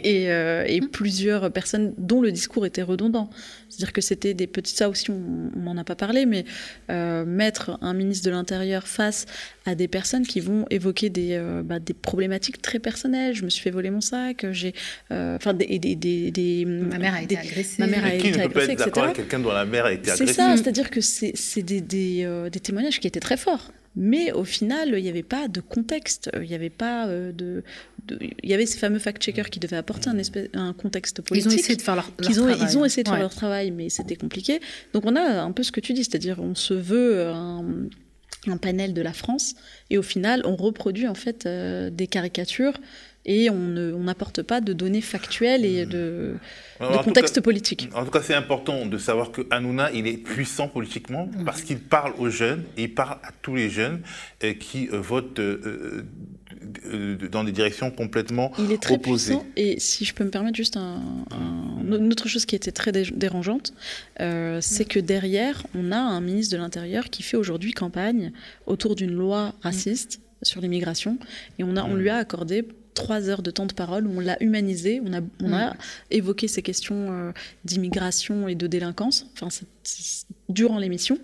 euh, 0.06 0.64
et, 0.68 0.82
plusieurs 0.82 1.52
personnes 1.52 1.94
dont 1.98 2.22
le 2.22 2.32
discours 2.32 2.68
était 2.68 2.84
redondant. 2.84 3.32
C'est-à-dire 3.70 3.92
que 3.92 4.02
c'était 4.02 4.36
des 4.36 4.46
petits... 4.46 4.76
Ça 4.76 4.88
aussi, 4.88 5.10
on 5.10 5.60
n'en 5.60 5.76
a 5.78 5.84
pas 5.84 5.96
parlé, 5.96 6.28
mais 6.28 6.46
euh, 6.92 7.26
mettre 7.26 7.80
un 7.82 7.96
ministre 7.96 8.26
de 8.28 8.32
l'Intérieur 8.32 8.88
face 8.88 9.26
à 9.66 9.74
des 9.74 9.88
personnes 9.88 10.28
qui 10.28 10.42
vont 10.42 10.68
évoquer 10.70 11.10
des, 11.10 11.32
euh, 11.32 11.64
bah, 11.64 11.80
des 11.80 11.96
problématiques 11.96 12.62
très 12.62 12.78
personnelles. 12.78 13.34
Je 13.34 13.44
me 13.44 13.50
suis 13.50 13.64
fait 13.64 13.72
voler 13.72 13.90
mon 13.90 14.02
sac, 14.02 14.46
j'ai... 14.52 14.74
Enfin, 15.10 15.56
des, 15.56 15.80
des, 15.80 15.96
des, 15.96 16.66
Ma 16.66 17.00
mère 17.00 17.16
a 17.16 17.24
été 17.24 17.38
agressée. 17.38 17.78
Ma 17.80 17.88
mère 17.88 18.06
a 18.06 18.14
été 18.14 18.32
qui 18.32 18.38
ne 18.38 18.44
peut 18.44 18.50
pas 18.50 18.66
être 18.66 18.78
d'accord 18.78 19.04
avec 19.06 19.16
quelqu'un 19.16 19.40
dont 19.40 19.52
la 19.52 19.66
mère 19.66 19.86
a 19.86 19.94
été 19.94 20.12
agressée? 20.12 20.28
C'est 20.28 20.34
ça, 20.34 20.56
c'est-à-dire 20.56 20.92
que 20.92 21.02
c'est 21.02 21.62
des, 21.64 21.82
des 21.82 22.60
témoignages 22.60 23.00
qui 23.00 23.08
étaient 23.08 23.20
très 23.20 23.38
forts. 23.38 23.72
Mais 23.96 24.32
au 24.32 24.46
final, 24.46 24.94
il 24.98 25.04
n'y 25.04 25.10
avait 25.10 25.24
pas 25.24 25.48
de 25.48 25.60
contexte, 25.60 26.30
il 26.36 26.48
n'y 26.48 26.56
avait 26.56 26.70
pas 26.70 27.08
euh, 27.08 27.32
de, 27.34 27.64
il 28.20 28.50
y 28.50 28.54
avait 28.54 28.66
ces 28.66 28.78
fameux 28.78 29.00
fact-checkers 29.00 29.50
qui 29.50 29.60
devaient 29.60 29.78
apporter 29.78 30.10
un, 30.10 30.18
espèce, 30.18 30.50
un 30.54 30.74
contexte 30.74 31.22
politique. 31.22 31.52
Ils 31.52 31.56
ont 31.56 31.60
essayé 31.60 31.76
de 31.76 31.82
faire 31.82 31.96
leur, 31.96 32.16
travail. 32.16 32.58
Ils 32.62 32.78
ont 32.78 32.86
essayé 32.86 33.04
de 33.04 33.10
faire 33.10 33.20
leur 33.20 33.34
travail, 33.34 33.72
mais 33.72 33.90
c'était 33.90 34.16
compliqué. 34.16 34.60
Donc 34.94 35.06
on 35.06 35.16
a 35.16 35.42
un 35.42 35.52
peu 35.52 35.64
ce 35.64 35.72
que 35.72 35.80
tu 35.80 35.94
dis, 35.94 36.04
c'est-à-dire 36.04 36.40
on 36.42 36.56
se 36.56 36.74
veut 36.74 37.28
un, 37.28 37.66
un, 38.48 38.58
panel 38.58 38.94
de 38.94 39.02
la 39.02 39.14
France, 39.14 39.56
et 39.90 39.98
au 39.98 40.04
final 40.04 40.42
on 40.46 40.56
reproduit 40.56 41.08
en 41.08 41.16
fait 41.16 41.46
euh, 41.46 41.90
des 41.90 42.08
caricatures 42.08 42.74
et 43.26 43.50
on 43.50 44.00
n'apporte 44.00 44.42
pas 44.42 44.62
de 44.62 44.74
données 44.74 45.02
factuelles 45.02 45.66
et 45.66 45.86
de, 45.86 46.36
contexte 47.04 47.40
politique. 47.42 47.90
En 47.94 48.04
tout 48.04 48.12
cas, 48.12 48.22
c'est 48.22 48.34
important 48.34 48.86
de 48.86 48.98
savoir 48.98 49.32
que 49.32 49.42
Hanouna, 49.52 49.92
il 49.92 50.08
est 50.08 50.18
puissant 50.18 50.68
politiquement 50.68 51.28
mm. 51.28 51.46
parce 51.46 51.62
qu'il 51.62 51.80
parle 51.80 52.14
aux 52.18 52.30
jeunes 52.30 52.64
et 52.78 52.84
il 52.84 52.94
parle 52.94 53.20
à 53.24 53.32
tous 53.42 53.56
les 53.56 53.70
jeunes 53.70 54.02
euh, 54.44 54.54
qui 54.54 54.90
euh, 54.92 55.00
votent 55.00 55.40
euh, 55.40 56.04
dans 57.32 57.44
des 57.44 57.52
directions 57.52 57.92
complètement 57.92 58.52
il 58.60 58.72
est 58.72 58.82
très 58.82 58.96
opposées. 58.96 59.36
Puissant 59.36 59.48
et 59.56 59.80
si 59.80 60.06
je 60.06 60.14
peux 60.14 60.24
me 60.24 60.30
permettre 60.30 60.56
juste 60.56 60.78
une 60.78 62.12
autre 62.12 62.28
chose 62.28 62.46
qui 62.46 62.56
était 62.56 62.72
très 62.72 62.92
dérangeante, 62.92 63.74
c'est 64.18 64.86
que 64.86 65.00
derrière, 65.00 65.66
on 65.76 65.92
a 65.92 65.98
un 65.98 66.22
ministre 66.22 66.56
de 66.56 66.62
l'Intérieur 66.62 67.10
qui 67.10 67.24
fait 67.24 67.38
aujourd'hui 67.38 67.72
campagne 67.72 68.32
autour 68.68 68.96
d'une 68.96 69.14
loi 69.14 69.56
raciste 69.62 70.22
sur 70.44 70.62
l'immigration 70.62 71.18
et 71.60 71.64
on, 71.64 71.76
a, 71.78 71.84
on 71.84 71.96
mm. 71.96 72.00
lui 72.00 72.10
a 72.10 72.18
accordé 72.18 72.66
trois 72.94 73.30
heures 73.30 73.42
de 73.42 73.52
temps 73.52 73.66
de 73.66 73.74
parole 73.74 74.08
où 74.08 74.18
on 74.18 74.20
l'a 74.20 74.42
humanisé, 74.42 75.02
on 75.06 75.14
a, 75.14 75.22
on 75.42 75.54
a 75.54 75.72
mm. 75.72 75.78
évoqué 76.12 76.48
ces 76.48 76.62
questions 76.62 77.08
euh, 77.12 77.32
d'immigration 77.66 78.48
et 78.48 78.56
de 78.56 78.68
délinquance, 78.68 79.28
enfin, 79.34 79.48
durant 80.50 80.78
l'émission. 80.78 81.18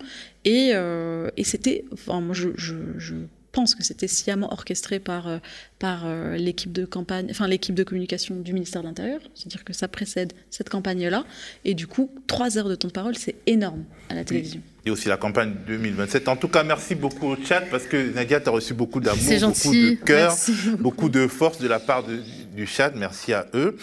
Et, 0.44 0.70
euh, 0.72 1.30
et 1.36 1.44
c'était, 1.44 1.84
enfin, 1.92 2.20
moi, 2.20 2.34
je, 2.34 2.50
je, 2.56 2.74
je 2.96 3.14
pense 3.52 3.74
que 3.74 3.82
c'était 3.82 4.08
sciemment 4.08 4.52
orchestré 4.52 4.98
par, 4.98 5.28
euh, 5.28 5.38
par 5.78 6.06
l'équipe 6.36 6.72
de 6.72 6.84
campagne, 6.84 7.28
enfin 7.30 7.48
l'équipe 7.48 7.74
de 7.74 7.84
communication 7.84 8.36
du 8.36 8.52
ministère 8.52 8.82
de 8.82 8.88
l'Intérieur, 8.88 9.20
c'est-à-dire 9.34 9.64
que 9.64 9.72
ça 9.72 9.88
précède 9.88 10.32
cette 10.50 10.68
campagne-là, 10.68 11.24
et 11.64 11.74
du 11.74 11.86
coup, 11.86 12.10
trois 12.26 12.58
heures 12.58 12.68
de 12.68 12.74
temps 12.74 12.88
de 12.88 12.92
parole, 12.92 13.16
c'est 13.16 13.36
énorme 13.46 13.84
à 14.08 14.14
la 14.14 14.24
télévision 14.24 14.62
et 14.88 14.90
aussi 14.90 15.08
la 15.08 15.16
campagne 15.16 15.54
2027. 15.66 16.28
En 16.28 16.36
tout 16.36 16.48
cas, 16.48 16.64
merci 16.64 16.94
beaucoup 16.94 17.28
au 17.28 17.36
chat 17.36 17.60
parce 17.70 17.84
que 17.84 18.12
Nadia, 18.14 18.40
tu 18.40 18.48
as 18.48 18.52
reçu 18.52 18.74
beaucoup 18.74 19.00
d'amour, 19.00 19.22
beaucoup 19.22 19.72
de 19.72 19.94
cœur, 19.94 20.34
beaucoup 20.78 21.08
de 21.08 21.26
force 21.26 21.58
de 21.58 21.68
la 21.68 21.78
part 21.78 22.04
du 22.04 22.66
chat. 22.66 22.92
Merci 22.96 23.32
à 23.32 23.46
eux. 23.54 23.76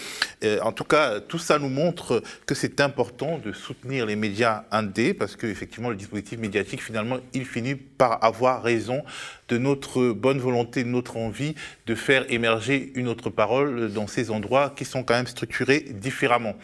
en 0.62 0.72
tout 0.72 0.84
cas, 0.84 1.20
tout 1.20 1.38
ça 1.38 1.60
nous 1.60 1.70
montre 1.70 2.22
que 2.46 2.56
c'est 2.56 2.82
important 2.82 3.38
de 3.38 3.52
soutenir 3.52 4.06
les 4.06 4.16
médias 4.16 4.64
indés 4.72 5.14
parce 5.14 5.36
qu'effectivement, 5.36 5.90
le 5.90 5.96
dispositif 5.96 6.40
médiatique, 6.40 6.84
finalement, 6.84 7.18
il 7.34 7.46
finit 7.46 7.76
par 7.76 8.24
avoir 8.24 8.64
raison 8.64 9.04
de 9.48 9.58
notre 9.60 10.12
bonne 10.12 10.40
volonté, 10.40 10.84
de 10.84 10.90
notre 10.90 11.18
envie 11.18 11.54
de 11.86 11.94
faire 11.94 12.26
émerger 12.30 12.92
une 12.96 13.08
autre 13.08 13.30
parole 13.30 13.92
dans 13.94 14.08
ces 14.08 14.32
endroits 14.32 14.74
qui 14.76 14.86
sont 14.86 15.04
quand 15.04 15.14
même 15.14 15.28
structurés 15.28 15.82
différemment. 15.82 16.56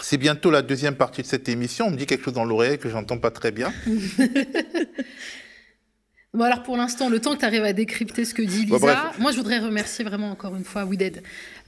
C'est 0.00 0.16
bientôt 0.16 0.50
la 0.50 0.62
deuxième 0.62 0.96
partie 0.96 1.22
de 1.22 1.26
cette 1.26 1.48
émission. 1.48 1.86
On 1.86 1.90
me 1.90 1.96
dit 1.96 2.06
quelque 2.06 2.24
chose 2.24 2.34
dans 2.34 2.44
l'oreille 2.44 2.78
que 2.78 2.88
j'entends 2.88 3.18
pas 3.18 3.30
très 3.30 3.50
bien. 3.50 3.72
bon, 6.34 6.44
alors 6.44 6.62
pour 6.62 6.76
l'instant, 6.76 7.08
le 7.08 7.20
temps 7.20 7.34
que 7.34 7.40
tu 7.40 7.44
arrives 7.44 7.64
à 7.64 7.72
décrypter 7.72 8.24
ce 8.24 8.34
que 8.34 8.42
dit 8.42 8.64
Lisa, 8.64 9.12
moi 9.18 9.32
je 9.32 9.36
voudrais 9.36 9.58
remercier 9.58 10.04
vraiment 10.04 10.30
encore 10.30 10.54
une 10.54 10.64
fois 10.64 10.84
Wided 10.84 11.22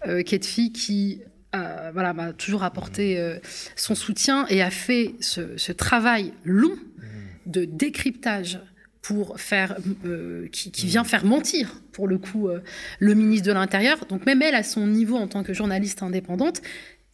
euh, 0.07 0.23
qui 0.23 1.23
euh, 1.55 1.91
voilà, 1.93 2.13
m'a 2.13 2.33
toujours 2.33 2.63
apporté 2.63 3.19
euh, 3.19 3.39
son 3.75 3.97
soutien 3.97 4.47
et 4.49 4.63
a 4.63 4.71
fait 4.71 5.15
ce, 5.21 5.73
travail 5.73 6.33
long 6.45 6.77
de 7.47 7.65
décryptage 7.65 8.61
pour 9.03 9.41
faire, 9.41 9.77
euh, 10.05 10.47
qui, 10.53 10.71
qui, 10.71 10.87
vient 10.87 11.03
faire 11.03 11.25
mentir, 11.25 11.81
pour 11.91 12.07
le 12.07 12.19
coup, 12.19 12.49
le 13.01 13.15
ministre 13.15 13.49
de 13.49 13.53
l'Intérieur. 13.53 14.05
Donc 14.07 14.27
même 14.27 14.43
elle, 14.43 14.55
à 14.55 14.63
son 14.63 14.87
niveau 14.87 15.17
en 15.17 15.27
tant 15.27 15.43
que 15.43 15.53
journaliste 15.53 16.03
indépendante, 16.03 16.61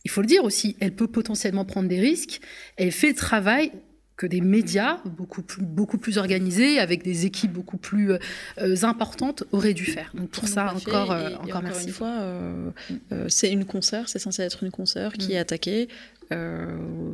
il 0.07 0.09
faut 0.09 0.21
le 0.21 0.29
dire 0.29 0.45
aussi, 0.45 0.77
elle 0.79 0.92
peut 0.92 1.09
potentiellement 1.09 1.64
prendre 1.64 1.88
des 1.88 1.99
risques. 1.99 2.40
Elle 2.77 2.92
fait 2.92 3.09
le 3.09 3.16
travail 3.16 3.73
que 4.17 4.25
des 4.25 4.40
médias 4.40 5.00
beaucoup 5.04 5.42
plus, 5.42 5.63
beaucoup 5.63 5.98
plus 5.98 6.17
organisés, 6.17 6.79
avec 6.79 7.02
des 7.02 7.27
équipes 7.27 7.52
beaucoup 7.52 7.77
plus 7.77 8.13
euh, 8.13 8.77
importantes, 8.83 9.42
auraient 9.50 9.75
dû 9.75 9.85
faire. 9.85 10.13
Donc 10.15 10.31
pour 10.31 10.46
ça, 10.46 10.73
encore, 10.73 11.11
euh, 11.11 11.31
encore, 11.42 11.61
merci. 11.61 11.88
une 11.88 11.92
fois, 11.92 12.13
euh, 12.21 12.71
c'est 13.27 13.50
une 13.50 13.65
consoeur, 13.65 14.09
c'est 14.09 14.21
censé 14.21 14.42
être 14.42 14.63
une 14.63 14.71
consoeur 14.71 15.13
qui 15.13 15.31
mm. 15.31 15.33
est 15.33 15.38
attaquée. 15.38 15.88
Euh, 16.33 16.66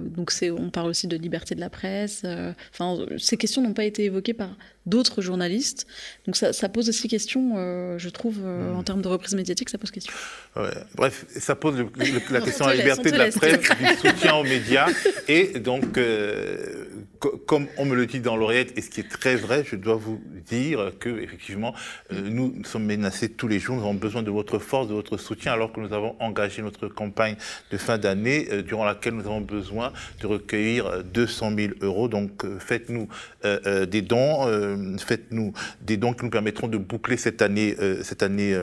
donc 0.07 0.31
c'est, 0.31 0.51
on 0.51 0.71
parle 0.71 0.89
aussi 0.89 1.07
de 1.07 1.17
liberté 1.17 1.55
de 1.55 1.61
la 1.61 1.71
presse. 1.71 2.23
Euh, 2.25 2.53
enfin, 2.73 3.05
ces 3.19 3.37
questions 3.37 3.63
n'ont 3.63 3.75
pas 3.75 3.85
été 3.85 4.05
évoquées 4.05 4.35
par 4.35 4.51
d'autres 4.87 5.23
journalistes. 5.23 5.87
Donc 6.27 6.37
ça, 6.37 6.53
ça 6.53 6.69
pose 6.69 6.89
aussi 6.89 7.09
question, 7.09 7.55
euh, 7.57 7.99
je 7.99 8.09
trouve, 8.09 8.39
hmm. 8.39 8.77
en 8.77 8.83
termes 8.83 9.03
de 9.03 9.09
reprise 9.09 9.35
médiatique, 9.35 9.71
ça 9.71 9.79
pose 9.79 9.91
question. 9.91 10.13
Bref, 10.95 11.27
ça 11.29 11.55
pose 11.55 11.77
la 12.31 12.41
question 12.41 12.67
de 12.67 12.71
la 12.71 12.77
liberté 12.77 13.11
de 13.11 13.17
la 13.17 13.31
presse, 13.31 13.61
du 13.61 14.09
soutien 14.09 14.35
aux 14.37 14.45
médias. 14.45 14.89
Et 15.29 15.59
donc, 15.61 15.99
comme 17.47 17.67
on 17.77 17.85
me 17.85 17.95
le 17.95 18.07
dit 18.07 18.21
dans 18.21 18.37
l'oreillette, 18.37 18.77
et 18.77 18.83
ce 18.83 18.91
qui 18.91 19.01
est 19.01 19.09
très 19.09 19.37
vrai, 19.37 19.65
je 19.67 19.77
dois 19.77 19.97
vous 19.97 20.21
dire 20.47 20.93
que 20.99 21.09
effectivement, 21.21 21.75
nous, 22.11 22.53
nous 22.57 22.65
sommes 22.65 22.85
menacés 22.85 23.29
tous 23.29 23.49
les 23.49 23.59
jours. 23.59 23.77
Nous 23.77 23.83
avons 23.83 23.95
besoin 23.95 24.23
de 24.23 24.31
votre 24.31 24.59
force, 24.59 24.89
de 24.89 24.95
votre 24.95 25.17
soutien, 25.17 25.53
alors 25.53 25.73
que 25.73 25.81
nous 25.81 25.93
avons 25.93 26.17
engagé 26.21 26.63
notre 26.63 26.89
campagne 26.89 27.37
de 27.71 27.77
fin 27.77 27.99
d'année 27.99 28.49
durant 28.63 28.85
la 28.85 28.97
nous 29.11 29.27
avons 29.27 29.41
besoin 29.41 29.93
de 30.21 30.27
recueillir 30.27 31.03
200 31.05 31.53
000 31.57 31.73
euros. 31.81 32.09
Donc 32.09 32.45
euh, 32.45 32.59
faites-nous 32.59 33.09
euh, 33.45 33.59
euh, 33.67 33.87
des 33.87 34.03
dons, 34.03 34.47
faites-nous 34.99 35.53
des 35.81 35.97
dons 35.97 36.13
qui 36.13 36.25
nous 36.25 36.31
permettront 36.31 36.69
de 36.69 36.79
boucler 36.79 37.17
cette 37.17 37.43
année, 37.43 37.77
cette 38.03 38.23
année 38.23 38.57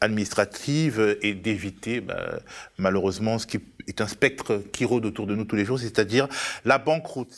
administrative 0.00 1.18
et 1.22 1.34
d'éviter 1.34 2.00
bah, 2.00 2.40
malheureusement 2.78 3.38
ce 3.38 3.46
qui 3.46 3.58
est 3.88 4.00
un 4.00 4.06
spectre 4.06 4.62
qui 4.72 4.84
rôde 4.84 5.06
autour 5.06 5.26
de 5.26 5.34
nous 5.34 5.44
tous 5.44 5.56
les 5.56 5.64
jours, 5.64 5.78
c'est-à-dire 5.78 6.28
la 6.64 6.78
banqueroute. 6.78 7.32